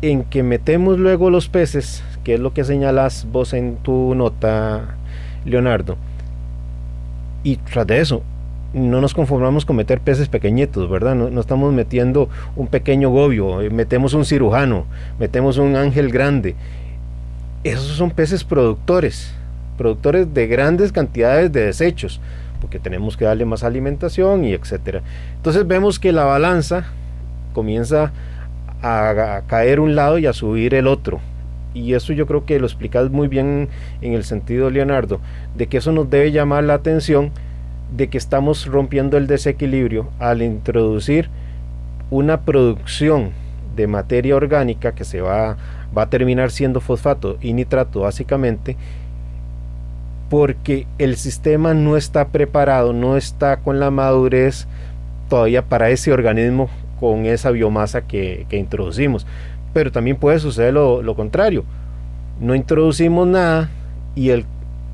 en 0.01 0.24
que 0.24 0.43
metemos 0.43 0.97
luego 0.97 1.30
los 1.30 1.49
peces, 1.49 2.03
que 2.24 2.36
es 2.36 2.39
lo 2.39 2.53
que 2.53 2.64
señalas 2.64 3.28
vos 3.32 3.53
en 3.53 3.78
tu 3.78 4.16
nota, 4.16 4.95
Leonardo, 5.45 5.97
y 7.43 7.58
tras 7.58 7.88
de 7.88 7.99
eso, 7.99 8.24
no 8.74 9.01
nos 9.01 9.13
conformamos 9.13 9.65
con 9.65 9.76
meter 9.76 9.99
peces 10.01 10.28
pequeñitos, 10.28 10.89
¿verdad? 10.89 11.15
No, 11.15 11.39
estamos 11.39 11.74
metiendo 11.74 12.30
un 12.55 12.68
pequeño 12.68 13.09
gobio, 13.09 13.61
eh, 13.61 13.70
metemos 13.70 14.13
un 14.13 14.26
cirujano, 14.26 14.86
metemos 15.20 15.57
un 15.57 15.76
ángel 15.76 16.11
grande. 16.11 16.55
Esos 17.63 17.97
son 17.97 18.11
peces 18.11 18.43
productores, 18.43 19.34
productores 19.78 20.34
de 20.34 20.47
grandes 20.47 20.91
cantidades 20.91 21.51
de 21.51 21.65
desechos 21.65 22.22
porque 22.59 22.80
tenemos 22.80 23.18
que 23.18 23.26
darle 23.26 23.45
más 23.45 23.63
alimentación 23.63 24.43
y 24.43 24.53
etcétera. 24.53 25.01
Entonces 25.36 25.68
vemos 25.68 25.99
que 25.99 26.11
la 26.11 26.24
balanza 26.24 26.86
comienza 27.53 28.11
a, 28.82 29.41
caer 29.47 29.80
un 29.80 29.95
lado 29.95 30.18
y 30.18 30.26
a 30.26 30.34
subir 30.34 30.74
el 30.74 30.88
otro. 30.88 31.20
Y 31.74 31.93
eso 31.93 32.13
yo 32.13 32.26
creo 32.26 32.45
que 32.45 32.59
lo 32.59 32.65
explicas 32.65 33.11
muy 33.11 33.28
bien 33.28 33.70
en 34.01 34.13
el 34.13 34.24
sentido, 34.24 34.70
Leonardo, 34.70 35.20
de 35.55 35.68
que 35.68 35.78
eso 35.78 35.91
nos 35.91 36.09
debe 36.09 36.32
llamar 36.32 36.63
la 36.63 36.74
atención 36.74 37.32
de 37.95 38.09
que 38.09 38.17
estamos 38.17 38.65
rompiendo 38.65 39.17
el 39.17 39.27
desequilibrio 39.27 40.09
al 40.19 40.41
introducir 40.41 41.29
una 42.09 42.41
producción 42.41 43.31
de 43.75 43.88
materia 43.88 44.35
orgánica 44.35 44.93
que 44.93 45.03
se 45.03 45.21
va, 45.21 45.57
va 45.95 46.03
a 46.03 46.09
terminar 46.09 46.51
siendo 46.51 46.81
fosfato 46.81 47.38
y 47.41 47.53
nitrato 47.53 48.01
básicamente 48.01 48.75
porque 50.29 50.88
el 50.97 51.15
sistema 51.15 51.73
no 51.73 51.95
está 51.95 52.27
preparado, 52.29 52.93
no 52.93 53.17
está 53.17 53.57
con 53.57 53.79
la 53.79 53.91
madurez 53.91 54.67
todavía 55.29 55.63
para 55.63 55.89
ese 55.89 56.11
organismo 56.11 56.69
con 56.99 57.25
esa 57.25 57.51
biomasa 57.51 58.01
que, 58.01 58.45
introducimos. 58.51 59.25
Pero 59.73 59.91
también 59.91 60.17
puede 60.17 60.39
suceder 60.39 60.73
lo, 60.73 61.15
contrario. 61.15 61.63
No 62.39 62.55
introducimos 62.55 63.27
nada 63.27 63.69
y 64.15 64.29
el, 64.29 64.45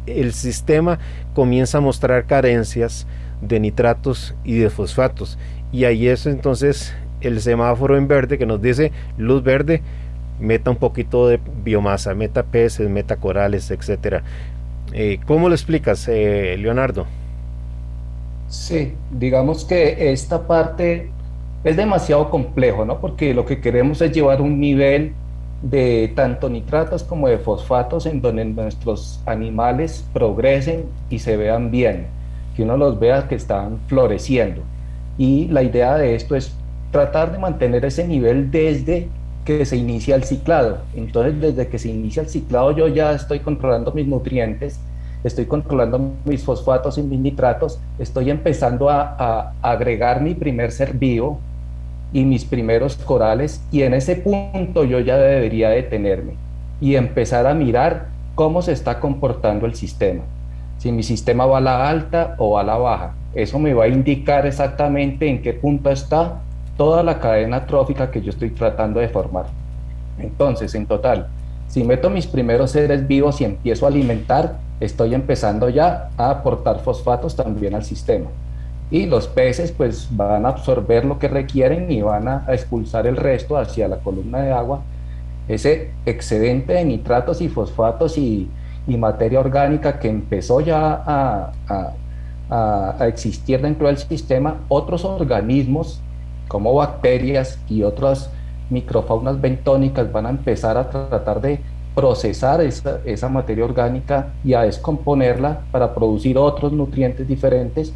el 0.06 0.34
sistema 0.34 1.00
comienza 1.34 1.78
a 1.78 1.82
mostrar 1.82 2.26
carencias 2.26 3.08
de 3.42 3.60
nitratos 3.60 4.36
y 4.44 4.58
de 4.58 4.70
fosfatos. 4.70 5.38
Y 5.72 5.86
ahí 5.86 6.08
es 6.08 6.26
entonces 6.26 6.94
el 7.22 7.42
semáforo 7.42 7.98
en 7.98 8.08
verde 8.08 8.38
que 8.38 8.46
nos 8.46 8.62
dice 8.62 8.92
luz 9.18 9.44
verde, 9.44 9.82
meta 10.40 10.72
un 10.72 10.78
poquito 10.78 11.28
de 11.28 11.40
biomasa, 11.64 12.14
meta 12.14 12.44
peces, 12.44 12.90
meta 12.90 13.18
corales, 13.18 13.72
etcétera. 13.72 14.24
Eh, 14.92 15.20
¿Cómo 15.26 15.50
lo 15.50 15.56
explicas, 15.56 16.08
eh, 16.08 16.56
Leonardo? 16.60 17.06
Sí, 18.48 18.94
digamos 19.12 19.66
que 19.66 20.12
esta 20.12 20.46
parte 20.46 21.10
es 21.64 21.76
demasiado 21.76 22.30
complejo, 22.30 22.86
¿no? 22.86 23.00
Porque 23.00 23.34
lo 23.34 23.46
que 23.46 23.62
queremos 23.62 24.02
es 24.02 24.12
llevar 24.12 24.42
un 24.42 24.60
nivel 24.60 25.14
de 25.64 26.12
tanto 26.14 26.50
nitratos 26.50 27.04
como 27.04 27.30
de 27.30 27.38
fosfatos 27.38 28.06
en 28.06 28.22
donde 28.22 28.44
nuestros 28.46 29.22
animales 29.26 30.06
progresen 30.14 30.86
y 31.10 31.20
se 31.20 31.38
vean 31.38 31.72
bien, 31.72 32.08
que 32.56 32.64
uno 32.64 32.78
los 32.78 33.00
vea 33.00 33.28
que 33.28 33.36
están 33.36 33.80
floreciendo. 33.88 34.62
Y 35.18 35.48
la 35.48 35.64
idea 35.64 35.98
de 35.98 36.16
esto 36.16 36.36
es 36.36 36.54
tratar 36.92 37.32
de 37.32 37.40
mantener 37.40 37.86
ese 37.86 38.06
nivel 38.06 38.52
desde 38.52 39.08
que 39.46 39.66
se 39.66 39.78
inicia 39.78 40.16
el 40.16 40.24
ciclado. 40.24 40.80
Entonces, 40.96 41.40
desde 41.40 41.68
que 41.68 41.80
se 41.80 41.90
inicia 41.90 42.24
el 42.24 42.30
ciclado, 42.30 42.72
yo 42.72 42.88
ya 42.88 43.14
estoy 43.14 43.40
controlando 43.40 43.92
mis 43.94 44.08
nutrientes, 44.08 44.80
estoy 45.24 45.46
controlando 45.46 46.12
mis 46.26 46.44
fosfatos 46.44 46.98
y 46.98 47.04
mis 47.04 47.20
nitratos, 47.20 47.80
estoy 48.00 48.30
empezando 48.30 48.90
a, 48.90 49.54
agregar 49.62 50.22
mi 50.22 50.36
primer 50.36 50.72
ser 50.72 50.94
vivo 50.94 51.40
y 52.14 52.24
mis 52.26 52.46
primeros 52.46 52.96
corales, 52.96 53.62
y 53.72 53.82
en 53.82 53.96
ese 53.96 54.16
punto 54.16 54.84
yo 54.86 55.00
ya 55.00 55.18
debería 55.18 55.70
detenerme 55.70 56.34
y 56.80 56.96
empezar 56.96 57.48
a 57.48 57.54
mirar 57.54 58.08
cómo 58.36 58.62
se 58.62 58.72
está 58.72 59.00
comportando 59.00 59.66
el 59.66 59.76
sistema. 59.76 60.22
Si 60.78 60.92
mi 60.92 61.04
sistema 61.04 61.46
va 61.46 61.58
a 61.58 61.62
la 61.62 61.90
alta 61.90 62.36
o 62.38 62.58
a 62.58 62.64
la 62.64 62.78
baja. 62.78 63.16
Eso 63.34 63.58
me 63.58 63.74
va 63.74 63.86
a 63.86 63.88
indicar 63.88 64.46
exactamente 64.46 65.28
en 65.28 65.42
qué 65.42 65.54
punto 65.54 65.90
está 65.90 66.42
toda 66.78 67.04
la 67.04 67.20
cadena 67.20 67.66
trófica 67.66 68.12
que 68.12 68.22
yo 68.22 68.30
estoy 68.30 68.52
tratando 68.52 69.00
de 69.00 69.10
formar. 69.10 69.46
Entonces, 70.20 70.76
en 70.76 70.86
total, 70.86 71.28
si 71.68 71.84
meto 71.84 72.10
mis 72.10 72.28
primeros 72.28 72.72
seres 72.72 73.08
vivos 73.08 73.42
y 73.42 73.46
empiezo 73.46 73.86
a 73.86 73.90
alimentar, 73.90 74.58
estoy 74.80 75.16
empezando 75.16 75.70
ya 75.70 76.10
a 76.18 76.30
aportar 76.30 76.80
fosfatos 76.80 77.36
también 77.36 77.74
al 77.74 77.84
sistema. 77.84 78.30
Y 78.92 79.06
los 79.06 79.28
peces 79.28 79.72
pues 79.72 80.08
van 80.12 80.46
a 80.46 80.50
absorber 80.50 81.06
lo 81.06 81.18
que 81.20 81.28
requieren 81.28 81.92
y 81.92 82.02
van 82.02 82.28
a, 82.28 82.46
expulsar 82.50 83.08
el 83.08 83.18
resto 83.18 83.58
hacia 83.58 83.88
la 83.88 83.98
columna 83.98 84.40
de 84.40 84.52
agua. 84.52 84.82
Ese 85.48 85.92
excedente 86.06 86.74
de 86.74 86.86
nitratos 86.86 87.42
y 87.42 87.50
fosfatos 87.50 88.18
y, 88.18 88.50
materia 88.86 89.40
orgánica 89.40 89.98
que 89.98 90.10
empezó 90.10 90.60
ya 90.60 91.02
a, 91.06 91.94
existir 93.08 93.62
dentro 93.62 93.88
del 93.88 93.98
sistema, 93.98 94.58
otros 94.68 95.06
organismos 95.06 96.02
como 96.48 96.76
bacterias 96.76 97.58
y 97.68 97.82
otras 97.82 98.30
microfaunas 98.70 99.42
bentónicas 99.42 100.12
van 100.12 100.28
a 100.28 100.30
empezar 100.30 100.78
a 100.78 100.90
tratar 100.90 101.42
de 101.42 101.60
procesar 101.96 102.62
esa, 102.62 103.00
esa, 103.06 103.30
materia 103.30 103.66
orgánica 103.66 104.34
y 104.44 104.54
a 104.54 104.62
descomponerla 104.62 105.62
para 105.72 105.94
producir 105.94 106.38
otros 106.38 106.72
nutrientes 106.74 107.28
diferentes, 107.28 107.94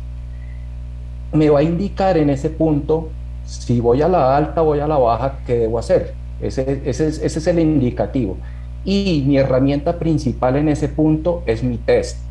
me 1.31 1.49
va 1.49 1.59
a 1.59 1.63
indicar 1.63 2.17
en 2.17 2.29
ese 2.29 2.49
punto 2.49 3.09
si 3.45 3.79
voy 3.79 4.01
a 4.01 4.07
la 4.07 4.35
alta 4.35 4.61
voy 4.61 4.79
a 4.79 4.87
la 4.87 4.97
baja, 4.97 5.39
qué 5.45 5.57
debo 5.57 5.79
hacer. 5.79 6.13
Ese, 6.41 6.81
es 6.85 7.47
el 7.47 7.59
indicativo. 7.59 8.37
Y 8.83 9.23
mi 9.25 9.37
herramienta 9.37 9.97
principal 9.97 10.55
en 10.57 10.69
ese 10.69 10.87
punto 10.89 11.43
es 11.45 11.63
mi 11.63 11.77
test 11.77 12.27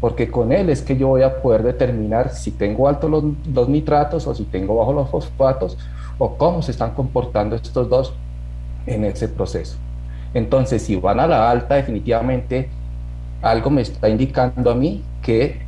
porque 0.00 0.30
con 0.30 0.52
él 0.52 0.70
es 0.70 0.82
que 0.82 0.96
yo 0.96 1.08
voy 1.08 1.22
a 1.22 1.42
poder 1.42 1.62
determinar 1.62 2.30
si 2.30 2.52
tengo 2.52 2.88
altos 2.88 3.10
los, 3.10 3.68
nitratos 3.68 4.26
o 4.26 4.34
si 4.34 4.44
tengo 4.44 4.76
bajo 4.76 4.92
los 4.92 5.08
fosfatos 5.10 5.76
o 6.18 6.36
cómo 6.36 6.62
se 6.62 6.70
están 6.70 6.92
comportando 6.92 7.56
estos 7.56 7.88
dos 7.88 8.12
en 8.86 9.04
ese 9.04 9.28
proceso. 9.28 9.76
Entonces, 10.34 10.82
si 10.82 10.96
van 10.96 11.20
a 11.20 11.26
la 11.26 11.50
alta, 11.50 11.74
definitivamente 11.74 12.68
algo 13.42 13.70
me 13.70 13.82
está 13.82 14.08
indicando 14.08 14.70
a 14.70 14.74
mí 14.74 15.02
que 15.22 15.60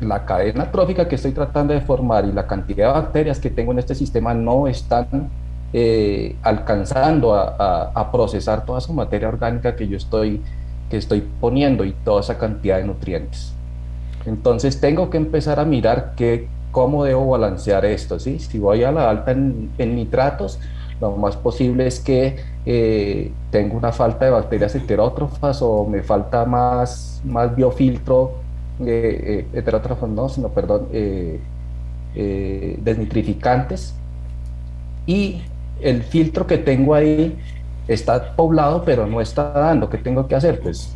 la 0.00 0.24
cadena 0.24 0.70
trófica 0.70 1.08
que 1.08 1.16
estoy 1.16 1.32
tratando 1.32 1.74
de 1.74 1.80
formar 1.80 2.24
y 2.24 2.32
la 2.32 2.46
cantidad 2.46 2.88
de 2.88 3.00
bacterias 3.00 3.40
que 3.40 3.50
tengo 3.50 3.72
en 3.72 3.80
este 3.80 3.94
sistema 3.94 4.32
no 4.34 4.68
están 4.68 5.28
eh, 5.72 6.36
alcanzando 6.42 7.34
a, 7.34 8.12
procesar 8.12 8.64
toda 8.64 8.78
esa 8.78 8.92
materia 8.92 9.28
orgánica 9.28 9.76
que 9.76 9.88
yo 9.88 9.96
estoy, 9.96 10.40
que 10.88 10.96
estoy 10.96 11.26
poniendo 11.40 11.84
y 11.84 11.92
toda 12.04 12.20
esa 12.20 12.38
cantidad 12.38 12.78
de 12.78 12.84
nutrientes. 12.84 13.52
Entonces 14.24 14.80
tengo 14.80 15.10
que 15.10 15.16
empezar 15.16 15.58
a 15.60 15.64
mirar 15.64 16.14
que, 16.16 16.48
cómo 16.70 17.04
debo 17.04 17.28
balancear 17.28 17.84
esto. 17.84 18.18
¿sí? 18.18 18.38
Si 18.38 18.58
voy 18.58 18.84
a 18.84 18.92
la 18.92 19.10
alta 19.10 19.32
en, 19.32 19.70
nitratos, 19.78 20.58
lo 21.00 21.12
más 21.12 21.36
posible 21.36 21.86
es 21.86 22.00
que 22.00 22.36
eh, 22.66 23.32
tengo 23.50 23.76
una 23.76 23.92
falta 23.92 24.24
de 24.24 24.30
bacterias 24.30 24.74
heterótrofas 24.74 25.60
o 25.62 25.86
me 25.86 26.02
falta 26.02 26.44
más, 26.44 27.20
más 27.24 27.54
biofiltro, 27.54 28.47
eh, 28.80 29.46
eh 29.52 29.58
heterótrofos 29.58 30.08
no, 30.08 30.28
sino 30.28 30.48
perdón, 30.48 30.88
eh, 30.92 31.40
desnitrificantes. 32.82 33.94
Y 35.06 35.42
el 35.80 36.02
filtro 36.02 36.46
que 36.46 36.58
tengo 36.58 36.94
ahí 36.94 37.38
está 37.86 38.36
poblado, 38.36 38.84
pero 38.84 39.06
no 39.06 39.20
está 39.20 39.50
dando. 39.52 39.88
¿Qué 39.88 39.98
tengo 39.98 40.26
que 40.26 40.34
hacer? 40.34 40.60
Pues 40.60 40.94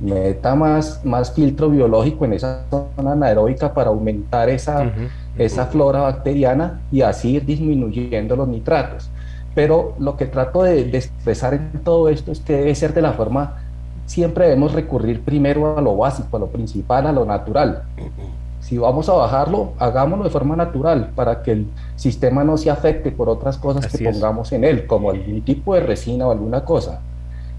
meta 0.00 0.54
más, 0.54 1.04
más 1.04 1.32
filtro 1.32 1.70
biológico 1.70 2.24
en 2.26 2.34
esa 2.34 2.66
zona 2.70 3.12
anaeróbica 3.12 3.72
para 3.72 3.88
aumentar 3.88 4.48
esa, 4.48 4.92
esa 5.38 5.66
flora 5.66 6.00
bacteriana 6.00 6.82
y 6.92 7.00
así 7.00 7.36
ir 7.36 7.46
disminuyendo 7.46 8.36
los 8.36 8.48
nitratos. 8.48 9.10
Pero 9.54 9.94
lo 9.98 10.16
que 10.16 10.26
trato 10.26 10.62
de, 10.62 10.84
de, 10.84 10.98
expresar 10.98 11.54
en 11.54 11.80
todo 11.82 12.10
esto 12.10 12.30
es 12.30 12.40
que 12.40 12.52
debe 12.52 12.74
ser 12.74 12.92
de 12.92 13.00
la 13.00 13.14
forma, 13.14 13.64
siempre 14.06 14.44
debemos 14.44 14.72
recurrir 14.72 15.22
primero 15.22 15.76
a 15.76 15.80
lo 15.80 15.96
básico, 15.96 16.36
a 16.36 16.40
lo 16.40 16.46
principal, 16.46 17.06
a 17.06 17.12
lo 17.12 17.24
natural. 17.24 17.82
Si 18.60 18.78
vamos 18.78 19.08
a 19.08 19.12
bajarlo, 19.12 19.72
hagámoslo 19.78 20.24
de 20.24 20.30
forma 20.30 20.56
natural 20.56 21.12
para 21.14 21.42
que 21.42 21.52
el 21.52 21.66
sistema 21.94 22.42
no 22.42 22.56
se 22.56 22.70
afecte 22.70 23.12
por 23.12 23.28
otras 23.28 23.58
cosas 23.58 23.86
que 23.86 24.10
pongamos 24.10 24.50
en 24.52 24.64
él, 24.64 24.86
como 24.86 25.10
algún 25.10 25.42
tipo 25.42 25.74
de 25.74 25.80
resina 25.80 26.26
o 26.26 26.32
alguna 26.32 26.64
cosa. 26.64 27.00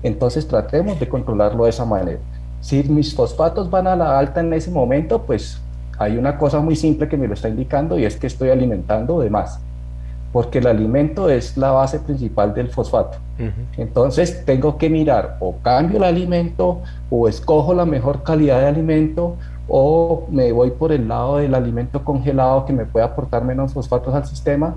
Entonces 0.04 0.48
tratemos 0.48 1.00
de 1.00 1.08
controlarlo 1.08 1.64
de 1.64 1.70
esa 1.70 1.86
manera. 1.86 2.20
Si 2.60 2.84
mis 2.84 3.16
fosfatos 3.16 3.70
van 3.70 3.88
a 3.88 3.96
la 3.96 4.18
alta 4.18 4.42
en 4.42 4.52
ese 4.54 4.72
momento, 4.72 5.22
pues 5.22 5.62
hay 5.98 6.18
una 6.18 6.38
cosa 6.38 6.60
muy 6.60 6.76
simple 6.76 7.08
que 7.08 7.18
me 7.18 7.28
lo 7.28 7.34
está 7.34 7.50
indicando 7.50 7.98
y 7.98 8.06
es 8.06 8.18
que 8.18 8.28
estoy 8.28 8.50
alimentando 8.50 9.20
de 9.20 9.30
más, 9.30 9.60
porque 10.32 10.60
el 10.60 10.68
alimento 10.68 11.30
es 11.30 11.58
la 11.58 11.72
base 11.72 12.00
principal 12.00 12.54
del 12.54 12.70
fosfato. 12.70 13.18
Entonces 13.78 14.46
tengo 14.46 14.78
que 14.78 14.90
mirar 14.90 15.38
o 15.40 15.56
cambio 15.62 15.98
el 15.98 16.04
alimento 16.04 16.82
o 17.10 17.28
escojo 17.28 17.74
la 17.74 17.86
mejor 17.86 18.24
calidad 18.24 18.60
de 18.60 18.68
alimento 18.68 19.36
o 19.68 20.26
me 20.30 20.52
voy 20.52 20.72
por 20.72 20.92
el 20.92 21.08
lado 21.08 21.38
del 21.38 21.54
alimento 21.54 22.04
congelado 22.04 22.66
que 22.66 22.74
me 22.74 22.86
puede 22.86 23.06
aportar 23.06 23.44
menos 23.44 23.74
fosfatos 23.74 24.14
al 24.14 24.26
sistema, 24.26 24.76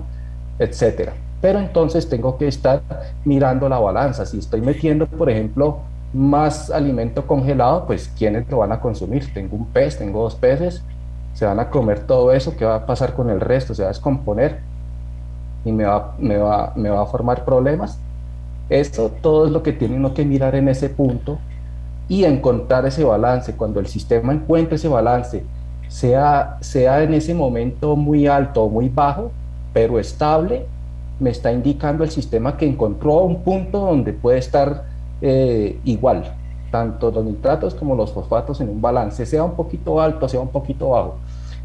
etcétera 0.59 1.13
pero 1.41 1.59
entonces 1.59 2.07
tengo 2.07 2.37
que 2.37 2.47
estar 2.47 2.81
mirando 3.25 3.67
la 3.67 3.79
balanza. 3.79 4.25
Si 4.25 4.37
estoy 4.37 4.61
metiendo, 4.61 5.07
por 5.07 5.29
ejemplo, 5.29 5.79
más 6.13 6.69
alimento 6.69 7.25
congelado, 7.25 7.87
pues 7.87 8.11
¿quiénes 8.17 8.49
lo 8.49 8.59
van 8.59 8.71
a 8.71 8.79
consumir? 8.79 9.33
Tengo 9.33 9.57
un 9.57 9.65
pez, 9.65 9.97
tengo 9.97 10.21
dos 10.21 10.35
peces, 10.35 10.83
se 11.33 11.45
van 11.45 11.59
a 11.59 11.69
comer 11.69 12.01
todo 12.01 12.31
eso, 12.31 12.55
¿qué 12.55 12.63
va 12.63 12.75
a 12.75 12.85
pasar 12.85 13.13
con 13.13 13.29
el 13.29 13.39
resto? 13.39 13.73
Se 13.73 13.81
va 13.81 13.89
a 13.89 13.91
descomponer 13.91 14.59
y 15.65 15.71
me 15.71 15.85
va, 15.85 16.15
me 16.19 16.37
va, 16.37 16.73
me 16.75 16.89
va 16.89 17.01
a 17.01 17.05
formar 17.05 17.45
problemas. 17.45 17.99
Eso 18.69 19.11
todo 19.21 19.45
es 19.45 19.51
lo 19.51 19.63
que 19.63 19.73
tiene 19.73 19.97
uno 19.97 20.13
que 20.13 20.25
mirar 20.25 20.55
en 20.55 20.69
ese 20.69 20.89
punto 20.89 21.37
y 22.07 22.23
encontrar 22.25 22.85
ese 22.85 23.03
balance. 23.03 23.55
Cuando 23.55 23.79
el 23.79 23.87
sistema 23.87 24.33
encuentre 24.33 24.75
ese 24.75 24.87
balance, 24.87 25.43
sea, 25.87 26.57
sea 26.61 27.03
en 27.03 27.13
ese 27.13 27.33
momento 27.33 27.95
muy 27.95 28.27
alto 28.27 28.63
o 28.63 28.69
muy 28.69 28.89
bajo, 28.89 29.31
pero 29.73 29.99
estable, 29.99 30.65
me 31.19 31.29
está 31.29 31.51
indicando 31.51 32.03
el 32.03 32.09
sistema 32.09 32.57
que 32.57 32.65
encontró 32.65 33.19
un 33.19 33.43
punto 33.43 33.79
donde 33.79 34.13
puede 34.13 34.39
estar 34.39 34.85
eh, 35.21 35.79
igual, 35.83 36.33
tanto 36.71 37.11
los 37.11 37.23
nitratos 37.23 37.75
como 37.75 37.95
los 37.95 38.11
fosfatos 38.11 38.59
en 38.61 38.69
un 38.69 38.81
balance, 38.81 39.25
sea 39.25 39.43
un 39.43 39.55
poquito 39.55 40.01
alto, 40.01 40.27
sea 40.27 40.39
un 40.39 40.49
poquito 40.49 40.89
bajo. 40.89 41.15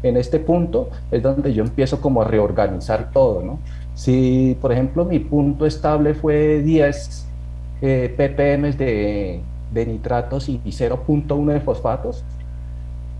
En 0.03 0.15
este 0.15 0.39
punto 0.39 0.89
es 1.09 1.23
donde 1.23 1.53
yo 1.53 1.63
empiezo 1.63 1.99
como 1.99 2.21
a 2.21 2.25
reorganizar 2.25 3.09
todo, 3.11 3.41
¿no? 3.41 3.59
Si, 3.97 4.55
por 4.61 4.71
ejemplo, 4.71 5.05
mi 5.05 5.17
punto 5.17 5.65
estable 5.65 6.13
fue 6.13 6.61
10 6.61 7.25
eh, 7.81 8.13
ppm 8.15 8.71
de, 8.73 9.41
de 9.73 9.85
nitratos 9.87 10.49
y 10.49 10.59
0.1 10.63 11.51
de 11.51 11.61
fosfatos, 11.61 12.23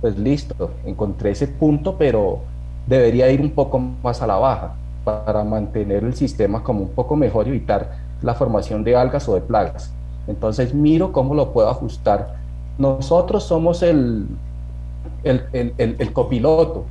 pues 0.02 0.18
listo, 0.20 0.70
encontré 0.86 1.32
ese 1.32 1.48
punto, 1.48 1.98
pero 1.98 2.42
debería 2.86 3.30
ir 3.32 3.42
un 3.42 3.50
poco 3.50 3.80
más 3.80 4.22
a 4.22 4.28
la 4.28 4.36
baja 4.36 4.76
para 5.04 5.44
mantener 5.44 6.04
el 6.04 6.14
sistema 6.14 6.62
como 6.62 6.82
un 6.82 6.90
poco 6.90 7.16
mejor 7.16 7.48
y 7.48 7.50
evitar 7.50 7.98
la 8.22 8.36
formación 8.36 8.84
de 8.84 8.96
algas 8.96 9.28
o 9.28 9.34
de 9.34 9.42
plagas. 9.42 9.92
Entonces 10.28 10.76
miro 10.76 11.12
cómo 11.12 11.34
lo 11.34 11.54
puedo 11.54 11.70
ajustar. 11.70 12.36
Nosotros 12.78 13.46
somos 13.46 13.82
el, 13.82 14.28
el, 15.24 15.44
el, 15.54 15.74
el, 15.98 16.14
copiloto 16.14 16.86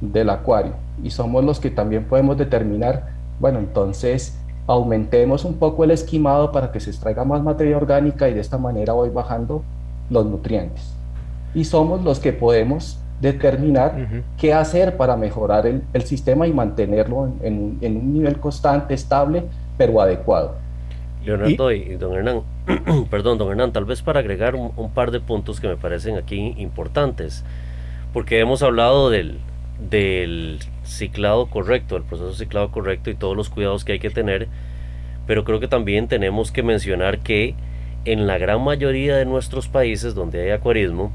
del 0.00 0.30
acuario 0.30 0.72
y 1.04 1.10
somos 1.10 1.44
los 1.44 1.60
que 1.60 1.70
también 1.70 2.04
podemos 2.04 2.36
determinar, 2.36 3.17
bueno, 3.40 3.58
entonces 3.58 4.38
aumentemos 4.66 5.44
un 5.44 5.54
poco 5.54 5.84
el 5.84 5.90
esquimado 5.90 6.52
para 6.52 6.70
que 6.72 6.80
se 6.80 6.90
extraiga 6.90 7.24
más 7.24 7.42
materia 7.42 7.76
orgánica 7.76 8.28
y 8.28 8.34
de 8.34 8.40
esta 8.40 8.58
manera 8.58 8.92
voy 8.92 9.08
bajando 9.08 9.62
los 10.10 10.26
nutrientes. 10.26 10.94
Y 11.54 11.64
somos 11.64 12.04
los 12.04 12.20
que 12.20 12.32
podemos 12.32 12.98
determinar 13.20 14.22
qué 14.36 14.52
hacer 14.52 14.96
para 14.96 15.16
mejorar 15.16 15.66
el, 15.66 15.82
el 15.92 16.02
sistema 16.02 16.46
y 16.46 16.52
mantenerlo 16.52 17.32
en, 17.42 17.78
en, 17.80 17.96
un 17.96 18.12
nivel 18.12 18.38
constante, 18.38 18.94
estable, 18.94 19.44
pero 19.76 20.00
adecuado. 20.00 20.56
Leonardo 21.24 21.72
y, 21.72 21.96
don 21.96 22.14
Hernán, 22.14 22.42
perdón, 23.10 23.38
don 23.38 23.50
Hernán, 23.50 23.72
tal 23.72 23.84
vez 23.84 24.02
para 24.02 24.20
agregar 24.20 24.54
un, 24.54 24.90
par 24.90 25.10
de 25.10 25.20
puntos 25.20 25.60
que 25.60 25.66
me 25.66 25.76
parecen 25.76 26.16
aquí 26.16 26.54
importantes, 26.58 27.44
porque 28.12 28.38
hemos 28.38 28.62
hablado 28.62 29.10
del, 29.10 29.38
del 29.90 30.60
ciclado 30.88 31.46
correcto, 31.46 31.96
el 31.96 32.02
proceso 32.02 32.32
ciclado 32.32 32.70
correcto 32.70 33.10
y 33.10 33.14
todos 33.14 33.36
los 33.36 33.50
cuidados 33.50 33.84
que 33.84 33.92
hay 33.92 33.98
que 33.98 34.10
tener, 34.10 34.48
pero 35.26 35.44
creo 35.44 35.60
que 35.60 35.68
también 35.68 36.08
tenemos 36.08 36.50
que 36.50 36.62
mencionar 36.62 37.18
que 37.18 37.54
en 38.04 38.26
la 38.26 38.38
gran 38.38 38.62
mayoría 38.62 39.16
de 39.16 39.26
nuestros 39.26 39.68
países 39.68 40.14
donde 40.14 40.42
hay 40.42 40.50
acuarismo, 40.50 41.12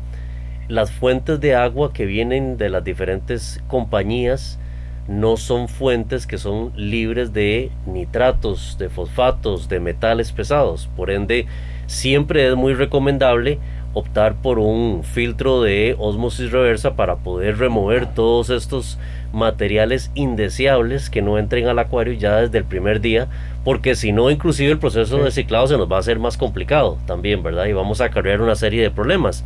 las 0.67 0.91
fuentes 0.91 1.39
de 1.39 1.55
agua 1.55 1.91
que 1.93 2.05
vienen 2.05 2.57
de 2.57 2.69
las 2.69 2.84
diferentes 2.84 3.61
compañías 3.67 4.59
no 5.07 5.36
son 5.36 5.67
fuentes 5.67 6.26
que 6.26 6.38
son 6.38 6.71
libres 6.76 7.34
de 7.34 7.71
nitratos, 7.86 8.78
de 8.78 8.89
fosfatos, 8.89 9.67
de 9.67 9.80
metales 9.80 10.32
pesados. 10.32 10.89
Por 10.95 11.11
ende, 11.11 11.45
siempre 11.88 12.47
es 12.47 12.55
muy 12.55 12.74
recomendable 12.74 13.59
optar 13.93 14.36
por 14.41 14.59
un 14.59 15.03
filtro 15.03 15.61
de 15.61 15.95
osmosis 15.99 16.51
reversa 16.51 16.95
para 16.95 17.17
poder 17.17 17.57
remover 17.57 18.13
todos 18.13 18.49
estos 18.49 18.97
materiales 19.34 20.12
indeseables 20.14 21.10
que 21.10 21.22
no 21.22 21.38
entren 21.38 21.68
al 21.68 21.80
acuario 21.80 22.14
ya 22.14 22.38
desde 22.38 22.60
el 22.60 22.66
primer 22.66 23.02
día, 23.02 23.28
porque 23.66 23.96
si 23.96 24.12
no, 24.12 24.30
inclusive 24.30 24.72
el 24.72 24.80
proceso 24.80 25.18
de 25.18 25.32
ciclado 25.32 25.68
se 25.68 25.78
nos 25.78 25.92
va 25.92 25.98
a 25.98 26.00
hacer 26.00 26.20
más 26.20 26.38
complicado 26.38 26.98
también, 27.06 27.44
¿verdad? 27.44 27.66
Y 27.66 27.74
vamos 27.74 28.00
a 28.00 28.06
acarrear 28.06 28.42
una 28.42 28.56
serie 28.56 28.82
de 28.82 28.92
problemas. 28.92 29.44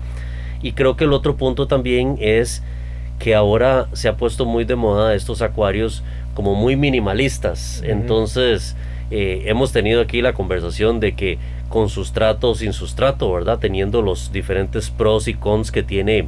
Y 0.61 0.73
creo 0.73 0.97
que 0.97 1.05
el 1.05 1.13
otro 1.13 1.37
punto 1.37 1.67
también 1.67 2.17
es 2.19 2.61
que 3.19 3.33
ahora 3.33 3.87
se 3.93 4.09
ha 4.09 4.17
puesto 4.17 4.45
muy 4.45 4.65
de 4.65 4.75
moda 4.75 5.15
estos 5.15 5.41
acuarios 5.41 6.03
como 6.33 6.53
muy 6.53 6.75
minimalistas. 6.75 7.81
Entonces, 7.85 8.75
eh, 9.09 9.43
hemos 9.45 9.71
tenido 9.71 10.01
aquí 10.01 10.21
la 10.21 10.33
conversación 10.33 10.99
de 10.99 11.15
que 11.15 11.37
con 11.69 11.89
sustrato 11.89 12.51
o 12.51 12.55
sin 12.55 12.73
sustrato, 12.73 13.31
¿verdad? 13.31 13.59
Teniendo 13.59 14.01
los 14.01 14.31
diferentes 14.31 14.89
pros 14.89 15.27
y 15.27 15.33
cons 15.33 15.71
que 15.71 15.83
tiene 15.83 16.27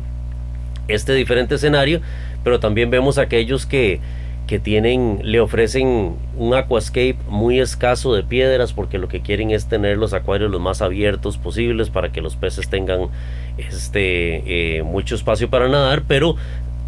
este 0.88 1.14
diferente 1.14 1.56
escenario, 1.56 2.02
pero 2.44 2.60
también 2.60 2.90
vemos 2.90 3.18
aquellos 3.18 3.66
que, 3.66 4.00
que 4.48 4.60
tienen, 4.60 5.20
le 5.24 5.40
ofrecen 5.40 6.16
un 6.38 6.54
aquascape 6.54 7.18
muy 7.28 7.60
escaso 7.60 8.14
de 8.14 8.24
piedras 8.24 8.74
porque 8.74 8.98
lo 8.98 9.08
que 9.08 9.22
quieren 9.22 9.52
es 9.52 9.68
tener 9.68 9.98
los 9.98 10.14
acuarios 10.14 10.50
los 10.50 10.62
más 10.62 10.82
abiertos 10.82 11.38
posibles 11.38 11.90
para 11.90 12.12
que 12.12 12.22
los 12.22 12.36
peces 12.36 12.70
tengan 12.70 13.10
este 13.58 14.78
eh, 14.78 14.84
mucho 14.84 15.16
espacio 15.16 15.50
para 15.50 15.68
nadar, 15.68 16.04
pero 16.08 16.36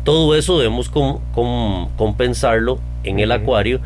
todo 0.03 0.35
eso 0.35 0.57
debemos 0.57 0.89
compensarlo 0.89 2.79
en 3.03 3.19
el 3.19 3.31
acuario 3.31 3.81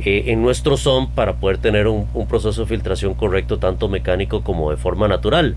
eh, 0.00 0.24
en 0.26 0.42
nuestro 0.42 0.76
son 0.76 1.08
para 1.08 1.36
poder 1.36 1.58
tener 1.58 1.86
un, 1.86 2.06
proceso 2.28 2.62
de 2.62 2.66
filtración 2.66 3.14
correcto, 3.14 3.58
tanto 3.58 3.88
mecánico 3.88 4.42
como 4.42 4.70
de 4.70 4.76
forma 4.76 5.08
natural. 5.08 5.56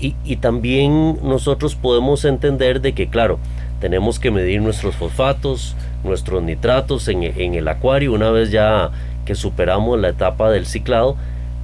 Y, 0.00 0.36
también 0.36 1.18
nosotros 1.24 1.74
podemos 1.74 2.24
entender 2.24 2.80
de 2.80 2.92
que, 2.92 3.08
claro, 3.08 3.40
tenemos 3.80 4.18
que 4.18 4.30
medir 4.30 4.60
nuestros 4.60 4.96
fosfatos, 4.96 5.76
nuestros 6.04 6.42
nitratos 6.42 7.08
en, 7.08 7.22
en 7.22 7.54
el 7.54 7.68
acuario 7.68 8.12
una 8.12 8.30
vez 8.30 8.50
ya 8.50 8.90
que 9.24 9.34
superamos 9.34 9.98
la 9.98 10.08
etapa 10.08 10.50
del 10.50 10.66
ciclado, 10.66 11.16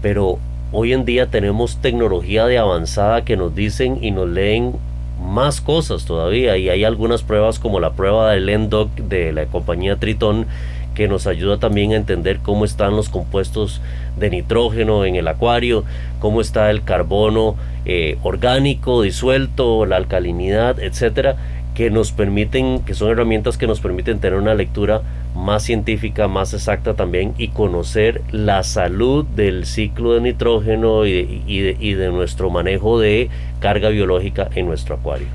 pero 0.02 0.38
hoy 0.72 0.92
en 0.92 1.04
día 1.04 1.26
tenemos 1.26 1.78
tecnología 1.78 2.46
de 2.46 2.58
avanzada 2.58 3.24
que 3.24 3.36
nos 3.36 3.54
dicen 3.54 3.98
y 4.02 4.10
nos 4.10 4.28
leen 4.28 4.74
más 5.20 5.60
cosas 5.60 6.04
todavía. 6.04 6.56
Y 6.56 6.68
hay 6.68 6.84
algunas 6.84 7.22
pruebas 7.22 7.58
como 7.58 7.80
la 7.80 7.92
prueba 7.92 8.32
del 8.32 8.48
ENDOC 8.48 8.90
de 8.96 9.32
la 9.32 9.46
compañía 9.46 9.96
Triton 9.96 10.46
que 10.94 11.08
nos 11.08 11.26
ayuda 11.26 11.58
también 11.58 11.92
a 11.92 11.96
entender 11.96 12.38
cómo 12.38 12.64
están 12.64 12.96
los 12.96 13.08
compuestos 13.08 13.80
de 14.16 14.30
nitrógeno 14.30 15.04
en 15.04 15.16
el 15.16 15.26
acuario, 15.26 15.84
cómo 16.20 16.40
está 16.40 16.70
el 16.70 16.84
carbono 16.84 17.56
eh, 17.84 18.16
orgánico 18.22 19.02
disuelto, 19.02 19.86
la 19.86 19.96
alcalinidad, 19.96 20.78
etcétera, 20.78 21.36
que 21.74 21.90
nos 21.90 22.12
permiten, 22.12 22.80
que 22.80 22.94
son 22.94 23.10
herramientas 23.10 23.58
que 23.58 23.66
nos 23.66 23.80
permiten 23.80 24.20
tener 24.20 24.38
una 24.38 24.54
lectura 24.54 25.02
más 25.34 25.64
científica, 25.64 26.28
más 26.28 26.54
exacta 26.54 26.94
también 26.94 27.34
y 27.36 27.48
conocer 27.48 28.22
la 28.30 28.62
salud 28.62 29.24
del 29.24 29.66
ciclo 29.66 30.14
de 30.14 30.20
nitrógeno 30.20 31.06
y 31.06 31.42
y 31.46 31.94
de 31.94 32.08
nuestro 32.10 32.50
manejo 32.50 33.00
de 33.00 33.28
carga 33.60 33.88
biológica 33.88 34.48
en 34.54 34.66
nuestro 34.66 34.94
acuario. 34.94 35.26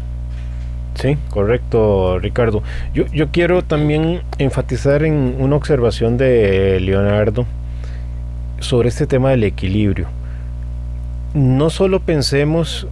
Sí, 0.95 1.17
correcto, 1.29 2.19
Ricardo. 2.19 2.61
Yo, 2.93 3.05
yo 3.13 3.29
quiero 3.29 3.61
también 3.61 4.21
enfatizar 4.37 5.03
en 5.03 5.35
una 5.39 5.55
observación 5.55 6.17
de 6.17 6.79
Leonardo 6.81 7.45
sobre 8.59 8.89
este 8.89 9.07
tema 9.07 9.29
del 9.29 9.45
equilibrio. 9.45 10.07
No 11.33 11.69
solo 11.69 12.01
pensemos 12.01 12.85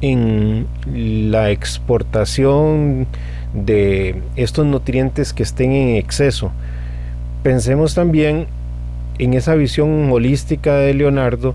en 0.00 0.66
la 0.92 1.50
exportación 1.50 3.06
de 3.52 4.20
estos 4.36 4.66
nutrientes 4.66 5.32
que 5.32 5.42
estén 5.42 5.72
en 5.72 5.96
exceso, 5.96 6.52
pensemos 7.42 7.94
también 7.94 8.46
en 9.18 9.34
esa 9.34 9.54
visión 9.54 10.10
holística 10.10 10.74
de 10.76 10.94
Leonardo 10.94 11.54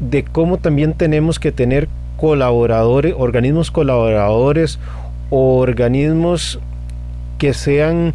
de 0.00 0.24
cómo 0.24 0.58
también 0.58 0.94
tenemos 0.94 1.38
que 1.38 1.52
tener 1.52 1.88
colaboradores, 2.16 3.14
organismos 3.16 3.70
colaboradores 3.70 4.78
o 5.30 5.58
organismos 5.58 6.58
que 7.38 7.54
sean 7.54 8.14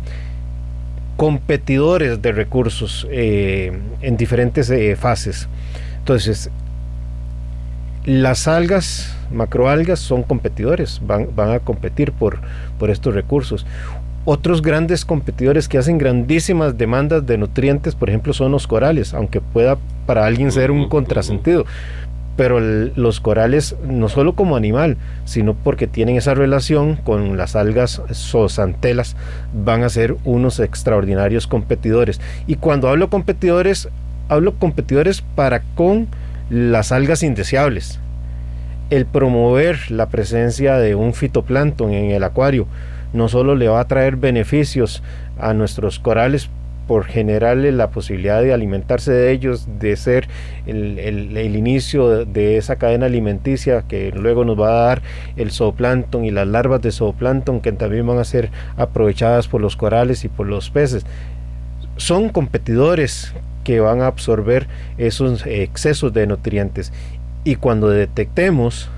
competidores 1.17 2.21
de 2.21 2.31
recursos 2.31 3.07
eh, 3.09 3.71
en 4.01 4.17
diferentes 4.17 4.69
eh, 4.69 4.95
fases. 4.95 5.47
Entonces, 5.99 6.49
las 8.05 8.47
algas, 8.47 9.15
macroalgas, 9.31 9.99
son 9.99 10.23
competidores, 10.23 11.01
van, 11.05 11.29
van 11.35 11.51
a 11.51 11.59
competir 11.59 12.11
por, 12.11 12.39
por 12.79 12.89
estos 12.89 13.13
recursos. 13.13 13.65
Otros 14.25 14.61
grandes 14.61 15.03
competidores 15.03 15.67
que 15.67 15.77
hacen 15.77 15.97
grandísimas 15.97 16.77
demandas 16.77 17.25
de 17.25 17.37
nutrientes, 17.37 17.95
por 17.95 18.09
ejemplo, 18.09 18.33
son 18.33 18.51
los 18.51 18.67
corales, 18.67 19.13
aunque 19.13 19.41
pueda 19.41 19.77
para 20.05 20.25
alguien 20.25 20.51
ser 20.51 20.71
un 20.71 20.87
contrasentido 20.87 21.65
pero 22.35 22.59
los 22.59 23.19
corales 23.19 23.75
no 23.85 24.09
solo 24.09 24.33
como 24.33 24.55
animal, 24.55 24.97
sino 25.25 25.53
porque 25.53 25.87
tienen 25.87 26.15
esa 26.15 26.33
relación 26.33 26.95
con 26.95 27.37
las 27.37 27.55
algas 27.55 28.01
zoosantelas, 28.11 29.15
van 29.53 29.83
a 29.83 29.89
ser 29.89 30.15
unos 30.23 30.59
extraordinarios 30.59 31.45
competidores. 31.47 32.19
Y 32.47 32.55
cuando 32.55 32.89
hablo 32.89 33.09
competidores, 33.09 33.87
hablo 34.29 34.55
competidores 34.55 35.21
para 35.21 35.61
con 35.75 36.07
las 36.53 36.91
algas 36.91 37.23
indeseables. 37.23 37.99
El 38.91 39.07
promover 39.07 39.89
la 39.89 40.09
presencia 40.09 40.77
de 40.77 40.93
un 40.93 41.15
fitoplancton 41.15 41.91
en 41.93 42.11
el 42.11 42.23
acuario 42.23 42.67
no 43.11 43.27
solo 43.27 43.55
le 43.55 43.67
va 43.67 43.79
a 43.79 43.87
traer 43.87 44.17
beneficios 44.17 45.01
a 45.39 45.55
nuestros 45.55 45.97
corales 45.97 46.51
por 46.87 47.05
generarle 47.05 47.71
la 47.71 47.89
posibilidad 47.89 48.43
de 48.43 48.53
alimentarse 48.53 49.11
de 49.11 49.31
ellos, 49.31 49.67
de 49.79 49.95
ser 49.95 50.27
el, 50.67 51.55
inicio 51.55 52.25
de 52.25 52.57
esa 52.57 52.75
cadena 52.75 53.07
alimenticia 53.07 53.85
que 53.87 54.11
luego 54.11 54.45
nos 54.45 54.59
va 54.59 54.69
a 54.69 54.85
dar 54.87 55.01
el 55.37 55.49
zooplancton 55.49 56.23
y 56.23 56.29
las 56.29 56.47
larvas 56.47 56.81
de 56.83 56.91
zooplancton 56.91 57.61
que 57.61 57.71
también 57.71 58.05
van 58.05 58.19
a 58.19 58.25
ser 58.25 58.51
aprovechadas 58.77 59.47
por 59.47 59.59
los 59.59 59.75
corales 59.75 60.23
y 60.23 60.27
por 60.27 60.45
los 60.45 60.69
peces. 60.69 61.03
Son 61.95 62.29
competidores 62.29 63.33
que 63.63 63.79
van 63.79 64.01
a 64.01 64.07
absorber 64.07 64.67
esos 64.97 65.45
excesos 65.45 66.13
de 66.13 66.27
nutrientes 66.27 66.91
y 67.43 67.55
cuando 67.55 67.89
detectemos 67.89 68.89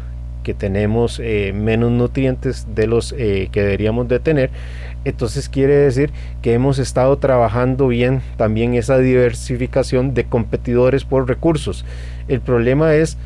que 0.43 0.53
tenemos 0.53 1.20
eh, 1.20 1.53
menos 1.55 1.91
nutrientes 1.91 2.68
de 2.76 2.86
los 2.86 3.16
eh, 3.18 3.49
que 3.51 3.63
deberíamos 3.63 4.07
de 4.07 4.20
tener, 4.20 4.51
entonces 5.03 5.49
quiere 5.49 5.76
decir 5.76 6.11
que 6.43 6.53
hemos 6.53 6.78
estado 6.78 7.18
trabajando 7.18 7.88
bien 7.88 8.22
también 8.38 8.76
esa 8.76 8.99
diversificación 8.99 10.13
de 10.13 10.26
competidores 10.26 11.03
por 11.03 11.28
recursos. 11.28 11.84
El 12.28 12.41
problema 12.41 12.93
es 12.93 13.18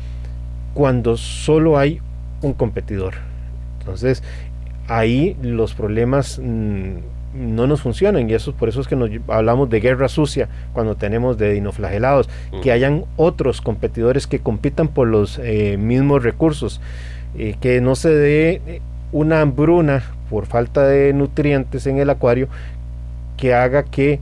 cuando 0.72 1.18
solo 1.18 1.78
hay 1.78 2.00
un 2.40 2.54
competidor. 2.54 3.14
Entonces 3.80 4.22
ahí 4.88 5.36
los 5.42 5.74
problemas 5.74 6.40
mm, 6.42 6.96
no 7.40 7.66
nos 7.66 7.80
funcionan 7.80 8.28
y 8.28 8.34
eso 8.34 8.52
por 8.52 8.68
eso 8.68 8.80
es 8.80 8.88
que 8.88 8.96
nos 8.96 9.10
hablamos 9.28 9.70
de 9.70 9.80
guerra 9.80 10.08
sucia 10.08 10.48
cuando 10.72 10.96
tenemos 10.96 11.38
de 11.38 11.52
dinoflagelados, 11.52 12.28
que 12.62 12.72
hayan 12.72 13.04
otros 13.16 13.60
competidores 13.60 14.26
que 14.26 14.40
compitan 14.40 14.88
por 14.88 15.08
los 15.08 15.38
eh, 15.42 15.76
mismos 15.78 16.22
recursos. 16.22 16.80
Que 17.60 17.80
no 17.80 17.94
se 17.94 18.10
dé 18.10 18.82
una 19.12 19.40
hambruna 19.40 20.02
por 20.28 20.46
falta 20.46 20.86
de 20.86 21.12
nutrientes 21.12 21.86
en 21.86 21.98
el 21.98 22.10
acuario 22.10 22.48
que 23.36 23.54
haga 23.54 23.84
que 23.84 24.20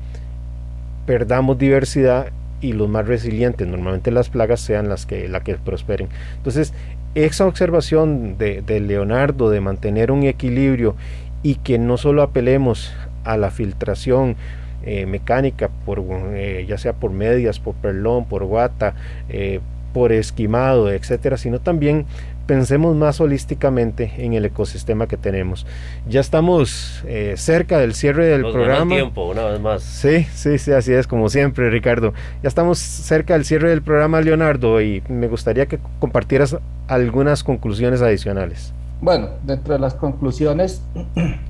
perdamos 1.07 1.59
diversidad 1.59 2.27
y 2.61 2.73
los 2.73 2.89
más 2.89 3.07
resilientes, 3.07 3.67
normalmente 3.67 4.11
las 4.11 4.31
plagas, 4.31 4.61
sean 4.61 4.89
las 4.89 5.07
que, 5.07 5.29
la 5.29 5.41
que 5.41 5.55
prosperen. 5.55 6.09
Entonces, 6.37 6.75
esa 7.15 7.47
observación 7.47 8.37
de, 8.39 8.63
Leonardo 8.81 9.51
de 9.51 9.61
mantener 9.61 10.11
un 10.11 10.25
equilibrio 10.25 10.95
y 11.43 11.57
que 11.57 11.79
no 11.79 11.97
solo 11.97 12.23
apelemos 12.23 12.93
a 13.33 13.37
la 13.37 13.51
filtración 13.51 14.37
eh, 14.85 15.07
mecánica, 15.07 15.71
por, 15.85 16.03
eh, 16.35 16.65
ya 16.69 16.79
sea 16.79 16.95
por 16.95 17.11
medias, 17.11 17.59
por 17.59 17.75
perlón, 17.75 18.25
por 18.27 18.45
guata, 18.45 18.95
eh, 19.29 19.61
por 19.93 20.13
esquimado, 20.13 20.91
etcétera, 20.91 21.37
sino 21.37 21.61
también 21.61 22.07
pensemos 22.49 22.97
más 22.97 23.21
holísticamente 23.21 24.11
en 24.17 24.33
el 24.33 24.45
ecosistema 24.47 25.07
que 25.07 25.19
tenemos. 25.19 25.67
Ya 26.09 26.21
estamos 26.21 27.05
eh, 27.07 27.35
cerca 27.37 27.79
del 27.79 27.95
cierre 27.95 28.27
del 28.27 28.41
programa. 28.41 28.95
tiempo, 28.95 29.29
una 29.29 29.45
vez 29.45 29.61
más. 29.61 29.83
Sí, 29.83 30.25
sí, 30.35 30.59
sí, 30.59 30.73
así 30.73 30.95
es, 30.95 31.07
como 31.07 31.29
siempre, 31.29 31.69
Ricardo. 31.69 32.15
Ya 32.43 32.49
estamos 32.49 32.79
cerca 32.79 33.35
del 33.35 33.45
cierre 33.45 33.69
del 33.69 33.83
programa, 33.83 34.23
Leonardo, 34.23 34.81
y 34.81 35.03
me 35.09 35.29
gustaría 35.29 35.67
que 35.67 35.79
compartieras 36.01 36.57
algunas 36.87 37.45
conclusiones 37.45 38.01
adicionales. 38.01 38.73
Bueno, 39.03 39.29
dentro 39.45 39.75
de 39.75 39.81
las 39.81 39.95
conclusiones, 39.95 40.83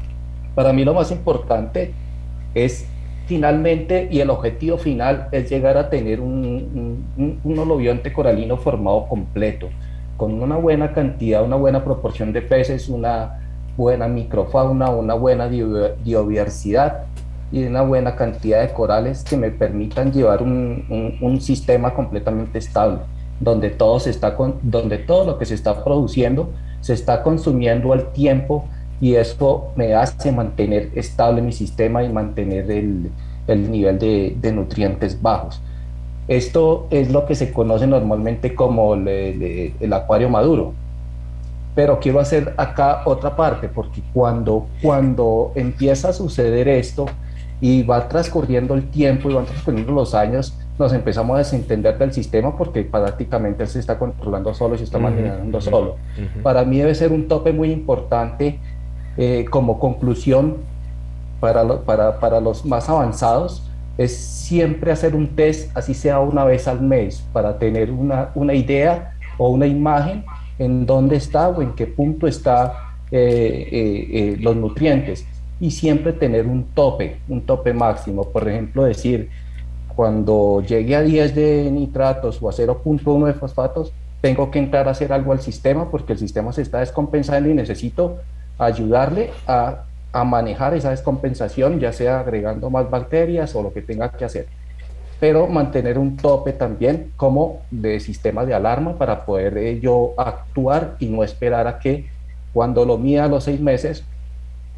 para 0.58 0.72
mí 0.72 0.84
lo 0.84 0.92
más 0.92 1.12
importante 1.12 1.94
es 2.52 2.84
finalmente, 3.26 4.08
y 4.10 4.18
el 4.18 4.28
objetivo 4.28 4.76
final 4.76 5.28
es 5.30 5.48
llegar 5.48 5.76
a 5.78 5.88
tener 5.88 6.20
un, 6.20 7.06
un, 7.16 7.40
un 7.44 8.12
coralino 8.12 8.56
formado 8.56 9.06
completo, 9.06 9.68
con 10.16 10.42
una 10.42 10.56
buena 10.56 10.92
cantidad, 10.92 11.44
una 11.44 11.54
buena 11.54 11.84
proporción 11.84 12.32
de 12.32 12.42
peces, 12.42 12.88
una 12.88 13.38
buena 13.76 14.08
microfauna, 14.08 14.90
una 14.90 15.14
buena 15.14 15.46
biodiversidad 15.46 17.04
y 17.52 17.62
una 17.62 17.82
buena 17.82 18.16
cantidad 18.16 18.60
de 18.60 18.72
corales 18.72 19.22
que 19.22 19.36
me 19.36 19.52
permitan 19.52 20.10
llevar 20.10 20.42
un, 20.42 21.16
un 21.20 21.40
sistema 21.40 21.94
completamente 21.94 22.58
estable, 22.58 22.98
donde 23.38 23.70
todo, 23.70 24.00
se 24.00 24.10
está 24.10 24.36
donde 24.62 24.98
todo 24.98 25.24
lo 25.24 25.38
que 25.38 25.46
se 25.46 25.54
está 25.54 25.84
produciendo 25.84 26.50
se 26.80 26.94
está 26.94 27.22
consumiendo 27.22 27.92
al 27.92 28.12
tiempo 28.12 28.64
y 29.00 29.14
eso 29.14 29.72
me 29.76 29.94
hace 29.94 30.32
mantener 30.32 30.90
estable 30.94 31.40
mi 31.40 31.52
sistema 31.52 32.02
y 32.02 32.12
mantener 32.12 32.70
el, 32.70 33.10
el 33.46 33.70
nivel 33.70 33.98
de, 33.98 34.36
de, 34.40 34.52
nutrientes 34.52 35.20
bajos. 35.20 35.60
Esto 36.26 36.86
es 36.90 37.10
lo 37.10 37.24
que 37.24 37.34
se 37.34 37.52
conoce 37.52 37.86
normalmente 37.86 38.54
como 38.54 38.94
el, 38.94 39.08
el, 39.80 39.92
acuario 39.92 40.28
maduro. 40.28 40.74
Pero 41.74 42.00
quiero 42.00 42.18
hacer 42.18 42.54
acá 42.56 43.02
otra 43.04 43.36
parte, 43.36 43.68
porque 43.68 44.02
cuando, 44.12 44.66
cuando 44.82 45.52
empieza 45.54 46.08
a 46.08 46.12
suceder 46.12 46.66
esto 46.66 47.06
y 47.60 47.82
va 47.84 48.08
transcurriendo 48.08 48.74
el 48.74 48.90
tiempo 48.90 49.30
y 49.30 49.34
van 49.34 49.46
transcurriendo 49.46 49.92
los 49.92 50.14
años, 50.14 50.58
nos 50.78 50.92
empezamos 50.92 51.34
a 51.34 51.38
desentender 51.38 51.96
del 51.98 52.12
sistema 52.12 52.56
porque 52.56 52.82
prácticamente 52.82 53.66
se 53.66 53.78
está 53.78 53.98
controlando 53.98 54.54
solo 54.54 54.74
y 54.74 54.78
se 54.78 54.84
está 54.84 54.98
manejando 54.98 55.60
solo. 55.60 55.96
Para 56.42 56.64
mí 56.64 56.78
debe 56.78 56.94
ser 56.94 57.12
un 57.12 57.26
tope 57.26 57.52
muy 57.52 57.70
importante 57.70 58.58
eh, 59.18 59.46
como 59.50 59.80
conclusión 59.80 60.58
para, 61.40 61.66
para, 61.80 62.20
para, 62.20 62.40
los 62.40 62.64
más 62.64 62.88
avanzados 62.88 63.64
es 63.98 64.16
siempre 64.16 64.92
hacer 64.92 65.16
un 65.16 65.34
test, 65.34 65.76
así 65.76 65.92
sea 65.92 66.20
una 66.20 66.44
vez 66.44 66.68
al 66.68 66.80
mes, 66.80 67.24
para 67.32 67.58
tener 67.58 67.90
una, 67.90 68.30
una 68.36 68.54
idea 68.54 69.14
o 69.36 69.48
una 69.48 69.66
imagen 69.66 70.24
en 70.60 70.86
dónde 70.86 71.16
está 71.16 71.48
o 71.48 71.62
en 71.62 71.72
qué 71.72 71.88
punto 71.88 72.28
está 72.28 72.94
eh, 73.10 73.68
eh, 73.72 74.36
los 74.38 74.54
nutrientes 74.54 75.26
y 75.58 75.72
siempre 75.72 76.12
tener 76.12 76.46
un 76.46 76.62
tope, 76.74 77.18
un 77.28 77.40
tope 77.42 77.72
máximo. 77.72 78.22
Por 78.22 78.48
ejemplo, 78.48 78.84
decir, 78.84 79.30
cuando 79.96 80.62
llegue 80.62 80.94
a 80.94 81.02
10 81.02 81.34
de 81.34 81.70
nitratos 81.72 82.40
o 82.40 82.48
a 82.48 82.52
0.1 82.52 83.26
de 83.26 83.34
fosfatos, 83.34 83.92
tengo 84.20 84.50
que 84.52 84.60
entrar 84.60 84.86
a 84.86 84.92
hacer 84.92 85.12
algo 85.12 85.32
al 85.32 85.40
sistema 85.40 85.90
porque 85.90 86.12
el 86.12 86.20
sistema 86.20 86.52
se 86.52 86.62
está 86.62 86.78
descompensando 86.78 87.48
y 87.48 87.54
necesito 87.54 88.18
ayudarle 88.58 89.30
a, 89.46 89.84
a, 90.12 90.24
manejar 90.24 90.74
esa 90.74 90.90
descompensación, 90.90 91.78
ya 91.78 91.92
sea 91.92 92.20
agregando 92.20 92.68
más 92.70 92.90
bacterias 92.90 93.54
o 93.54 93.62
lo 93.62 93.72
que 93.72 93.82
tenga 93.82 94.10
que 94.10 94.24
hacer. 94.24 94.46
Pero 95.20 95.46
mantener 95.46 95.98
un 95.98 96.16
tope 96.16 96.52
también 96.52 97.12
como 97.16 97.62
de 97.70 98.00
sistema 98.00 98.44
de 98.44 98.54
alarma 98.54 98.96
para 98.98 99.24
poder 99.24 99.56
eh, 99.58 99.80
yo 99.80 100.14
actuar 100.16 100.96
y 100.98 101.06
no 101.06 101.22
esperar 101.24 101.66
a 101.66 101.78
que 101.78 102.06
cuando 102.52 102.84
lo 102.84 102.98
mida 102.98 103.24
a 103.24 103.28
los 103.28 103.44
seis 103.44 103.60
meses 103.60 104.04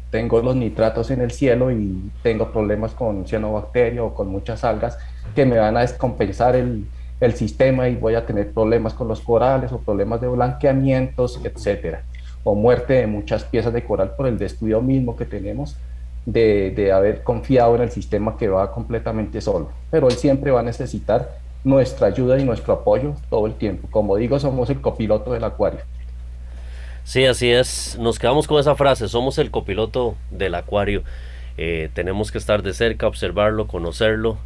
tengo 0.09 0.41
los 0.41 0.55
nitratos 0.55 1.09
en 1.09 1.21
el 1.21 1.31
cielo 1.31 1.71
y 1.71 2.11
tengo 2.21 2.51
problemas 2.51 2.93
con 2.93 3.25
cianobacteria 3.25 4.03
o 4.03 4.13
con 4.13 4.27
muchas 4.27 4.63
algas 4.63 4.97
que 5.35 5.45
me 5.45 5.57
van 5.57 5.77
a 5.77 5.81
descompensar 5.81 6.55
el, 6.55 6.85
el 7.21 7.33
sistema 7.33 7.87
y 7.87 7.95
voy 7.95 8.15
a 8.15 8.25
tener 8.25 8.51
problemas 8.51 8.93
con 8.93 9.07
los 9.07 9.21
corales 9.21 9.71
o 9.71 9.79
problemas 9.79 10.19
de 10.19 10.27
blanqueamientos, 10.27 11.39
etcétera 11.45 12.03
o 12.43 12.55
muerte 12.55 12.93
de 12.93 13.07
muchas 13.07 13.43
piezas 13.43 13.73
de 13.73 13.83
coral 13.83 14.15
por 14.15 14.27
el 14.27 14.37
descuido 14.37 14.81
mismo 14.81 15.15
que 15.15 15.25
tenemos 15.25 15.75
de, 16.25 16.71
de, 16.71 16.91
haber 16.91 17.23
confiado 17.23 17.75
en 17.75 17.81
el 17.81 17.91
sistema 17.91 18.37
que 18.37 18.47
va 18.47 18.71
completamente 18.71 19.41
solo. 19.41 19.71
Pero 19.89 20.07
él 20.07 20.15
siempre 20.15 20.51
va 20.51 20.59
a 20.59 20.63
necesitar 20.63 21.37
nuestra 21.63 22.07
ayuda 22.07 22.39
y 22.39 22.43
nuestro 22.43 22.73
apoyo 22.73 23.15
todo 23.29 23.47
el 23.47 23.55
tiempo. 23.55 23.87
Como 23.91 24.15
digo, 24.17 24.39
somos 24.39 24.69
el 24.69 24.81
copiloto 24.81 25.33
del 25.33 25.43
acuario. 25.43 25.81
Sí, 27.03 27.25
así 27.25 27.51
es. 27.51 27.97
Nos 27.99 28.19
quedamos 28.19 28.47
con 28.47 28.59
esa 28.59 28.75
frase, 28.75 29.07
somos 29.07 29.37
el 29.37 29.51
copiloto 29.51 30.15
del 30.29 30.55
acuario. 30.55 31.03
Eh, 31.57 31.89
tenemos 31.93 32.31
que 32.31 32.37
estar 32.37 32.63
de 32.63 32.73
cerca, 32.73 33.07
observarlo, 33.07 33.67
conocerlo 33.67 34.37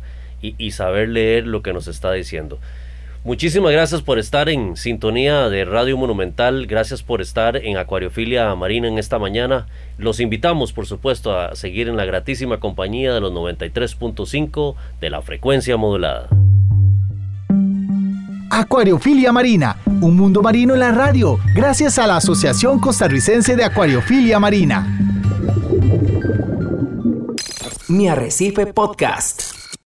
y, 0.42 0.56
y 0.58 0.72
saber 0.72 1.10
leer 1.10 1.46
lo 1.46 1.62
que 1.62 1.74
nos 1.74 1.88
está 1.88 2.12
diciendo. 2.14 2.60
Muchísimas 3.26 3.72
gracias 3.72 4.04
por 4.04 4.20
estar 4.20 4.50
en 4.50 4.78
sintonía 4.78 5.50
de 5.50 5.66
Radio 5.66 5.98
Monumental, 5.98 6.68
gracias 6.68 7.02
por 7.02 7.22
estar 7.22 7.58
en 7.58 7.76
Acuariofilia 7.76 8.54
Marina 8.54 8.88
en 8.88 9.00
esta 9.00 9.18
mañana. 9.18 9.66
Los 9.98 10.20
invitamos, 10.20 10.74
por 10.74 10.86
supuesto, 10.86 11.36
a 11.36 11.56
seguir 11.56 11.88
en 11.88 11.98
la 11.98 12.06
gratísima 12.06 12.60
compañía 12.60 13.16
de 13.16 13.22
los 13.22 13.34
93.5 13.34 14.76
de 15.02 15.10
la 15.10 15.24
frecuencia 15.24 15.76
modulada. 15.76 16.30
Acuariofilia 18.52 19.32
Marina, 19.32 19.78
un 20.02 20.16
mundo 20.16 20.44
marino 20.44 20.76
en 20.76 20.82
la 20.82 20.92
radio, 20.92 21.40
gracias 21.56 21.98
a 21.98 22.06
la 22.06 22.18
Asociación 22.18 22.80
Costarricense 22.80 23.56
de 23.56 23.64
Acuariofilia 23.64 24.38
Marina. 24.38 25.00
Mi 27.88 28.08
Arrecife 28.08 28.68
Podcast. 28.68 29.55